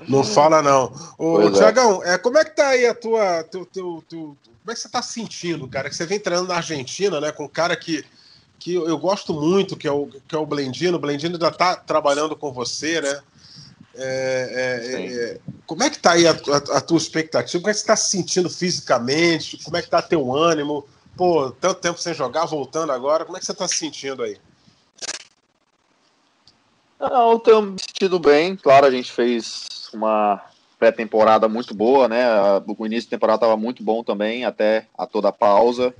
não 0.08 0.24
fala, 0.24 0.62
não. 0.62 0.92
Ô, 1.16 1.42
é. 1.42 1.50
Tiagão, 1.52 2.02
é. 2.04 2.18
como 2.18 2.38
é 2.38 2.44
que 2.44 2.56
tá 2.56 2.68
aí 2.68 2.86
a 2.86 2.94
tua. 2.94 3.44
Teu, 3.44 3.64
teu, 3.66 4.04
teu, 4.08 4.18
como 4.18 4.70
é 4.70 4.74
que 4.74 4.80
você 4.80 4.88
tá 4.88 5.02
sentindo, 5.02 5.68
cara? 5.68 5.88
Que 5.88 5.96
você 5.96 6.06
vem 6.06 6.18
treinando 6.18 6.48
na 6.48 6.56
Argentina, 6.56 7.20
né? 7.20 7.30
Com 7.32 7.44
um 7.44 7.48
cara 7.48 7.76
que, 7.76 8.04
que 8.58 8.74
eu 8.74 8.98
gosto 8.98 9.32
muito, 9.32 9.76
que 9.76 9.86
é 9.86 9.92
o, 9.92 10.06
que 10.06 10.34
é 10.34 10.38
o 10.38 10.46
Blendino. 10.46 10.96
O 10.96 11.00
Blendino 11.00 11.34
ainda 11.34 11.50
tá 11.50 11.76
trabalhando 11.76 12.36
com 12.36 12.52
você, 12.52 13.00
né? 13.00 13.20
É, 13.94 14.48
é, 14.54 15.06
é, 15.14 15.40
como 15.66 15.82
é 15.82 15.90
que 15.90 15.98
tá 15.98 16.12
aí 16.12 16.26
a, 16.26 16.30
a, 16.30 16.78
a, 16.78 16.80
tua 16.80 16.96
expectativa? 16.96 17.60
Como 17.60 17.70
é 17.70 17.74
que 17.74 17.80
você 17.80 17.86
tá 17.86 17.96
se 17.96 18.10
sentindo 18.10 18.48
fisicamente? 18.48 19.62
Como 19.62 19.76
é 19.76 19.82
que 19.82 19.90
tá 19.90 20.00
teu 20.00 20.34
ânimo? 20.34 20.86
Pô, 21.16 21.50
tanto 21.50 21.80
tempo 21.80 22.00
sem 22.00 22.14
jogar, 22.14 22.46
voltando 22.46 22.90
agora, 22.90 23.24
como 23.24 23.36
é 23.36 23.40
que 23.40 23.44
você 23.44 23.52
tá 23.52 23.68
se 23.68 23.76
sentindo 23.76 24.22
aí? 24.22 24.38
Não, 27.02 27.32
eu 27.32 27.38
tenho 27.40 27.62
me 27.62 27.76
sentido 27.80 28.20
bem. 28.20 28.54
Claro, 28.54 28.86
a 28.86 28.90
gente 28.90 29.10
fez 29.10 29.90
uma 29.92 30.40
pré-temporada 30.78 31.48
muito 31.48 31.74
boa, 31.74 32.06
né? 32.08 32.24
O 32.78 32.86
início 32.86 33.10
da 33.10 33.16
temporada 33.16 33.38
estava 33.38 33.56
muito 33.56 33.82
bom 33.82 34.04
também, 34.04 34.44
até 34.44 34.86
a 34.96 35.04
toda 35.04 35.28
a 35.28 35.32
pausa. 35.32 35.92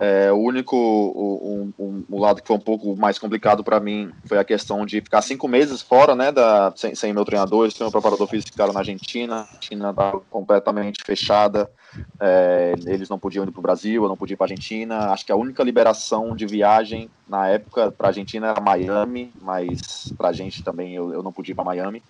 É, 0.00 0.32
o 0.32 0.38
único 0.38 0.74
o, 0.74 1.74
um, 1.78 2.18
lado 2.18 2.40
que 2.40 2.48
foi 2.48 2.56
um 2.56 2.60
pouco 2.60 2.96
mais 2.96 3.18
complicado 3.18 3.62
para 3.62 3.78
mim 3.78 4.10
foi 4.24 4.38
a 4.38 4.44
questão 4.44 4.86
de 4.86 4.98
ficar 5.02 5.20
cinco 5.20 5.46
meses 5.46 5.82
fora, 5.82 6.14
né, 6.14 6.32
da, 6.32 6.72
sem, 6.74 6.94
sem 6.94 7.12
meu 7.12 7.22
treinador, 7.22 7.70
sem 7.70 7.84
meu 7.84 7.92
preparador 7.92 8.26
físico 8.26 8.50
ficaram 8.50 8.72
na 8.72 8.80
Argentina, 8.80 9.42
a 9.42 9.60
China 9.60 9.90
estava 9.90 10.20
completamente 10.30 11.04
fechada, 11.04 11.70
é, 12.18 12.72
eles 12.86 13.10
não 13.10 13.18
podiam 13.18 13.44
ir 13.44 13.50
para 13.50 13.58
o 13.58 13.62
Brasil, 13.62 14.02
eu 14.02 14.08
não 14.08 14.16
podia 14.16 14.32
ir 14.32 14.36
para 14.38 14.46
a 14.46 14.48
Argentina, 14.48 15.10
acho 15.10 15.26
que 15.26 15.32
a 15.32 15.36
única 15.36 15.62
liberação 15.62 16.34
de 16.34 16.46
viagem 16.46 17.10
na 17.28 17.48
época 17.48 17.92
para 17.92 18.06
a 18.06 18.10
Argentina 18.10 18.48
era 18.48 18.60
Miami, 18.60 19.34
mas 19.38 20.10
para 20.16 20.30
a 20.30 20.32
gente 20.32 20.64
também 20.64 20.94
eu, 20.94 21.12
eu 21.12 21.22
não 21.22 21.30
podia 21.30 21.52
ir 21.52 21.56
para 21.56 21.64
Miami, 21.64 22.02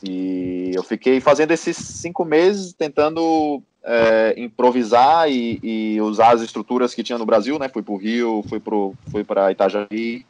e 0.00 0.70
eu 0.74 0.82
fiquei 0.84 1.20
fazendo 1.20 1.50
esses 1.50 1.76
cinco 1.76 2.24
meses 2.24 2.72
tentando 2.72 3.60
é, 3.86 4.34
improvisar 4.36 5.30
e, 5.30 5.60
e, 5.62 6.00
usar 6.00 6.34
as 6.34 6.42
estruturas 6.42 6.92
que 6.92 7.04
tinha 7.04 7.16
no 7.16 7.24
Brasil, 7.24 7.56
né? 7.56 7.68
Fui 7.68 7.82
para 7.82 7.94
o 7.94 7.96
Rio, 7.96 8.44
fui 8.48 8.58
para 8.58 8.72
fui 9.10 9.52
Itajaí 9.52 10.26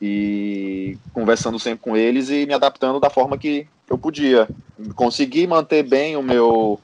e 0.00 0.98
conversando 1.14 1.60
sempre 1.60 1.78
com 1.78 1.96
eles 1.96 2.28
e 2.28 2.44
me 2.44 2.52
adaptando 2.52 2.98
da 2.98 3.08
forma 3.08 3.38
que 3.38 3.68
eu 3.88 3.96
podia. 3.96 4.48
Consegui 4.96 5.46
manter 5.46 5.84
bem 5.84 6.16
o 6.16 6.22
meu 6.22 6.80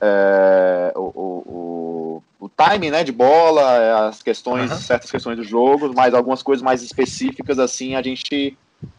é, 0.00 0.92
o, 0.96 1.00
o, 1.00 2.22
o, 2.40 2.48
time 2.48 2.90
né, 2.90 3.04
de 3.04 3.12
bola, 3.12 4.08
as 4.08 4.22
questões, 4.22 4.70
uhum. 4.70 4.78
certas 4.78 5.10
questões 5.10 5.36
do 5.36 5.44
jogo, 5.44 5.92
mas 5.94 6.14
algumas 6.14 6.42
coisas 6.42 6.62
mais 6.62 6.82
específicas 6.82 7.58
assim 7.58 7.94
a 7.96 8.02
gente 8.02 8.56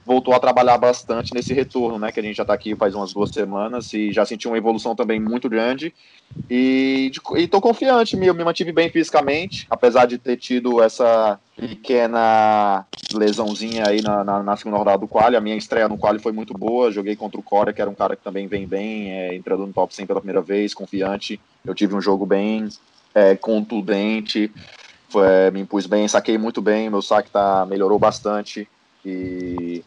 voltou 0.09 0.33
a 0.33 0.39
trabalhar 0.39 0.75
bastante 0.79 1.35
nesse 1.35 1.53
retorno, 1.53 1.99
né? 1.99 2.11
Que 2.11 2.19
a 2.19 2.23
gente 2.23 2.35
já 2.35 2.41
está 2.41 2.51
aqui 2.51 2.75
faz 2.75 2.95
umas 2.95 3.13
duas 3.13 3.29
semanas 3.29 3.93
e 3.93 4.11
já 4.11 4.25
senti 4.25 4.47
uma 4.47 4.57
evolução 4.57 4.95
também 4.95 5.19
muito 5.19 5.47
grande. 5.47 5.93
E 6.49 7.11
estou 7.35 7.61
confiante, 7.61 8.17
me, 8.17 8.33
me 8.33 8.43
mantive 8.43 8.71
bem 8.71 8.89
fisicamente, 8.89 9.67
apesar 9.69 10.07
de 10.07 10.17
ter 10.17 10.37
tido 10.37 10.81
essa 10.81 11.39
pequena 11.55 12.87
lesãozinha 13.13 13.87
aí 13.87 14.01
na, 14.01 14.23
na, 14.23 14.41
na 14.41 14.57
segunda 14.57 14.77
rodada 14.77 14.97
do 14.97 15.07
quali. 15.07 15.35
A 15.35 15.41
minha 15.41 15.55
estreia 15.55 15.87
no 15.87 15.95
quali 15.95 16.17
foi 16.17 16.31
muito 16.31 16.55
boa. 16.55 16.91
Joguei 16.91 17.15
contra 17.15 17.39
o 17.39 17.43
Cora, 17.43 17.71
que 17.71 17.79
era 17.79 17.89
um 17.89 17.95
cara 17.95 18.15
que 18.15 18.23
também 18.23 18.47
vem 18.47 18.65
bem, 18.65 19.11
é, 19.11 19.35
entrando 19.35 19.67
no 19.67 19.73
top 19.73 19.93
100 19.93 20.07
pela 20.07 20.21
primeira 20.21 20.41
vez, 20.41 20.73
confiante. 20.73 21.39
Eu 21.63 21.75
tive 21.75 21.93
um 21.93 22.01
jogo 22.01 22.25
bem 22.25 22.67
é, 23.13 23.35
contundente. 23.35 24.51
Foi, 25.07 25.51
me 25.51 25.59
impus 25.59 25.85
bem, 25.85 26.07
saquei 26.07 26.39
muito 26.39 26.63
bem, 26.63 26.89
meu 26.89 27.03
saque 27.03 27.29
tá, 27.29 27.63
melhorou 27.69 27.99
bastante 27.99 28.67
e 29.05 29.83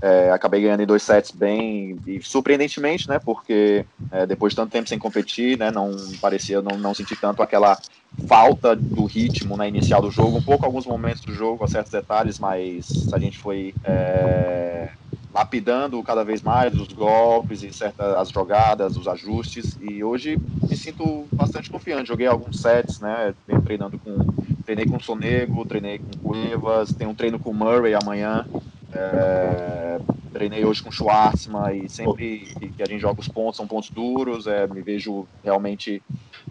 é, 0.00 0.30
acabei 0.30 0.62
ganhando 0.62 0.82
em 0.82 0.86
dois 0.86 1.02
sets 1.02 1.30
bem 1.30 1.98
e 2.06 2.20
surpreendentemente, 2.22 3.08
né? 3.08 3.18
Porque 3.18 3.84
é, 4.10 4.26
depois 4.26 4.52
de 4.52 4.56
tanto 4.56 4.70
tempo 4.70 4.88
sem 4.88 4.98
competir, 4.98 5.58
né? 5.58 5.70
Não 5.70 5.94
parecia, 6.20 6.62
não, 6.62 6.78
não 6.78 6.94
senti 6.94 7.16
tanto 7.16 7.42
aquela 7.42 7.78
falta 8.26 8.76
do 8.76 9.04
ritmo 9.04 9.56
na 9.56 9.64
né, 9.64 9.68
inicial 9.68 10.02
do 10.02 10.10
jogo, 10.10 10.36
um 10.36 10.42
pouco 10.42 10.66
alguns 10.66 10.86
momentos 10.86 11.22
do 11.22 11.32
jogo, 11.32 11.66
certos 11.66 11.90
detalhes, 11.90 12.38
mas 12.38 13.08
a 13.12 13.18
gente 13.18 13.38
foi 13.38 13.74
é, 13.84 14.90
lapidando 15.32 16.02
cada 16.02 16.22
vez 16.22 16.42
mais 16.42 16.74
os 16.74 16.88
golpes 16.88 17.62
e 17.62 17.72
certas 17.72 18.14
as 18.16 18.28
jogadas, 18.28 18.96
os 18.96 19.08
ajustes. 19.08 19.78
E 19.80 20.04
hoje 20.04 20.38
me 20.68 20.76
sinto 20.76 21.26
bastante 21.32 21.70
confiante. 21.70 22.08
Joguei 22.08 22.26
alguns 22.26 22.60
sets, 22.60 23.00
né? 23.00 23.34
Venho 23.46 23.62
treinando 23.62 23.98
com 23.98 24.18
treinei 24.64 24.86
com 24.86 24.96
o 24.96 25.02
Sonego, 25.02 25.64
treinei 25.64 25.98
com 25.98 26.28
Cuevas, 26.28 26.92
tem 26.92 27.06
um 27.06 27.14
treino 27.14 27.38
com 27.38 27.52
Murray 27.52 27.94
amanhã. 27.94 28.46
É, 28.94 29.98
treinei 30.32 30.64
hoje 30.64 30.82
com 30.82 30.90
o 30.90 30.92
Schwartzman 30.92 31.84
e 31.84 31.88
sempre 31.88 32.54
que 32.76 32.82
a 32.82 32.86
gente 32.86 33.00
joga 33.00 33.20
os 33.20 33.28
pontos, 33.28 33.56
são 33.56 33.66
pontos 33.66 33.90
duros, 33.90 34.46
é, 34.46 34.66
me 34.66 34.82
vejo 34.82 35.26
realmente 35.42 36.02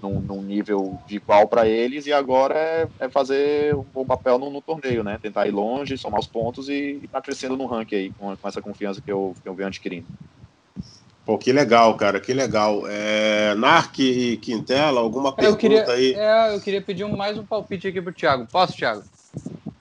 num, 0.02 0.20
num 0.20 0.42
nível 0.42 1.00
de 1.08 1.18
igual 1.18 1.48
para 1.48 1.68
eles 1.68 2.08
e 2.08 2.14
agora 2.14 2.56
é, 2.56 2.88
é, 3.00 3.10
fazer 3.10 3.76
um 3.76 3.84
bom 3.94 4.06
papel 4.06 4.40
no, 4.40 4.50
no, 4.50 4.62
torneio, 4.62 5.04
né? 5.04 5.20
Tentar 5.22 5.48
ir 5.48 5.52
longe, 5.52 5.98
somar 5.98 6.20
os 6.20 6.28
pontos 6.28 6.70
e 6.70 7.02
estar 7.04 7.20
tá 7.20 7.22
crescendo 7.22 7.56
no 7.56 7.66
ranking 7.66 7.96
aí, 7.96 8.14
com, 8.18 8.36
com, 8.36 8.48
essa 8.48 8.62
confiança 8.62 9.02
que 9.02 9.12
eu, 9.12 9.36
que 9.42 9.48
eu 9.48 9.54
venho 9.54 9.68
adquirindo. 9.68 10.08
Pô, 11.24 11.38
que 11.38 11.52
legal, 11.52 11.96
cara, 11.96 12.20
que 12.20 12.34
legal. 12.34 12.84
É, 12.88 13.54
Narc 13.56 14.00
e 14.00 14.38
Quintela, 14.38 15.00
alguma 15.00 15.32
pergunta 15.34 15.56
eu 15.56 15.60
queria, 15.60 15.90
aí? 15.92 16.14
É, 16.14 16.56
eu 16.56 16.60
queria 16.60 16.82
pedir 16.82 17.04
um, 17.04 17.16
mais 17.16 17.38
um 17.38 17.46
palpite 17.46 17.88
aqui 17.88 18.02
pro 18.02 18.12
Thiago. 18.12 18.48
Posso, 18.52 18.76
Thiago? 18.76 19.04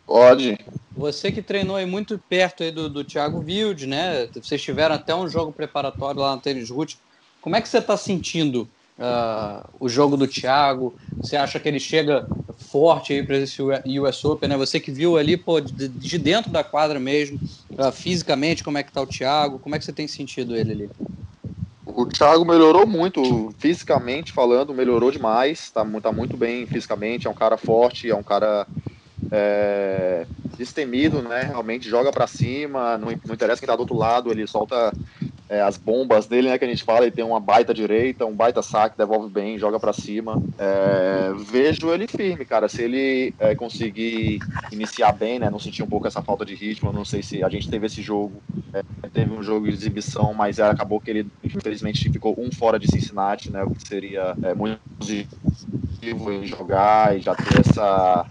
Pode. 0.06 0.58
Você 1.00 1.32
que 1.32 1.40
treinou 1.40 1.76
aí 1.76 1.86
muito 1.86 2.18
perto 2.28 2.62
aí 2.62 2.70
do, 2.70 2.86
do 2.86 3.02
Thiago 3.02 3.42
Wild, 3.42 3.86
né? 3.86 4.28
Vocês 4.34 4.60
tiveram 4.60 4.94
até 4.94 5.14
um 5.14 5.26
jogo 5.26 5.50
preparatório 5.50 6.20
lá 6.20 6.36
no 6.36 6.42
Tênis 6.42 6.68
Root. 6.68 6.98
Como 7.40 7.56
é 7.56 7.60
que 7.62 7.70
você 7.70 7.78
está 7.78 7.96
sentindo 7.96 8.68
uh, 8.98 9.66
o 9.80 9.88
jogo 9.88 10.14
do 10.14 10.28
Thiago? 10.28 10.94
Você 11.16 11.38
acha 11.38 11.58
que 11.58 11.66
ele 11.66 11.80
chega 11.80 12.28
forte 12.58 13.14
aí 13.14 13.22
para 13.22 13.38
esse 13.38 13.62
US 13.62 14.24
Open, 14.26 14.50
né? 14.50 14.58
Você 14.58 14.78
que 14.78 14.90
viu 14.90 15.16
ali, 15.16 15.38
pô, 15.38 15.58
de, 15.58 15.88
de 15.88 16.18
dentro 16.18 16.50
da 16.50 16.62
quadra 16.62 17.00
mesmo, 17.00 17.40
uh, 17.70 17.90
fisicamente, 17.90 18.62
como 18.62 18.76
é 18.76 18.82
que 18.82 18.92
tá 18.92 19.00
o 19.00 19.06
Thiago? 19.06 19.58
Como 19.58 19.74
é 19.74 19.78
que 19.78 19.86
você 19.86 19.94
tem 19.94 20.06
sentido 20.06 20.54
ele 20.54 20.72
ali? 20.72 20.90
O 21.86 22.04
Thiago 22.04 22.44
melhorou 22.44 22.86
muito, 22.86 23.54
fisicamente 23.58 24.32
falando, 24.32 24.74
melhorou 24.74 25.10
demais, 25.10 25.70
tá, 25.70 25.82
tá 26.02 26.12
muito 26.12 26.36
bem 26.36 26.66
fisicamente, 26.66 27.26
é 27.26 27.30
um 27.30 27.34
cara 27.34 27.56
forte, 27.56 28.10
é 28.10 28.14
um 28.14 28.22
cara 28.22 28.66
é, 29.32 30.26
destemido, 30.60 31.22
né? 31.22 31.42
Realmente 31.42 31.88
joga 31.88 32.12
para 32.12 32.26
cima, 32.26 32.98
não, 32.98 33.08
não, 33.08 33.34
interessa 33.34 33.60
quem 33.60 33.66
tá 33.66 33.74
do 33.74 33.80
outro 33.80 33.96
lado, 33.96 34.30
ele 34.30 34.46
solta 34.46 34.92
é, 35.48 35.62
as 35.62 35.78
bombas 35.78 36.26
dele, 36.26 36.50
né? 36.50 36.58
Que 36.58 36.66
a 36.66 36.68
gente 36.68 36.84
fala, 36.84 37.06
ele 37.06 37.10
tem 37.10 37.24
uma 37.24 37.40
baita 37.40 37.72
direita, 37.72 38.26
um 38.26 38.34
baita 38.34 38.60
saque, 38.62 38.96
devolve 38.96 39.30
bem, 39.30 39.58
joga 39.58 39.80
para 39.80 39.94
cima. 39.94 40.40
É, 40.58 41.32
vejo 41.50 41.90
ele 41.90 42.06
firme, 42.06 42.44
cara. 42.44 42.68
Se 42.68 42.82
ele 42.82 43.34
é, 43.38 43.54
conseguir 43.54 44.38
iniciar 44.70 45.12
bem, 45.12 45.38
né? 45.38 45.48
Não 45.48 45.58
sentir 45.58 45.82
um 45.82 45.88
pouco 45.88 46.06
essa 46.06 46.20
falta 46.20 46.44
de 46.44 46.54
ritmo, 46.54 46.92
não 46.92 47.06
sei 47.06 47.22
se 47.22 47.42
a 47.42 47.48
gente 47.48 47.68
teve 47.68 47.86
esse 47.86 48.02
jogo, 48.02 48.42
é, 48.74 48.82
teve 49.08 49.32
um 49.32 49.42
jogo 49.42 49.66
de 49.66 49.72
exibição, 49.72 50.34
mas 50.34 50.60
acabou 50.60 51.00
que 51.00 51.10
ele 51.10 51.26
infelizmente 51.42 52.10
ficou 52.10 52.34
um 52.38 52.52
fora 52.52 52.78
de 52.78 52.86
Cincinnati, 52.86 53.50
né? 53.50 53.64
O 53.64 53.70
que 53.70 53.88
seria 53.88 54.36
é, 54.42 54.52
muito 54.52 54.78
positivo 54.98 56.30
em 56.30 56.44
jogar 56.44 57.16
e 57.16 57.20
já 57.20 57.34
ter 57.34 57.60
essa 57.60 58.26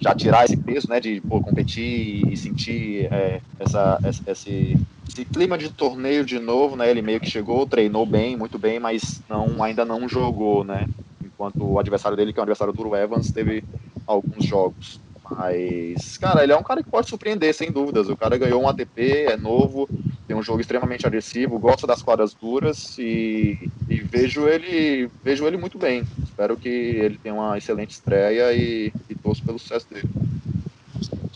já 0.00 0.14
tirar 0.14 0.44
esse 0.44 0.56
peso, 0.56 0.88
né, 0.88 1.00
de 1.00 1.20
pô, 1.20 1.40
competir 1.40 2.26
e 2.28 2.36
sentir 2.36 3.06
é, 3.12 3.40
essa, 3.58 3.98
esse, 4.26 4.76
esse 5.08 5.24
clima 5.24 5.56
de 5.56 5.70
torneio 5.70 6.24
de 6.24 6.38
novo, 6.38 6.76
né, 6.76 6.90
ele 6.90 7.02
meio 7.02 7.20
que 7.20 7.30
chegou, 7.30 7.66
treinou 7.66 8.04
bem, 8.04 8.36
muito 8.36 8.58
bem, 8.58 8.78
mas 8.78 9.22
não, 9.28 9.62
ainda 9.62 9.84
não 9.84 10.08
jogou, 10.08 10.64
né, 10.64 10.86
enquanto 11.24 11.64
o 11.64 11.78
adversário 11.78 12.16
dele, 12.16 12.32
que 12.32 12.38
é 12.38 12.42
o 12.42 12.44
adversário 12.44 12.72
do 12.72 12.96
Evans, 12.96 13.30
teve 13.30 13.64
alguns 14.06 14.44
jogos. 14.44 15.00
Mas, 15.30 16.16
cara, 16.16 16.42
ele 16.42 16.52
é 16.52 16.56
um 16.56 16.62
cara 16.62 16.82
que 16.82 16.90
pode 16.90 17.08
surpreender, 17.08 17.54
sem 17.54 17.70
dúvidas. 17.70 18.08
O 18.08 18.16
cara 18.16 18.38
ganhou 18.38 18.62
um 18.62 18.68
ATP, 18.68 19.26
é 19.28 19.36
novo, 19.36 19.88
tem 20.26 20.36
um 20.36 20.42
jogo 20.42 20.60
extremamente 20.60 21.06
agressivo, 21.06 21.58
gosta 21.58 21.86
das 21.86 22.02
quadras 22.02 22.34
duras 22.34 22.96
e, 22.98 23.70
e, 23.88 24.00
vejo 24.00 24.48
ele 24.48 25.10
vejo 25.22 25.46
ele 25.46 25.56
muito 25.56 25.78
bem. 25.78 26.04
Espero 26.24 26.56
que 26.56 26.68
ele 26.68 27.18
tenha 27.18 27.34
uma 27.34 27.58
excelente 27.58 27.90
estreia 27.90 28.52
e, 28.52 28.92
e 29.08 29.14
torço 29.14 29.42
pelo 29.44 29.58
sucesso 29.58 29.86
dele. 29.90 30.08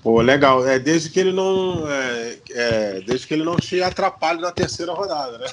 Pô, 0.03 0.21
legal. 0.21 0.67
É, 0.67 0.79
desde 0.79 1.11
que 1.11 1.21
ele 1.21 1.33
não. 1.33 1.89
É, 1.89 2.39
é, 2.51 3.01
desde 3.03 3.27
que 3.27 3.35
ele 3.35 3.45
não 3.45 3.57
te 3.57 3.81
atrapalhe 3.83 4.41
na 4.41 4.51
terceira 4.51 4.93
rodada, 4.93 5.39
né? 5.39 5.47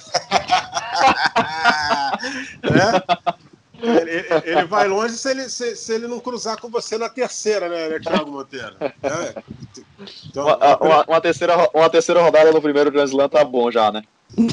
é? 2.63 3.48
Ele, 3.81 4.25
ele, 4.45 4.65
vai 4.65 4.87
longe 4.87 5.15
se 5.15 5.29
ele, 5.29 5.49
se, 5.49 5.75
se, 5.75 5.93
ele 5.93 6.07
não 6.07 6.19
cruzar 6.19 6.59
com 6.59 6.69
você 6.69 6.97
na 6.97 7.09
terceira, 7.09 7.69
né, 7.69 7.89
né 7.89 7.99
Thiago 7.99 8.31
Monteiro? 8.31 8.75
É. 8.81 9.43
Então, 10.27 10.45
uma, 10.45 10.77
uma, 10.77 11.05
uma, 11.05 11.21
terceira, 11.21 11.69
uma 11.73 11.89
terceira 11.89 12.21
rodada 12.21 12.51
no 12.51 12.61
primeiro 12.61 12.91
Grand 12.91 13.05
Slam 13.05 13.29
tá 13.29 13.43
bom 13.43 13.71
já, 13.71 13.91
né? 13.91 14.03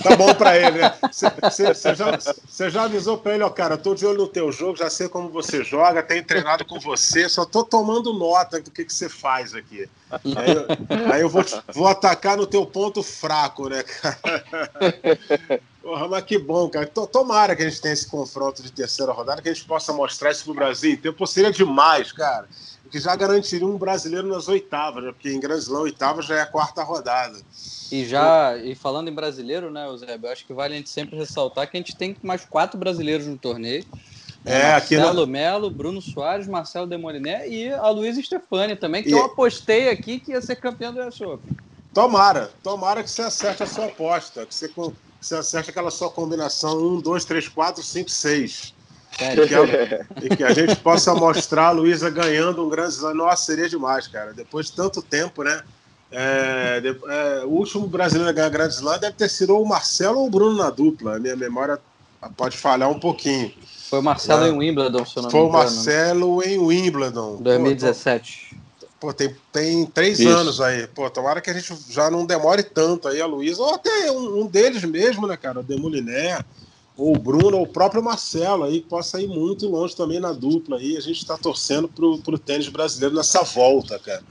Tá 0.03 0.17
bom 0.17 0.35
pra 0.35 0.57
ele, 0.57 0.79
né? 0.79 0.93
Você 1.13 1.95
já, 1.95 2.71
já 2.71 2.83
avisou 2.85 3.19
pra 3.19 3.35
ele, 3.35 3.45
ó, 3.45 3.51
cara, 3.51 3.77
tô 3.77 3.95
de 3.95 4.07
olho 4.07 4.19
no 4.19 4.29
teu 4.29 4.51
jogo, 4.51 4.77
já 4.77 4.91
sei 4.91 5.09
como 5.09 5.29
você 5.29 5.63
joga, 5.63 6.03
tenho 6.03 6.25
treinado 6.25 6.65
com 6.65 6.81
você, 6.81 7.29
só 7.29 7.45
tô 7.45 7.63
tomando 7.63 8.13
nota 8.13 8.61
do 8.61 8.71
que, 8.71 8.85
você 8.89 9.09
faz 9.09 9.55
aqui. 9.55 9.89
Aí, 10.11 10.55
eu, 10.55 11.13
aí 11.13 11.21
eu 11.21 11.29
vou, 11.29 11.45
vou 11.73 11.87
atacar 11.87 12.37
no 12.37 12.47
teu 12.47 12.65
ponto 12.67 13.03
fraco, 13.03 13.69
né, 13.69 13.83
cara? 13.83 14.19
Porra, 15.87 16.09
mas 16.09 16.25
que 16.25 16.37
bom, 16.37 16.69
cara. 16.69 16.87
Tomara 16.87 17.55
que 17.55 17.63
a 17.63 17.69
gente 17.69 17.81
tenha 17.81 17.95
esse 17.95 18.09
confronto 18.09 18.61
de 18.61 18.73
terceira 18.73 19.13
rodada, 19.13 19.41
que 19.41 19.49
a 19.49 19.55
gente 19.55 19.67
possa 19.67 19.93
mostrar 19.93 20.33
isso 20.33 20.43
pro 20.43 20.53
Brasil. 20.53 20.99
Pô, 21.17 21.25
seria 21.27 21.53
demais, 21.53 22.11
cara. 22.11 22.49
Que 22.91 22.99
já 22.99 23.15
garantiria 23.17 23.67
um 23.67 23.77
brasileiro 23.77 24.29
nas 24.29 24.49
oitavas, 24.49 25.05
né? 25.05 25.13
Porque 25.13 25.31
em 25.31 25.41
Grand 25.41 25.59
Slam, 25.59 25.81
oitava 25.81 26.23
já 26.23 26.37
é 26.37 26.41
a 26.43 26.47
quarta 26.47 26.83
rodada. 26.83 27.39
E 27.91 28.05
já, 28.05 28.57
e 28.57 28.75
falando 28.75 29.09
em 29.09 29.15
brasileiro, 29.15 29.71
né, 29.71 29.87
Eusébio, 29.87 30.27
eu 30.27 30.33
acho 30.33 30.45
que 30.45 30.53
vale 30.53 30.75
a 30.75 30.77
gente 30.77 30.91
sempre 30.91 31.17
ressaltar 31.17 31.71
que 31.71 31.77
a 31.77 31.81
gente 31.81 31.97
tem 31.97 32.17
mais 32.23 32.45
quatro 32.45 32.79
brasileiros 32.79 33.27
no 33.27 33.39
torneio. 33.39 33.85
É, 34.45 34.73
Marcelo 34.73 35.23
aqui 35.23 35.31
Melo, 35.31 35.71
Bruno 35.71 36.01
Soares, 36.01 36.47
Marcelo 36.47 36.87
Demoliné 36.87 37.49
e 37.49 37.73
a 37.73 37.89
Luísa 37.91 38.23
Stefani 38.23 38.77
também, 38.77 39.03
que 39.03 39.09
e... 39.09 39.13
eu 39.13 39.25
apostei 39.25 39.89
aqui 39.89 40.21
que 40.21 40.33
ia 40.33 40.41
ser 40.41 40.57
campeão 40.57 40.93
do 40.93 41.01
US 41.01 41.21
Open. 41.21 41.57
Tomara, 41.93 42.51
tomara 42.63 43.03
que 43.03 43.11
você 43.11 43.23
acerte 43.23 43.63
a 43.63 43.67
sua 43.67 43.87
aposta, 43.87 44.47
que 44.47 44.55
você 44.55 44.69
você 45.21 45.35
acerta 45.35 45.71
aquela 45.71 45.91
sua 45.91 46.11
combinação 46.11 46.79
1, 46.79 47.01
2, 47.01 47.25
3, 47.25 47.49
4, 47.49 47.83
5, 47.83 48.11
6. 48.11 48.75
E 49.19 49.47
que, 49.47 49.55
a, 49.55 50.25
e 50.25 50.37
que 50.37 50.45
a 50.45 50.53
gente 50.53 50.77
possa 50.77 51.15
mostrar 51.15 51.69
a 51.69 51.71
Luísa 51.71 52.11
ganhando 52.11 52.65
um 52.65 52.69
grande 52.69 52.95
slam. 52.95 53.15
Nossa, 53.15 53.45
seria 53.45 53.69
demais, 53.69 54.07
cara. 54.07 54.33
Depois 54.33 54.67
de 54.67 54.73
tanto 54.73 55.03
tempo, 55.03 55.43
né? 55.43 55.63
É, 56.11 56.81
de, 56.81 56.89
é, 56.89 57.45
o 57.45 57.51
último 57.51 57.87
brasileiro 57.87 58.31
a 58.31 58.33
ganhar 58.33 58.49
grande 58.49 58.75
slam 58.75 58.99
deve 58.99 59.15
ter 59.15 59.29
sido 59.29 59.59
o 59.59 59.67
Marcelo 59.67 60.21
ou 60.21 60.27
o 60.27 60.31
Bruno 60.31 60.57
na 60.57 60.71
dupla. 60.71 61.17
A 61.17 61.19
minha 61.19 61.37
memória 61.37 61.79
pode 62.37 62.57
falhar 62.57 62.91
um 62.91 62.99
pouquinho. 62.99 63.53
Foi 63.89 64.01
o 64.01 64.03
Marcelo 64.03 64.45
é. 64.45 64.49
em 64.49 64.59
Wimbledon, 64.59 65.05
se 65.05 65.17
eu 65.17 65.23
não 65.23 65.31
Foi 65.31 65.41
me 65.41 65.47
engano. 65.47 65.63
Foi 65.63 65.71
o 65.71 65.75
Marcelo 65.75 66.43
em 66.43 66.59
Wimbledon. 66.59 67.37
2017. 67.37 68.47
Pô, 68.51 68.57
Pô, 68.99 69.13
tem, 69.13 69.37
tem 69.53 69.87
três 69.87 70.19
Isso. 70.19 70.29
anos 70.29 70.61
aí. 70.61 70.87
Pô, 70.89 71.09
tomara 71.11 71.41
que 71.41 71.51
a 71.51 71.53
gente 71.53 71.73
já 71.89 72.11
não 72.11 72.25
demore 72.25 72.63
tanto 72.63 73.09
aí, 73.09 73.21
a 73.21 73.27
Luísa, 73.27 73.63
ou 73.63 73.75
até 73.75 74.11
um, 74.11 74.41
um, 74.41 74.47
deles 74.47 74.83
mesmo, 74.85 75.27
né, 75.27 75.37
cara? 75.37 75.61
O 75.61 75.63
Demoliné, 75.63 76.43
ou 76.97 77.15
o 77.15 77.19
Bruno, 77.19 77.59
ou 77.59 77.65
o 77.65 77.69
próprio 77.69 78.03
Marcelo 78.03 78.65
aí, 78.65 78.81
que 78.81 78.89
possa 78.89 79.21
ir 79.21 79.29
muito 79.29 79.69
longe 79.69 79.95
também 79.95 80.19
na 80.19 80.33
dupla 80.33 80.79
aí. 80.79 80.97
A 80.97 81.01
gente 81.01 81.19
está 81.19 81.37
torcendo 81.37 81.89
pro, 81.89 82.19
pro 82.19 82.39
tênis 82.39 82.69
brasileiro 82.69 83.15
nessa 83.15 83.43
volta, 83.43 83.99
cara. 83.99 84.23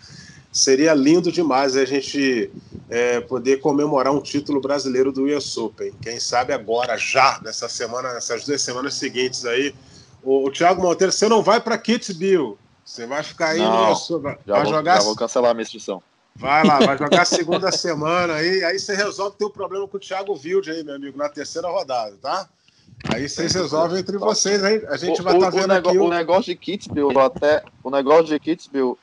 Seria 0.51 0.93
lindo 0.93 1.31
demais 1.31 1.75
a 1.75 1.85
gente 1.85 2.49
é, 2.89 3.19
poder 3.19 3.57
comemorar 3.57 4.13
um 4.13 4.21
título 4.21 4.61
brasileiro 4.61 5.11
do 5.11 5.25
US 5.25 5.57
Open. 5.57 5.93
Quem 6.01 6.19
sabe 6.19 6.53
agora, 6.53 6.97
já, 6.97 7.39
nessa 7.43 7.67
semana, 7.67 8.13
nessas 8.13 8.45
duas 8.45 8.61
semanas 8.61 8.95
seguintes 8.95 9.45
aí. 9.45 9.75
O, 10.23 10.47
o 10.47 10.51
Thiago 10.51 10.81
Monteiro, 10.81 11.11
você 11.11 11.27
não 11.27 11.43
vai 11.43 11.59
para 11.59 11.77
Kitzbühel 11.77 12.57
você 12.85 13.07
vai 13.07 13.23
ficar 13.23 13.49
aí 13.49 13.59
Não, 13.59 13.89
no... 13.89 14.19
vai, 14.19 14.37
já 14.45 14.55
vou, 14.61 14.65
jogar. 14.71 14.97
Já 14.97 15.03
vou 15.03 15.15
cancelar 15.15 15.51
a 15.51 15.53
minha 15.55 15.63
inscrição. 15.63 16.03
Vai 16.37 16.65
lá, 16.65 16.79
vai 16.79 16.97
jogar 16.97 17.25
segunda 17.25 17.71
semana 17.71 18.35
aí. 18.35 18.63
Aí 18.63 18.77
você 18.77 18.93
resolve 18.95 19.37
ter 19.37 19.45
um 19.45 19.49
problema 19.49 19.87
com 19.87 19.97
o 19.97 19.99
Thiago 19.99 20.33
Wilde 20.33 20.69
aí, 20.71 20.83
meu 20.83 20.95
amigo, 20.95 21.17
na 21.17 21.29
terceira 21.29 21.69
rodada, 21.69 22.15
tá? 22.21 22.49
Aí 23.13 23.27
vocês 23.27 23.53
resolvem 23.53 23.99
entre 23.99 24.17
vocês, 24.17 24.63
aí 24.63 24.85
a 24.87 24.97
gente 24.97 25.21
o, 25.21 25.23
vai 25.23 25.35
estar 25.35 25.51
tá 25.51 25.57
vendo 25.57 25.71
o 25.71 25.73
aqui. 25.73 25.97
O... 25.97 26.05
o 26.05 26.09
negócio 26.09 26.45
de 26.45 26.55
Kitzbühel, 26.55 27.19
até 27.19 27.63
o 27.83 27.89
negócio 27.89 28.25
de 28.25 28.39
Kitzbühel 28.39 28.97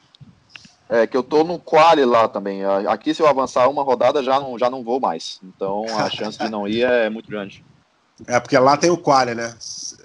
é 0.89 1.07
que 1.07 1.17
eu 1.17 1.23
tô 1.23 1.43
no 1.43 1.59
quali 1.59 2.05
lá 2.05 2.29
também. 2.29 2.63
Aqui 2.65 3.15
se 3.15 3.23
eu 3.23 3.27
avançar 3.27 3.69
uma 3.69 3.83
rodada 3.83 4.23
já 4.23 4.39
não 4.39 4.59
já 4.59 4.69
não 4.69 4.85
vou 4.85 5.01
mais. 5.01 5.41
Então 5.43 5.87
a 5.97 6.11
chance 6.11 6.39
de 6.39 6.51
não 6.51 6.69
ir 6.69 6.83
é 6.83 7.09
muito 7.09 7.31
grande. 7.31 7.65
É 8.27 8.39
porque 8.39 8.59
lá 8.59 8.77
tem 8.77 8.91
o 8.91 8.99
quali, 8.99 9.35
né? 9.35 9.55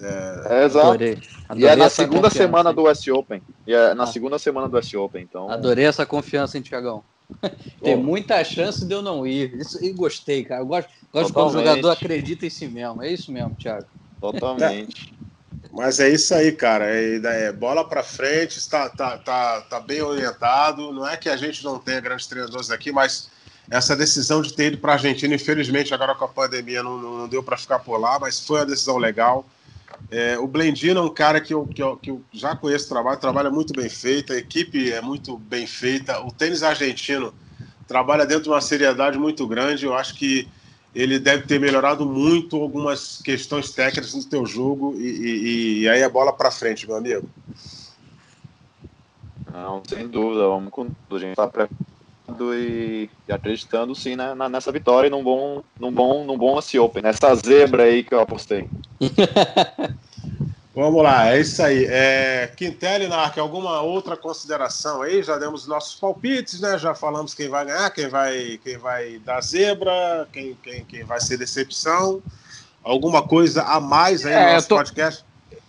É, 0.02 0.62
é 0.62 0.66
exato. 0.66 0.88
Adorei. 0.88 1.20
Adorei 1.50 1.68
e 1.68 1.68
é 1.68 1.76
na 1.76 1.90
segunda 1.90 2.30
semana 2.30 2.70
hein? 2.70 2.76
do 2.76 2.90
US 2.90 3.06
Open. 3.08 3.42
E 3.66 3.74
é 3.74 3.94
na 3.94 4.04
ah. 4.04 4.08
segunda 4.08 4.40
semana 4.40 4.70
do 4.70 4.78
US 4.78 4.94
Open, 4.94 5.22
então. 5.22 5.52
Adorei 5.52 5.86
essa 5.86 6.06
confiança, 6.06 6.58
hein, 6.58 6.64
Tiagão? 6.64 7.04
Tem 7.82 7.96
muita 7.96 8.44
chance 8.44 8.86
de 8.86 8.94
eu 8.94 9.02
não 9.02 9.26
ir. 9.26 9.54
Isso, 9.56 9.84
e 9.84 9.92
gostei, 9.92 10.44
cara. 10.44 10.62
Eu 10.62 10.66
gosto, 10.66 10.90
gosto 11.12 11.34
quando 11.34 11.50
o 11.50 11.54
jogador 11.54 11.90
acredita 11.90 12.46
em 12.46 12.50
si 12.50 12.68
mesmo. 12.68 13.04
É 13.04 13.12
isso 13.12 13.32
mesmo, 13.32 13.56
Thiago. 13.56 13.86
Totalmente. 14.20 15.14
Mas 15.72 16.00
é 16.00 16.10
isso 16.10 16.34
aí, 16.34 16.52
cara. 16.52 16.86
É, 16.90 17.20
é 17.48 17.52
bola 17.52 17.88
para 17.88 18.02
frente, 18.02 18.58
está 18.58 18.90
tá, 18.90 19.18
tá, 19.18 19.62
tá 19.62 19.80
bem 19.80 20.02
orientado. 20.02 20.92
Não 20.92 21.08
é 21.08 21.18
que 21.18 21.30
a 21.30 21.38
gente 21.38 21.64
não 21.64 21.78
tenha 21.78 22.00
grandes 22.00 22.28
treinadores 22.28 22.72
aqui, 22.72 22.92
mas 22.92 23.30
essa 23.70 23.96
decisão 23.96 24.42
de 24.42 24.54
ter 24.54 24.68
ido 24.68 24.78
para 24.78 24.94
a 24.94 24.96
Argentina, 24.96 25.36
infelizmente, 25.36 25.94
agora 25.94 26.16
com 26.16 26.26
a 26.26 26.30
pandemia 26.30 26.82
não, 26.82 26.98
não 26.98 27.28
deu 27.28 27.44
para 27.44 27.58
ficar 27.58 27.80
por 27.80 27.98
lá, 27.98 28.18
mas 28.18 28.40
foi 28.40 28.60
uma 28.60 28.66
decisão 28.66 28.98
legal. 28.98 29.46
É, 30.10 30.38
o 30.40 30.48
Blendino 30.48 31.00
é 31.00 31.04
um 31.04 31.14
cara 31.14 31.42
que 31.42 31.54
eu, 31.54 31.66
que, 31.66 31.82
eu, 31.82 31.98
que 31.98 32.12
eu 32.12 32.22
já 32.32 32.56
conheço 32.56 32.86
o 32.86 32.90
trabalho, 32.90 33.20
trabalha 33.20 33.50
muito 33.50 33.74
bem 33.74 33.90
feito, 33.90 34.32
a 34.32 34.38
equipe 34.38 34.92
é 34.92 35.02
muito 35.02 35.38
bem 35.38 35.68
feita. 35.68 36.22
O 36.22 36.32
tênis 36.32 36.64
argentino 36.64 37.34
trabalha 37.88 38.26
dentro 38.26 38.44
de 38.44 38.50
uma 38.50 38.62
seriedade 38.62 39.18
muito 39.18 39.46
grande. 39.48 39.86
Eu 39.86 39.96
acho 39.96 40.16
que 40.16 40.48
ele 40.96 41.20
deve 41.20 41.44
ter 41.44 41.60
melhorado 41.60 42.06
muito 42.06 42.56
algumas 42.56 43.22
questões 43.22 43.72
técnicas 43.72 44.14
no 44.14 44.24
teu 44.24 44.46
jogo 44.46 44.96
e, 44.98 45.04
e, 45.04 45.80
e 45.82 45.90
aí 45.90 46.02
a 46.02 46.10
bola 46.10 46.34
para 46.34 46.52
frente, 46.52 46.88
meu 46.88 46.96
amigo. 46.96 47.30
Não, 49.52 49.82
sem 49.88 50.08
dúvida, 50.08 50.48
vamos 50.48 50.72
com 50.72 50.86
tudo. 50.86 51.16
A 51.16 51.20
gente 51.20 51.32
está 51.32 51.48
e, 52.54 53.10
e, 53.28 53.32
acreditando 53.32 53.96
sim 53.96 54.16
né, 54.16 54.36
nessa 54.50 54.72
vitória 54.72 55.08
e 55.08 55.10
num 55.10 55.24
bom, 55.24 55.64
num 55.80 55.92
bom, 55.92 56.26
num 56.26 56.38
bom 56.38 56.58
AC 56.58 56.76
Open, 56.76 57.04
nessa 57.04 57.34
zebra 57.36 57.84
aí 57.84 58.04
que 58.04 58.14
eu 58.14 58.20
apostei. 58.20 58.68
Vamos 60.76 61.02
lá, 61.02 61.34
é 61.34 61.40
isso 61.40 61.64
aí. 61.64 61.86
É, 61.90 62.52
Quintel 62.56 63.02
e 63.02 63.08
Narc, 63.08 63.36
alguma 63.40 63.82
outra 63.82 64.16
consideração 64.16 65.02
aí? 65.02 65.24
Já 65.24 65.36
demos 65.40 65.66
nossos 65.66 66.00
palpites, 66.00 66.60
né? 66.60 66.78
Já 66.78 66.94
falamos 66.94 67.34
quem 67.34 67.50
vai 67.50 67.66
ganhar, 67.66 67.90
quem 67.90 68.08
vai, 68.08 68.60
quem 68.64 68.78
vai 68.78 69.18
dar 69.26 69.42
zebra, 69.42 70.28
quem, 70.32 70.56
quem, 70.62 70.86
quem 70.86 71.04
vai 71.04 71.20
ser 71.20 71.36
decepção. 71.38 72.22
Alguma 72.84 73.28
coisa 73.28 73.64
a 73.64 73.80
mais 73.80 74.24
aí 74.24 74.34
é, 74.34 74.46
no 74.46 74.54
nosso 74.54 74.68
tô... 74.68 74.76
podcast? 74.76 75.26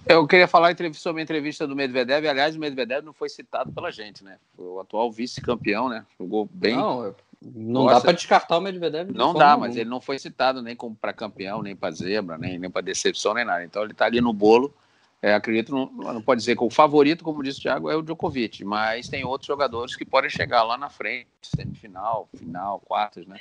Eu 0.08 0.26
queria 0.26 0.48
falar 0.48 0.74
sobre 0.94 1.20
a 1.20 1.22
entrevista 1.22 1.66
do 1.66 1.76
Medvedev. 1.76 2.26
Aliás, 2.26 2.56
o 2.56 2.58
Medvedev 2.58 3.04
não 3.04 3.12
foi 3.12 3.28
citado 3.28 3.70
pela 3.70 3.90
gente, 3.90 4.24
né? 4.24 4.38
Foi 4.56 4.66
o 4.66 4.80
atual 4.80 5.12
vice-campeão, 5.12 5.88
né? 5.88 6.06
Jogou 6.18 6.48
bem. 6.50 6.76
Não, 6.76 7.14
não 7.42 7.86
dá 7.86 8.00
para 8.00 8.12
descartar 8.12 8.56
o 8.56 8.60
Medvedev. 8.60 9.10
Não 9.12 9.34
dá, 9.34 9.56
mas 9.56 9.76
ele 9.76 9.88
não 9.88 10.00
foi 10.00 10.18
citado 10.18 10.62
nem 10.62 10.74
como 10.74 10.96
para 10.96 11.12
campeão, 11.12 11.62
nem 11.62 11.76
para 11.76 11.94
zebra, 11.94 12.38
nem, 12.38 12.58
nem 12.58 12.70
para 12.70 12.80
decepção, 12.80 13.34
nem 13.34 13.44
nada. 13.44 13.62
Então 13.64 13.82
ele 13.82 13.92
está 13.92 14.06
ali 14.06 14.20
no 14.20 14.32
bolo. 14.32 14.74
É, 15.20 15.34
acredito, 15.34 15.72
não, 15.72 16.14
não 16.14 16.22
pode 16.22 16.40
dizer 16.40 16.56
que 16.56 16.62
o 16.62 16.70
favorito, 16.70 17.24
como 17.24 17.42
disse 17.42 17.58
o 17.58 17.62
Thiago, 17.62 17.90
é 17.90 17.96
o 17.96 18.02
Djokovic, 18.02 18.64
mas 18.64 19.08
tem 19.08 19.24
outros 19.24 19.48
jogadores 19.48 19.96
que 19.96 20.04
podem 20.04 20.30
chegar 20.30 20.62
lá 20.62 20.78
na 20.78 20.88
frente, 20.88 21.26
semifinal, 21.42 22.28
final, 22.36 22.78
quartas, 22.78 23.26
né? 23.26 23.36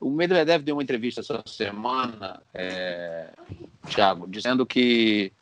O 0.00 0.10
Medvedev 0.10 0.64
deu 0.64 0.74
uma 0.74 0.82
entrevista 0.82 1.20
essa 1.20 1.40
semana, 1.46 2.42
é, 2.52 3.28
Thiago, 3.88 4.26
dizendo 4.26 4.66
que, 4.66 5.32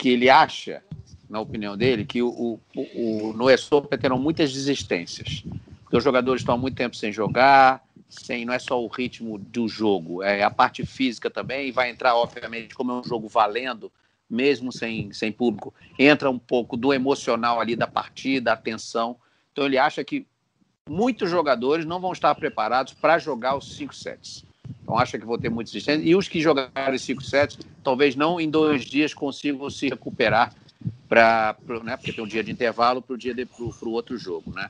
que 0.00 0.08
ele 0.08 0.30
acha, 0.30 0.82
na 1.28 1.40
opinião 1.40 1.76
dele, 1.76 2.06
que 2.06 2.22
o, 2.22 2.30
o, 2.30 2.58
o, 2.74 3.32
no 3.34 3.44
Open 3.70 3.98
terão 3.98 4.18
muitas 4.18 4.50
desistências. 4.50 5.44
Porque 5.82 5.98
os 5.98 6.02
jogadores 6.02 6.40
estão 6.40 6.54
há 6.54 6.58
muito 6.58 6.74
tempo 6.74 6.96
sem 6.96 7.12
jogar, 7.12 7.84
sem, 8.08 8.46
não 8.46 8.54
é 8.54 8.58
só 8.58 8.82
o 8.82 8.86
ritmo 8.86 9.36
do 9.36 9.68
jogo, 9.68 10.22
é 10.22 10.42
a 10.42 10.50
parte 10.50 10.86
física 10.86 11.28
também, 11.28 11.70
vai 11.70 11.90
entrar, 11.90 12.16
obviamente, 12.16 12.74
como 12.74 12.92
é 12.92 12.94
um 12.94 13.04
jogo 13.04 13.28
valendo, 13.28 13.92
mesmo 14.28 14.72
sem, 14.72 15.12
sem 15.12 15.30
público, 15.30 15.74
entra 15.98 16.30
um 16.30 16.38
pouco 16.38 16.78
do 16.78 16.94
emocional 16.94 17.60
ali 17.60 17.76
da 17.76 17.86
partida, 17.86 18.54
a 18.54 18.56
tensão. 18.56 19.16
Então 19.52 19.66
ele 19.66 19.76
acha 19.76 20.02
que 20.02 20.26
muitos 20.88 21.28
jogadores 21.28 21.84
não 21.84 22.00
vão 22.00 22.12
estar 22.12 22.34
preparados 22.36 22.94
para 22.94 23.18
jogar 23.18 23.54
os 23.54 23.76
cinco 23.76 23.94
sets. 23.94 24.46
Então 24.90 24.98
acha 24.98 25.16
que 25.16 25.24
vão 25.24 25.38
ter 25.38 25.48
muitos 25.48 25.72
existentes. 25.72 26.04
E 26.04 26.16
os 26.16 26.26
que 26.26 26.40
jogaram 26.40 26.92
os 26.92 27.02
cinco 27.02 27.22
sets, 27.22 27.56
talvez 27.84 28.16
não 28.16 28.40
em 28.40 28.50
dois 28.50 28.84
dias 28.84 29.14
consigam 29.14 29.70
se 29.70 29.88
recuperar 29.88 30.52
para, 31.08 31.56
né, 31.84 31.96
porque 31.96 32.12
tem 32.12 32.24
um 32.24 32.26
dia 32.26 32.42
de 32.42 32.50
intervalo 32.50 33.00
para 33.00 33.14
o 33.14 33.16
dia 33.16 33.32
para 33.46 33.88
o 33.88 33.92
outro 33.92 34.18
jogo, 34.18 34.52
né? 34.52 34.68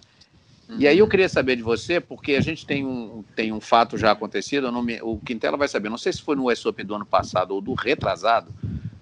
E 0.79 0.87
aí 0.87 0.99
eu 0.99 1.09
queria 1.09 1.29
saber 1.29 1.57
de 1.57 1.63
você, 1.63 2.01
porque 2.01 2.35
a 2.35 2.41
gente 2.41 2.65
tem 2.65 2.87
um, 2.87 3.25
tem 3.35 3.51
um 3.51 3.61
fato 3.61 3.99
já 3.99 4.13
acontecido, 4.13 4.71
me, 4.81 5.01
o 5.03 5.19
Quintela 5.19 5.57
vai 5.57 5.67
saber, 5.67 5.89
não 5.89 5.99
sei 5.99 6.13
se 6.13 6.23
foi 6.23 6.37
no 6.37 6.49
US 6.49 6.65
Open 6.65 6.87
do 6.87 6.95
ano 6.95 7.07
passado 7.07 7.53
ou 7.53 7.61
do 7.61 7.75
retrasado, 7.75 8.55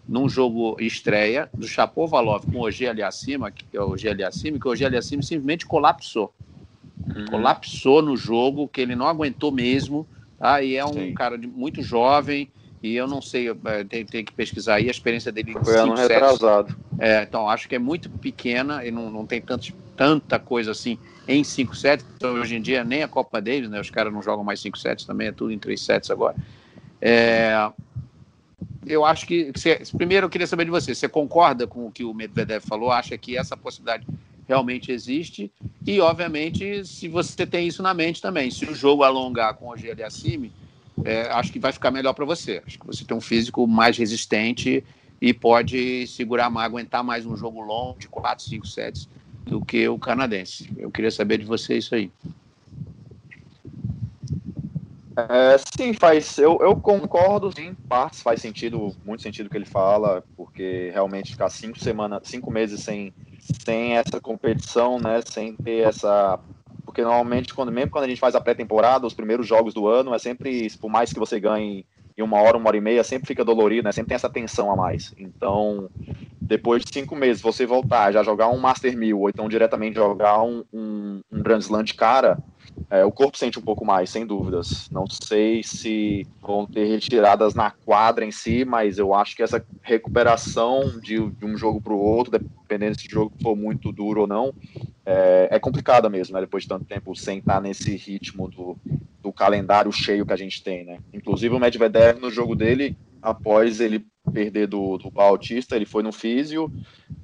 num 0.09 0.29
jogo 0.29 0.77
estreia 0.81 1.51
do 1.53 1.69
Chapovalov 1.69 2.47
com 2.47 2.59
o 2.59 2.63
Ogier 2.63 2.91
ali 2.91 3.03
acima, 3.03 3.51
que 3.51 3.77
é 3.77 3.81
o 3.81 3.91
Ogier 3.91 4.15
ali 4.15 4.25
acima, 4.25 4.59
que 4.59 4.67
o 4.67 4.71
Ogier 4.71 4.87
ali 4.87 4.97
acima 4.97 5.21
simplesmente 5.21 5.67
colapsou. 5.67 6.33
Uhum. 7.15 7.27
Colapsou 7.27 8.01
no 8.01 8.17
jogo, 8.17 8.67
que 8.67 8.81
ele 8.81 8.97
não 8.97 9.07
aguentou 9.07 9.53
mesmo. 9.53 10.07
Tá? 10.39 10.63
E 10.63 10.77
é 10.77 10.85
um 10.85 10.93
Sim. 10.93 11.15
cara 11.15 11.37
de, 11.37 11.47
muito 11.47 11.83
jovem, 11.83 12.51
e 12.83 12.95
eu 12.95 13.09
não 13.09 13.21
sei, 13.21 13.49
é, 13.49 13.85
tem, 13.85 14.05
tem 14.05 14.25
que 14.25 14.33
pesquisar 14.33 14.77
aí 14.77 14.89
a 14.89 14.91
experiência 14.91 15.33
dele. 15.33 15.53
Foi 15.65 15.77
ano 15.77 15.95
retrasado. 15.95 16.77
É, 16.99 17.23
então, 17.23 17.49
acho 17.49 17.69
que 17.69 17.75
é 17.75 17.79
muito 17.79 18.09
pequena 18.09 18.85
e 18.85 18.91
não, 18.91 19.11
não 19.11 19.27
tem 19.27 19.41
tanto, 19.41 19.73
tanta 19.97 20.39
coisa 20.39 20.71
assim 20.71 20.99
em 21.27 21.43
5 21.43 21.77
sets. 21.77 22.07
Então, 22.17 22.35
hoje 22.35 22.57
em 22.57 22.63
dia, 22.63 22.85
nem 22.85 23.03
a 23.03 23.09
Copa 23.09 23.41
Davis, 23.41 23.69
né? 23.69 23.81
Os 23.81 23.91
caras 23.91 24.13
não 24.13 24.23
jogam 24.23 24.45
mais 24.45 24.61
5 24.61 24.79
sets 24.79 25.05
também, 25.05 25.29
é 25.29 25.33
tudo 25.33 25.53
em 25.53 25.59
3 25.59 25.81
sets 25.81 26.11
agora. 26.11 26.37
É, 27.01 27.71
eu 28.87 29.05
acho 29.05 29.27
que. 29.27 29.53
Você, 29.55 29.83
primeiro, 29.97 30.27
eu 30.27 30.31
queria 30.31 30.47
saber 30.47 30.65
de 30.65 30.71
você. 30.71 30.95
Você 30.95 31.09
concorda 31.09 31.67
com 31.67 31.87
o 31.87 31.91
que 31.91 32.05
o 32.05 32.15
Medvedev 32.15 32.65
falou? 32.65 32.91
Acha 32.91 33.19
que 33.19 33.37
essa 33.37 33.57
possibilidade 33.57 34.07
realmente 34.49 34.91
existe? 34.91 35.53
E, 35.87 36.01
obviamente, 36.01 36.85
se 36.85 37.07
você 37.07 37.47
tem 37.47 37.69
isso 37.69 37.83
na 37.83 37.93
mente 37.93 38.23
também, 38.23 38.51
se 38.51 38.65
o 38.65 38.75
jogo 38.75 39.05
alongar 39.05 39.55
com 39.55 39.69
o 39.69 39.77
GL 39.77 40.03
acima, 40.03 40.49
é, 41.05 41.31
acho 41.31 41.53
que 41.53 41.59
vai 41.59 41.71
ficar 41.71 41.91
melhor 41.91 42.15
para 42.15 42.25
você. 42.25 42.63
Acho 42.67 42.79
que 42.79 42.87
você 42.87 43.05
tem 43.05 43.17
um 43.17 43.21
físico 43.21 43.67
mais 43.67 43.99
resistente 43.99 44.83
e 45.21 45.35
pode 45.35 46.07
segurar 46.07 46.49
mais, 46.49 46.67
aguentar 46.67 47.05
mais 47.05 47.27
um 47.27 47.37
jogo 47.37 47.61
longo 47.61 47.99
de 47.99 48.09
4, 48.09 48.45
5 48.45 48.67
sets 48.67 49.09
do 49.45 49.61
que 49.61 49.87
o 49.87 49.99
canadense. 49.99 50.71
Eu 50.79 50.91
queria 50.91 51.11
saber 51.11 51.39
de 51.39 51.45
você 51.45 51.77
isso 51.77 51.95
aí. 51.95 52.11
É, 55.17 55.57
sim, 55.77 55.93
faz. 55.93 56.39
Eu, 56.39 56.59
eu 56.61 56.77
concordo, 56.77 57.51
sim, 57.53 57.75
partes 57.89 58.23
faz 58.23 58.41
sentido, 58.41 58.95
muito 59.05 59.23
sentido 59.23 59.47
o 59.47 59.51
que 59.51 59.57
ele 59.57 59.65
fala, 59.65 60.23
porque 60.37 60.91
realmente 60.93 61.33
ficar 61.33 61.51
cinco 61.51 61.79
semanas, 61.79 62.21
cinco 62.25 62.53
meses 62.53 62.81
sem, 62.81 63.13
sem 63.65 63.97
essa 63.97 64.21
competição, 64.21 64.99
né? 64.99 65.21
Sem 65.25 65.55
ter 65.55 65.87
essa. 65.87 66.39
Porque 66.85 67.03
normalmente, 67.03 67.53
quando, 67.55 67.71
mesmo 67.71 67.91
quando 67.91 68.05
a 68.05 68.09
gente 68.09 68.21
faz 68.21 68.35
a 68.35 68.41
pré-temporada, 68.41 69.07
os 69.07 69.15
primeiros 69.15 69.47
jogos 69.47 69.75
do 69.75 69.87
ano, 69.87 70.15
é 70.15 70.19
sempre, 70.19 70.69
por 70.81 70.91
mais 70.91 71.13
que 71.13 71.19
você 71.19 71.39
ganhe 71.39 71.87
em 72.17 72.23
uma 72.23 72.41
hora, 72.41 72.57
uma 72.57 72.69
hora 72.69 72.77
e 72.77 72.81
meia, 72.81 73.05
sempre 73.05 73.29
fica 73.29 73.45
dolorido, 73.45 73.85
né? 73.85 73.93
Sempre 73.93 74.09
tem 74.09 74.17
essa 74.17 74.29
tensão 74.29 74.73
a 74.73 74.77
mais. 74.77 75.15
Então, 75.17 75.89
depois 76.41 76.83
de 76.83 76.93
cinco 76.93 77.15
meses, 77.15 77.41
você 77.43 77.65
voltar 77.65 78.11
já 78.11 78.23
jogar 78.23 78.49
um 78.49 78.59
Master 78.59 78.97
1000, 78.97 79.21
ou 79.21 79.29
então 79.29 79.49
diretamente 79.49 79.97
jogar 79.97 80.43
um, 80.43 80.65
um, 80.73 81.21
um 81.31 81.43
Grand 81.43 81.59
Slam 81.59 81.85
de 81.85 81.95
cara, 81.95 82.39
é, 82.91 83.05
o 83.05 83.13
corpo 83.13 83.37
sente 83.37 83.59
um 83.59 83.63
pouco 83.63 83.85
mais, 83.85 84.11
sem 84.11 84.27
dúvidas. 84.27 84.89
Não 84.91 85.05
sei 85.07 85.63
se 85.63 86.27
vão 86.41 86.67
ter 86.67 86.85
retiradas 86.85 87.55
na 87.55 87.71
quadra 87.71 88.25
em 88.25 88.31
si, 88.31 88.65
mas 88.65 88.99
eu 88.99 89.15
acho 89.15 89.37
que 89.37 89.43
essa 89.43 89.65
recuperação 89.83 90.99
de, 91.01 91.19
de 91.31 91.45
um 91.45 91.57
jogo 91.57 91.81
para 91.81 91.93
o 91.93 91.99
outro, 91.99 92.39
dependendo 92.39 92.99
se 92.99 93.07
o 93.07 93.11
jogo 93.11 93.33
for 93.43 93.57
muito 93.57 93.93
duro 93.93 94.23
ou 94.23 94.27
não, 94.27 94.55
é, 95.05 95.49
é 95.53 95.59
complicada 95.59 96.09
mesmo, 96.09 96.35
né? 96.35 96.41
Depois 96.41 96.65
de 96.65 96.69
tanto 96.69 96.85
tempo 96.85 97.15
sem 97.15 97.39
estar 97.39 97.61
nesse 97.61 97.97
ritmo 97.97 98.49
do, 98.49 98.77
do 99.23 99.33
calendário 99.33 99.93
cheio 99.93 100.27
que 100.27 100.33
a 100.33 100.37
gente 100.37 100.63
tem, 100.63 100.85
né? 100.85 100.99
Inclusive 101.13 101.55
o 101.55 101.61
Medvedev 101.61 102.21
no 102.21 102.31
jogo 102.31 102.55
dele, 102.55 102.97
após 103.23 103.81
ele 103.81 104.07
perder 104.33 104.67
do, 104.67 104.99
do 104.99 105.11
Bautista, 105.11 105.75
ele 105.75 105.87
foi 105.87 106.03
no 106.03 106.13
físio 106.13 106.71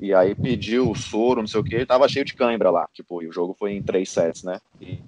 e 0.00 0.14
aí 0.14 0.34
pediu 0.34 0.94
soro, 0.94 1.40
não 1.40 1.46
sei 1.46 1.60
o 1.60 1.64
que, 1.64 1.74
ele 1.74 1.86
tava 1.86 2.08
cheio 2.08 2.24
de 2.24 2.34
cãibra 2.34 2.70
lá, 2.70 2.88
tipo, 2.92 3.22
e 3.22 3.28
o 3.28 3.32
jogo 3.32 3.54
foi 3.58 3.72
em 3.72 3.82
três 3.82 4.10
sets, 4.10 4.42
né? 4.42 4.58
E 4.80 4.98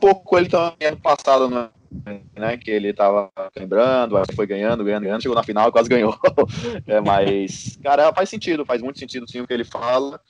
pouco 0.00 0.38
ele 0.38 0.48
também 0.48 0.88
ano 0.88 0.96
passado, 0.96 1.48
né? 1.48 1.68
né, 2.36 2.56
que 2.56 2.70
ele 2.70 2.92
tava 2.92 3.30
lembrando, 3.56 4.16
foi 4.34 4.46
ganhando, 4.46 4.84
ganhando, 4.84 5.02
ganhando, 5.02 5.22
chegou 5.22 5.34
na 5.34 5.42
final 5.42 5.68
e 5.68 5.72
quase 5.72 5.88
ganhou. 5.88 6.16
é, 6.86 7.00
mas, 7.00 7.78
cara, 7.82 8.12
faz 8.12 8.28
sentido, 8.28 8.64
faz 8.64 8.80
muito 8.80 8.98
sentido 8.98 9.28
sim 9.28 9.40
o 9.40 9.46
que 9.46 9.52
ele 9.52 9.64
fala. 9.64 10.20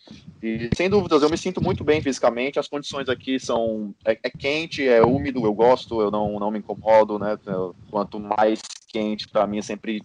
E 0.43 0.71
sem 0.75 0.89
dúvidas, 0.89 1.23
eu 1.23 1.29
me 1.29 1.37
sinto 1.37 1.63
muito 1.63 1.85
bem 1.85 2.01
fisicamente. 2.01 2.59
As 2.59 2.67
condições 2.67 3.09
aqui 3.09 3.39
são 3.39 3.95
é, 4.07 4.19
é 4.23 4.31
quente, 4.31 4.89
é 4.89 5.03
úmido, 5.03 5.45
eu 5.45 5.53
gosto, 5.53 6.01
eu 6.01 6.11
não, 6.11 6.39
não 6.41 6.51
me 6.51 6.59
incomodo, 6.59 7.19
né? 7.19 7.39
Quanto 7.91 8.19
mais 8.19 8.63
quente, 8.89 9.29
para 9.29 9.47
mim 9.47 9.61
sempre 9.61 10.03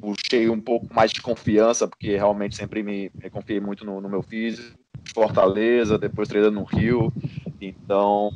puxei 0.00 0.48
um 0.48 0.60
pouco 0.60 0.92
mais 0.92 1.12
de 1.12 1.20
confiança, 1.20 1.86
porque 1.86 2.16
realmente 2.16 2.56
sempre 2.56 2.82
me, 2.82 3.10
me 3.14 3.30
confiei 3.30 3.60
muito 3.60 3.84
no, 3.84 4.00
no 4.00 4.08
meu 4.08 4.22
físico. 4.22 4.76
Fortaleza, 5.14 5.96
depois 5.96 6.28
treinando 6.28 6.60
no 6.60 6.64
Rio. 6.64 7.12
Então, 7.60 8.30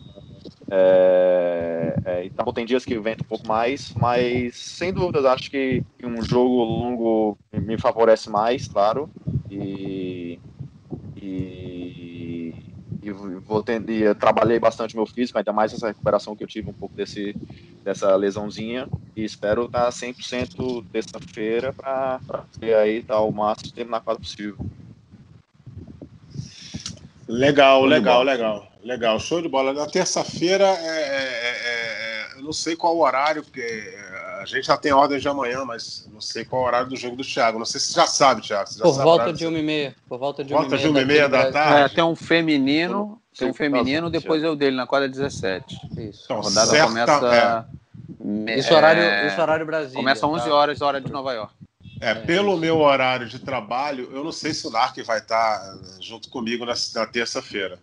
é, 0.70 1.97
é, 2.05 2.24
então 2.24 2.53
tem 2.53 2.64
dias 2.64 2.84
que 2.84 2.99
vento 2.99 3.22
um 3.22 3.28
pouco 3.28 3.47
mais, 3.47 3.93
mas 3.95 4.57
sem 4.57 4.93
dúvidas 4.93 5.24
acho 5.24 5.51
que 5.51 5.82
um 6.03 6.22
jogo 6.22 6.62
longo 6.64 7.38
me 7.53 7.78
favorece 7.78 8.30
mais, 8.30 8.66
claro. 8.68 9.11
E, 9.51 10.38
e, 11.16 12.55
e 13.03 13.11
vou 13.11 13.62
ter, 13.62 13.82
trabalhei 14.16 14.59
bastante 14.59 14.97
meu 14.97 15.07
físico, 15.07 15.36
ainda 15.36 15.53
mais 15.53 15.72
essa 15.72 15.88
recuperação 15.88 16.34
que 16.34 16.43
eu 16.43 16.49
tive 16.49 16.70
um 16.70 16.74
pouco 16.74 16.95
desse, 16.97 17.34
dessa 17.84 18.14
lesãozinha. 18.16 18.88
E 19.14 19.24
espero 19.24 19.66
estar 19.66 19.90
100% 19.90 20.84
terça-feira 20.90 21.72
para 21.72 22.18
ter 22.59 22.74
aí 22.74 23.03
tá, 23.03 23.20
o 23.20 23.30
máximo 23.30 23.72
tempo 23.72 23.90
na 23.90 24.01
quadra 24.01 24.22
possível. 24.22 24.57
Legal, 27.33 27.85
legal, 27.87 28.22
legal. 28.22 28.68
Legal, 28.85 29.18
show 29.18 29.41
de 29.41 29.49
bola. 29.49 29.72
Na 29.72 29.87
terça-feira, 29.87 30.64
é, 30.64 30.99
é, 30.99 32.35
é, 32.35 32.39
eu 32.39 32.43
não 32.43 32.53
sei 32.53 32.76
qual 32.76 32.97
o 32.97 33.03
horário, 33.03 33.43
porque 33.43 33.95
a 34.41 34.45
gente 34.45 34.66
já 34.66 34.76
tem 34.76 34.93
ordem 34.93 35.18
de 35.18 35.28
amanhã, 35.28 35.64
mas 35.64 36.09
não 36.12 36.20
sei 36.20 36.45
qual 36.45 36.62
o 36.62 36.66
horário 36.66 36.89
do 36.89 36.97
jogo 36.97 37.16
do 37.16 37.24
Thiago. 37.24 37.59
Não 37.59 37.64
sei 37.64 37.80
se 37.80 37.89
você 37.89 38.01
já 38.01 38.07
sabe, 38.07 38.43
Thiago. 38.43 38.70
Já 38.70 38.83
por, 38.83 38.93
sabe 38.93 39.05
volta 39.05 39.33
de 39.33 39.47
uma 39.47 39.59
e 39.59 39.62
meia, 39.62 39.95
por 40.09 40.18
volta 40.18 40.45
de 40.45 40.53
uma 40.53 40.61
volta 40.61 40.74
e 40.74 40.78
meia. 40.78 40.89
de 40.89 40.91
uma 40.91 41.01
e 41.01 41.05
meia 41.07 41.28
da, 41.28 41.45
da 41.45 41.53
tarde. 41.53 41.95
tem 41.95 42.05
um 42.05 42.16
feminino, 42.16 43.18
tem 43.39 43.49
um 43.49 43.55
feminino, 43.55 44.11
depois 44.11 44.43
é 44.43 44.51
o 44.51 44.57
dele, 44.57 44.76
na 44.76 44.87
quadra 44.87 45.09
17. 45.09 45.74
Isso. 45.97 46.24
Então, 46.24 46.39
a 46.39 46.43
rodada 46.43 46.70
certa, 46.70 46.87
começa... 46.87 47.68
Isso 48.59 48.74
horário, 48.74 49.26
isso 49.26 49.41
horário 49.41 49.66
Brasil. 49.66 49.95
Começa 49.95 50.26
11 50.26 50.45
tá? 50.45 50.55
horas, 50.55 50.83
hora 50.83 51.01
de 51.01 51.11
Nova 51.11 51.33
York. 51.33 51.55
É, 52.03 52.16
pelo 52.16 52.57
meu 52.57 52.80
horário 52.80 53.28
de 53.28 53.38
trabalho, 53.38 54.11
eu 54.12 54.24
não 54.24 54.32
sei 54.32 54.53
se 54.53 54.66
o 54.66 54.70
Narc 54.70 54.98
vai 55.05 55.18
estar 55.18 55.78
junto 56.00 56.28
comigo 56.28 56.66
na, 56.66 56.74
na 56.96 57.07
terça-feira. 57.07 57.78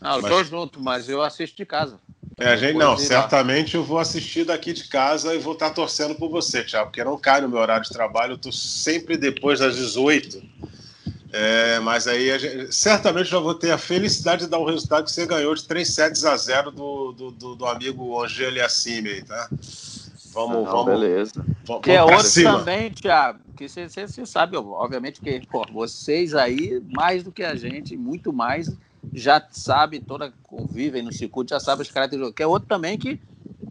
Não, 0.00 0.16
eu 0.16 0.22
tô 0.22 0.42
junto, 0.42 0.82
mas 0.82 1.08
eu 1.08 1.22
assisto 1.22 1.56
de 1.56 1.64
casa. 1.64 2.00
É, 2.36 2.48
a 2.48 2.56
gente, 2.56 2.76
não, 2.76 2.98
certamente 2.98 3.76
eu 3.76 3.84
vou 3.84 4.00
assistir 4.00 4.44
daqui 4.44 4.72
de 4.72 4.88
casa 4.88 5.32
e 5.32 5.38
vou 5.38 5.52
estar 5.52 5.70
torcendo 5.70 6.16
por 6.16 6.28
você, 6.28 6.64
Thiago, 6.64 6.86
porque 6.86 7.04
não 7.04 7.16
cai 7.16 7.40
no 7.40 7.48
meu 7.48 7.60
horário 7.60 7.84
de 7.84 7.90
trabalho, 7.90 8.32
eu 8.32 8.38
tô 8.38 8.50
sempre 8.50 9.16
depois 9.16 9.60
das 9.60 9.76
18. 9.76 10.42
É, 11.32 11.78
mas 11.78 12.08
aí 12.08 12.36
gente, 12.36 12.74
certamente 12.74 13.30
já 13.30 13.38
vou 13.38 13.54
ter 13.54 13.70
a 13.70 13.78
felicidade 13.78 14.42
de 14.42 14.50
dar 14.50 14.58
o 14.58 14.66
resultado 14.66 15.04
que 15.04 15.12
você 15.12 15.24
ganhou 15.24 15.54
de 15.54 15.64
3 15.64 15.88
sets 15.88 16.24
a 16.24 16.36
0 16.36 16.72
do, 16.72 17.12
do, 17.12 17.30
do, 17.30 17.54
do 17.54 17.66
amigo 17.66 18.22
Angel 18.22 18.64
Assimi, 18.64 19.22
tá? 19.22 19.48
Vamos, 20.32 20.66
ah, 20.66 20.70
vamos. 20.70 20.86
Beleza. 20.86 21.44
que 21.82 21.90
é 21.90 22.02
outro 22.02 22.22
cima. 22.22 22.58
também, 22.58 22.90
Thiago, 22.90 23.40
que 23.56 23.68
você 23.68 23.86
sabe, 24.26 24.56
obviamente, 24.56 25.20
que 25.20 25.46
pô, 25.46 25.64
vocês 25.70 26.34
aí, 26.34 26.82
mais 26.94 27.22
do 27.22 27.30
que 27.30 27.44
a 27.44 27.54
gente, 27.54 27.96
muito 27.96 28.32
mais, 28.32 28.74
já 29.12 29.44
sabem, 29.50 30.00
toda 30.00 30.32
convivem 30.42 31.02
no 31.02 31.12
circuito, 31.12 31.50
já 31.50 31.60
sabem 31.60 31.82
os 31.82 31.90
características. 31.90 32.34
Que 32.34 32.42
é 32.42 32.46
outro 32.46 32.68
também 32.68 32.96
que 32.96 33.20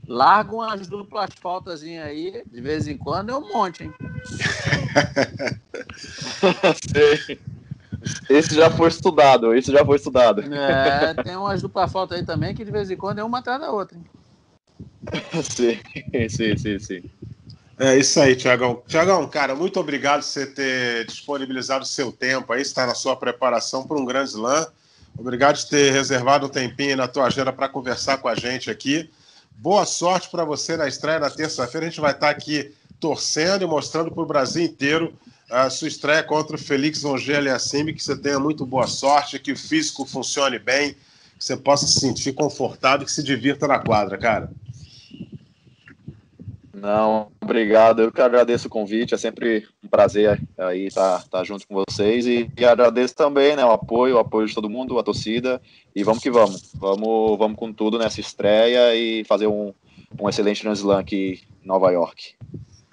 largam 0.08 0.62
as 0.62 0.88
duplas 0.88 1.32
faltas 1.42 1.82
aí, 1.82 2.44
de 2.46 2.62
vez 2.62 2.88
em 2.88 2.98
quando, 2.98 3.32
é 3.32 3.36
um 3.36 3.52
monte, 3.52 3.86
hein? 3.86 3.94
Esse 8.30 8.56
já 8.56 8.70
foi 8.70 8.90
estudado, 8.90 9.54
esse 9.54 9.72
já 9.72 9.86
foi 9.86 9.96
estudado. 9.96 10.42
É, 10.42 11.14
tem 11.24 11.36
umas 11.36 11.62
duplas 11.62 11.92
faltas 11.92 12.18
aí 12.18 12.26
também 12.26 12.56
que 12.56 12.66
de 12.66 12.72
vez 12.72 12.90
em 12.90 12.98
quando 12.98 13.20
é 13.20 13.24
uma 13.24 13.40
atrás 13.40 13.62
da 13.62 13.72
outra. 13.72 13.96
Hein? 13.96 14.04
sim, 15.56 15.80
sim, 16.30 16.58
sim, 16.58 16.80
sim. 16.80 17.04
É 17.80 17.98
isso 17.98 18.20
aí, 18.20 18.36
Tiagão. 18.36 18.84
Tiagão, 18.88 19.28
cara, 19.28 19.56
muito 19.56 19.80
obrigado 19.80 20.22
por 20.22 20.28
você 20.28 20.46
ter 20.46 21.06
disponibilizado 21.06 21.84
o 21.84 21.88
seu 21.88 22.12
tempo 22.12 22.54
aí, 22.54 22.62
estar 22.62 22.86
na 22.86 22.94
sua 22.94 23.16
preparação 23.16 23.88
para 23.88 23.98
um 23.98 24.06
grande 24.06 24.30
slam. 24.30 24.68
Obrigado 25.18 25.60
por 25.60 25.70
ter 25.70 25.92
reservado 25.92 26.46
um 26.46 26.50
tempinho 26.50 26.96
na 26.96 27.08
tua 27.08 27.26
agenda 27.26 27.52
para 27.52 27.68
conversar 27.68 28.18
com 28.20 28.28
a 28.28 28.36
gente 28.36 28.70
aqui. 28.70 29.10
Boa 29.52 29.86
sorte 29.86 30.30
para 30.30 30.46
você 30.46 30.78
na 30.78 30.88
estreia 30.88 31.20
na 31.20 31.30
terça-feira. 31.30 31.88
A 31.88 31.90
gente 31.90 32.02
vai 32.02 32.12
estar 32.12 32.30
aqui 32.30 32.72
torcendo 33.00 33.64
e 33.64 33.68
mostrando 33.68 34.12
para 34.12 34.24
o 34.24 34.28
Brasil 34.28 34.64
inteiro 34.64 35.14
a 35.50 35.70
sua 35.70 35.88
estreia 35.88 36.24
contra 36.24 36.56
o 36.56 36.60
Felix 36.60 37.04
Ongele 37.04 37.50
Assimi, 37.50 37.94
que 37.94 38.04
você 38.04 38.16
tenha 38.16 38.40
muito 38.40 38.66
boa 38.66 38.88
sorte, 38.88 39.38
que 39.38 39.52
o 39.52 39.58
físico 39.58 40.06
funcione 40.06 40.58
bem, 40.58 40.94
que 40.94 41.44
você 41.44 41.58
possa 41.58 41.86
se 41.86 42.00
sentir 42.00 42.34
confortável, 42.34 43.06
que 43.06 43.12
se 43.12 43.22
divirta 43.22 43.68
na 43.68 43.80
quadra, 43.80 44.18
cara. 44.18 44.50
Não, 46.82 47.32
obrigado. 47.40 48.02
Eu 48.02 48.12
que 48.12 48.20
agradeço 48.20 48.66
o 48.66 48.70
convite. 48.70 49.14
É 49.14 49.18
sempre 49.18 49.68
um 49.84 49.88
prazer 49.88 50.42
aí 50.58 50.88
estar, 50.88 51.20
estar 51.20 51.44
junto 51.44 51.68
com 51.68 51.84
vocês 51.88 52.26
e, 52.26 52.52
e, 52.58 52.66
agradeço 52.66 53.16
também, 53.16 53.56
né, 53.56 53.64
o 53.64 53.72
apoio, 53.72 54.16
o 54.16 54.20
apoio 54.20 54.48
de 54.48 54.56
todo 54.56 54.68
mundo, 54.68 54.98
a 54.98 55.04
torcida 55.04 55.62
e 55.96 56.04
vamos 56.04 56.24
que 56.24 56.32
vamos. 56.32 56.72
Vamos, 56.74 57.38
vamos 57.38 57.56
com 57.56 57.72
tudo 57.72 58.00
nessa 58.00 58.20
estreia 58.20 58.96
e 58.96 59.24
fazer 59.26 59.46
um, 59.46 59.72
um 60.20 60.28
excelente 60.28 60.64
Grand 60.64 60.74
Slam 60.74 61.00
aqui 61.00 61.44
em 61.64 61.68
Nova 61.68 61.92
York. 61.92 62.34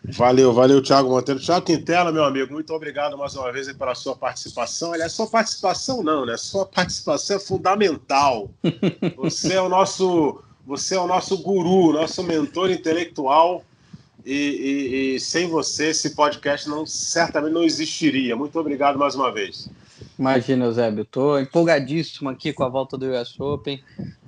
Valeu, 0.05 0.53
valeu, 0.53 0.83
Thiago 0.83 1.09
Monteiro. 1.09 1.41
Thiago 1.41 1.65
Quintela, 1.65 2.13
meu 2.13 2.25
amigo, 2.25 2.53
muito 2.53 2.75
obrigado 2.75 3.17
mais 3.17 3.35
uma 3.37 3.51
vez 3.51 3.73
pela 3.73 3.95
sua 3.95 4.15
participação. 4.15 4.93
Aliás, 4.93 5.13
sua 5.13 5.27
participação 5.27 6.03
não, 6.03 6.27
né? 6.27 6.37
Sua 6.37 6.67
participação 6.67 7.37
é 7.37 7.41
fundamental. 7.41 8.51
Você 9.17 9.55
é 9.55 9.63
o 9.63 9.69
nosso, 9.69 10.43
você 10.67 10.95
é 10.95 11.01
o 11.01 11.07
nosso 11.07 11.39
guru, 11.39 11.95
nosso 11.95 12.23
mentor 12.23 12.71
intelectual 12.71 13.65
e, 14.25 14.35
e, 14.35 15.15
e, 15.15 15.21
sem 15.21 15.49
você 15.49 15.89
esse 15.89 16.11
podcast 16.11 16.69
não 16.69 16.85
certamente 16.87 17.53
não 17.53 17.65
existiria. 17.65 18.37
Muito 18.37 18.59
obrigado 18.59 18.99
mais 18.99 19.15
uma 19.15 19.33
vez. 19.33 19.69
Imagina, 20.19 20.65
Eusébio, 20.65 21.03
estou 21.03 21.41
empolgadíssimo 21.41 22.29
aqui 22.29 22.53
com 22.53 22.65
a 22.65 22.69
volta 22.69 22.99
do 22.99 23.07
US 23.07 23.39
Open. 23.39 23.83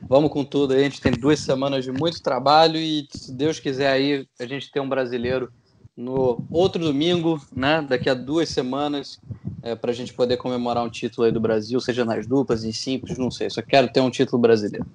Vamos 0.08 0.30
com 0.32 0.44
tudo 0.44 0.74
aí, 0.74 0.80
a 0.80 0.84
gente 0.84 1.00
tem 1.00 1.12
duas 1.12 1.40
semanas 1.40 1.84
de 1.84 1.92
muito 1.92 2.22
trabalho 2.22 2.76
e 2.76 3.06
se 3.10 3.32
Deus 3.32 3.60
quiser 3.60 3.92
aí 3.92 4.26
a 4.38 4.46
gente 4.46 4.70
tem 4.70 4.82
um 4.82 4.88
brasileiro 4.88 5.52
no 5.96 6.42
outro 6.50 6.82
domingo, 6.82 7.40
né? 7.54 7.84
Daqui 7.86 8.08
a 8.08 8.14
duas 8.14 8.48
semanas, 8.48 9.20
é, 9.62 9.74
para 9.74 9.90
a 9.90 9.94
gente 9.94 10.14
poder 10.14 10.36
comemorar 10.36 10.82
um 10.84 10.90
título 10.90 11.26
aí 11.26 11.32
do 11.32 11.40
Brasil, 11.40 11.80
seja 11.80 12.04
nas 12.04 12.26
duplas, 12.26 12.64
em 12.64 12.72
simples, 12.72 13.18
não 13.18 13.30
sei. 13.30 13.50
Só 13.50 13.60
quero 13.60 13.88
ter 13.88 14.00
um 14.00 14.10
título 14.10 14.40
brasileiro. 14.40 14.86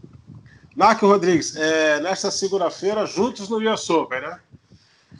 Marco 0.75 1.07
Rodrigues, 1.07 1.55
é, 1.55 2.01
nesta 2.01 2.29
segunda-feira, 2.29 3.05
juntos 3.05 3.47
no 3.47 3.57
US 3.71 3.89
Open, 3.89 4.19
né? 4.19 4.39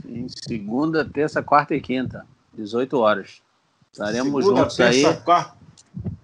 Em 0.07 0.27
segunda, 0.29 1.03
terça, 1.03 1.41
quarta 1.41 1.75
e 1.75 1.81
quinta, 1.81 2.25
18 2.53 2.97
horas. 2.97 3.41
Estaremos 3.91 4.43
segunda, 4.43 4.61
juntos 4.61 4.75
terça, 4.75 5.09
aí. 5.09 5.17
Quarta. 5.17 5.57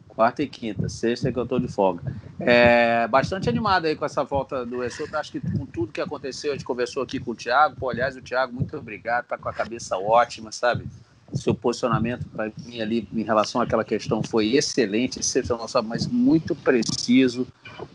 quarta 0.08 0.44
e 0.44 0.48
quinta, 0.48 0.90
sexta 0.90 1.30
é 1.30 1.32
que 1.32 1.40
eu 1.40 1.44
estou 1.44 1.60
de 1.60 1.68
folga. 1.68 2.16
É, 2.40 3.08
bastante 3.08 3.48
animado 3.48 3.86
aí 3.86 3.96
com 3.96 4.04
essa 4.04 4.24
volta 4.24 4.66
do 4.66 4.84
Essoto. 4.84 5.16
Acho 5.16 5.32
que 5.32 5.40
com 5.40 5.66
tudo 5.66 5.92
que 5.92 6.02
aconteceu, 6.02 6.52
a 6.52 6.56
gente 6.56 6.66
conversou 6.66 7.02
aqui 7.02 7.20
com 7.20 7.32
o 7.32 7.36
Thiago. 7.36 7.76
Pô, 7.78 7.90
aliás, 7.90 8.16
o 8.16 8.22
Thiago, 8.22 8.54
muito 8.54 8.76
obrigado, 8.78 9.26
tá 9.26 9.38
com 9.38 9.48
a 9.48 9.54
cabeça 9.54 9.98
ótima, 9.98 10.52
sabe? 10.52 10.86
Seu 11.34 11.56
posicionamento 11.56 12.28
para 12.28 12.52
mim 12.66 12.82
ali 12.82 13.08
em 13.14 13.24
relação 13.24 13.62
àquela 13.62 13.86
questão 13.86 14.22
foi 14.22 14.56
excelente, 14.56 15.20
excepcional, 15.20 15.68
sabe? 15.68 15.88
mas 15.88 16.06
muito 16.06 16.54
preciso. 16.54 17.48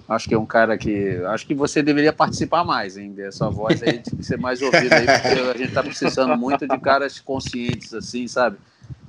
Acho 0.08 0.28
que 0.28 0.34
é 0.34 0.38
um 0.38 0.46
cara 0.46 0.76
que. 0.78 1.20
Acho 1.26 1.46
que 1.46 1.54
você 1.54 1.82
deveria 1.82 2.12
participar 2.12 2.64
mais, 2.64 2.96
hein? 2.96 3.12
Dessa 3.12 3.48
voz 3.50 3.82
aí, 3.82 3.98
de 3.98 4.24
ser 4.24 4.38
mais 4.38 4.62
ouvido 4.62 4.92
aí, 4.92 5.06
porque 5.06 5.40
a 5.40 5.56
gente 5.56 5.68
está 5.68 5.82
precisando 5.82 6.36
muito 6.36 6.66
de 6.66 6.78
caras 6.78 7.18
conscientes, 7.18 7.92
assim, 7.92 8.28
sabe? 8.28 8.56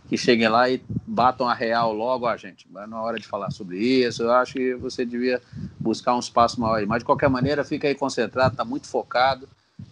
Que 0.07 0.17
cheguem 0.17 0.47
lá 0.47 0.69
e 0.69 0.81
batam 1.05 1.47
a 1.47 1.53
real 1.53 1.93
logo, 1.93 2.25
a 2.25 2.37
gente. 2.37 2.67
Mas 2.71 2.89
na 2.89 3.01
hora 3.01 3.19
de 3.19 3.27
falar 3.27 3.51
sobre 3.51 3.77
isso, 3.77 4.23
eu 4.23 4.31
acho 4.31 4.53
que 4.53 4.73
você 4.75 5.05
devia 5.05 5.41
buscar 5.79 6.15
um 6.15 6.19
espaço 6.19 6.59
maior 6.59 6.75
aí. 6.75 6.85
Mas 6.85 6.99
de 6.99 7.05
qualquer 7.05 7.29
maneira, 7.29 7.63
fica 7.63 7.87
aí 7.87 7.95
concentrado, 7.95 8.53
está 8.53 8.65
muito 8.65 8.87
focado. 8.87 9.47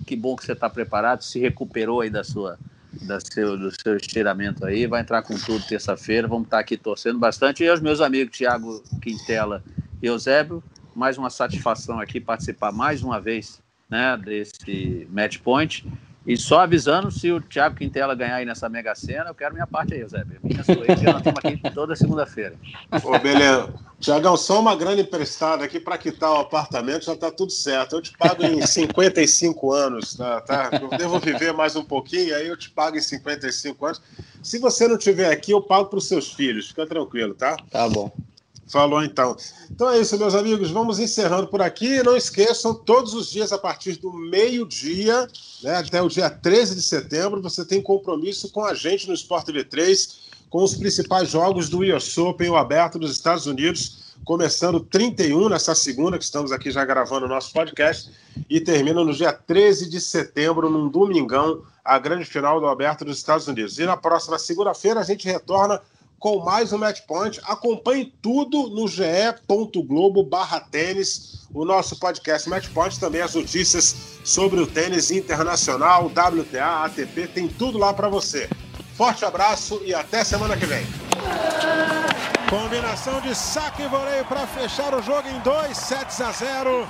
Que 0.06 0.16
bom 0.16 0.36
que 0.36 0.46
você 0.46 0.54
está 0.54 0.70
preparado, 0.70 1.24
se 1.24 1.40
recuperou 1.40 2.02
aí 2.02 2.10
da 2.10 2.24
sua 2.24 2.58
da 3.02 3.20
seu, 3.20 3.58
do 3.58 3.70
seu 3.72 3.98
estiramento 3.98 4.66
aí, 4.66 4.88
vai 4.88 5.02
entrar 5.02 5.22
com 5.22 5.36
tudo 5.36 5.66
terça-feira, 5.66 6.28
vamos 6.28 6.46
estar 6.46 6.60
aqui 6.60 6.78
torcendo 6.78 7.20
bastante. 7.20 7.64
E 7.64 7.70
aos 7.70 7.82
meus 7.82 8.02
amigos 8.02 8.36
Tiago 8.38 8.84
Quintela 9.02 9.64
e 10.02 10.08
Eusébio, 10.08 10.64
mais 10.96 11.18
uma 11.18 11.30
satisfação 11.30 12.00
aqui 12.00 12.20
participar 12.20 12.72
mais 12.72 13.04
uma 13.04 13.20
vez 13.20 13.62
né, 13.90 14.18
desse 14.18 15.08
match 15.12 15.40
point. 15.40 15.86
E 16.28 16.36
só 16.36 16.62
avisando, 16.62 17.12
se 17.12 17.32
o 17.32 17.40
Thiago 17.40 17.76
Quintela 17.76 18.16
ganhar 18.16 18.38
aí 18.38 18.46
nessa 18.46 18.68
Mega 18.68 18.96
Sena, 18.96 19.30
eu 19.30 19.36
quero 19.36 19.54
minha 19.54 19.68
parte 19.68 19.94
aí, 19.94 20.00
Eusébio. 20.00 20.40
Minha 20.42 20.64
sua 20.64 20.74
aí, 20.74 21.04
nós 21.04 21.18
estamos 21.18 21.40
aqui 21.44 21.62
toda 21.72 21.96
segunda-feira. 21.96 22.56
Ô, 23.04 23.20
beleza. 23.20 23.72
Tiagão, 24.00 24.36
só 24.36 24.60
uma 24.60 24.76
grana 24.76 25.02
emprestada 25.02 25.64
aqui 25.64 25.80
para 25.80 26.00
quitar 26.00 26.32
o 26.32 26.38
apartamento, 26.38 27.06
já 27.06 27.14
está 27.14 27.30
tudo 27.30 27.52
certo. 27.52 27.98
Eu 27.98 28.02
te 28.02 28.18
pago 28.18 28.44
em 28.44 28.60
55 28.66 29.72
anos, 29.72 30.16
tá, 30.16 30.42
tá? 30.42 30.70
Eu 30.82 30.90
devo 30.98 31.20
viver 31.20 31.54
mais 31.54 31.76
um 31.76 31.86
pouquinho, 31.86 32.36
aí 32.36 32.48
eu 32.48 32.58
te 32.58 32.72
pago 32.72 32.98
em 32.98 33.02
55 33.02 33.86
anos. 33.86 34.02
Se 34.42 34.58
você 34.58 34.88
não 34.88 34.98
estiver 34.98 35.32
aqui, 35.32 35.52
eu 35.52 35.62
pago 35.62 35.90
para 35.90 36.00
os 36.00 36.08
seus 36.08 36.34
filhos, 36.34 36.70
fica 36.70 36.88
tranquilo, 36.88 37.36
tá? 37.36 37.56
Tá 37.70 37.88
bom. 37.88 38.12
Falou 38.68 39.04
então. 39.04 39.38
Então 39.70 39.90
é 39.90 40.00
isso, 40.00 40.18
meus 40.18 40.34
amigos. 40.34 40.72
Vamos 40.72 41.00
encerrando 41.00 41.48
por 41.48 41.62
aqui. 41.62 42.02
Não 42.02 42.18
esqueçam, 42.18 42.74
todos 42.74 43.14
os 43.14 43.30
dias, 43.30 43.52
a 43.52 43.58
partir 43.58 43.98
do 43.98 44.12
meio-dia, 44.12 45.28
né, 45.62 45.76
até 45.76 46.02
o 46.02 46.10
dia 46.10 46.30
13 46.30 46.76
de 46.76 46.82
setembro, 46.82 47.42
você 47.42 47.64
tem 47.64 47.82
compromisso 47.82 48.50
com 48.52 48.64
a 48.66 48.74
gente 48.74 49.08
no 49.08 49.14
Sport 49.14 49.46
TV 49.46 49.64
3, 49.66 50.26
com 50.50 50.64
os 50.64 50.76
principais 50.76 51.30
jogos 51.30 51.70
do 51.70 51.80
US 51.80 52.18
Open, 52.18 52.50
o 52.50 52.56
aberto 52.56 52.98
dos 52.98 53.12
Estados 53.12 53.46
Unidos, 53.46 54.16
começando 54.24 54.80
31 54.80 55.50
nessa 55.50 55.76
segunda, 55.76 56.18
que 56.18 56.24
estamos 56.24 56.52
aqui 56.52 56.72
já 56.72 56.84
gravando 56.84 57.26
o 57.26 57.30
nosso 57.30 57.54
podcast, 57.54 58.10
e 58.50 58.60
termina 58.60 59.04
no 59.04 59.14
dia 59.14 59.32
13 59.32 59.88
de 59.88 60.02
setembro, 60.02 60.70
num 60.70 60.90
domingão, 60.90 61.62
a 61.84 62.00
grande 62.00 62.26
final 62.26 62.60
do 62.60 62.68
aberto 62.68 63.06
dos 63.06 63.18
Estados 63.18 63.48
Unidos. 63.48 63.78
E 63.78 63.86
na 63.86 63.96
próxima 63.96 64.40
segunda-feira 64.40 65.00
a 65.00 65.04
gente 65.04 65.28
retorna 65.28 65.80
com 66.20 66.44
mais 66.44 66.74
um 66.74 66.78
Match 66.78 67.02
Point. 67.02 67.40
Acompanhe 67.44 68.14
tudo 68.22 68.70
no 68.70 68.88
ge.globo 68.88 70.24
barra 70.24 70.60
tênis, 70.60 71.48
o 71.54 71.66
nosso 71.66 72.00
podcast 72.00 72.50
Match 72.50 72.70
Point, 72.70 73.00
também 73.00 73.22
as 73.22 73.36
notícias 73.36 73.96
sobre 74.24 74.60
o 74.60 74.68
tênis 74.68 75.12
internacional, 75.12 76.08
WTA, 76.08 76.86
ATP, 76.86 77.28
tem 77.28 77.48
tudo 77.48 77.78
lá 77.78 77.94
para 77.94 78.10
você. 78.10 78.50
Forte 78.96 79.26
abraço 79.26 79.82
e 79.86 79.94
até 79.94 80.24
semana 80.24 80.56
que 80.56 80.66
vem. 80.66 80.86
Combinação 82.50 83.20
de 83.22 83.36
saque 83.36 83.84
e 83.84 83.88
voleio 83.88 84.24
para 84.26 84.48
fechar 84.48 84.94
o 84.94 85.02
jogo 85.02 85.28
em 85.28 85.40
2 85.40 85.78
sets 85.78 86.22
a 86.22 86.32
0. 86.32 86.88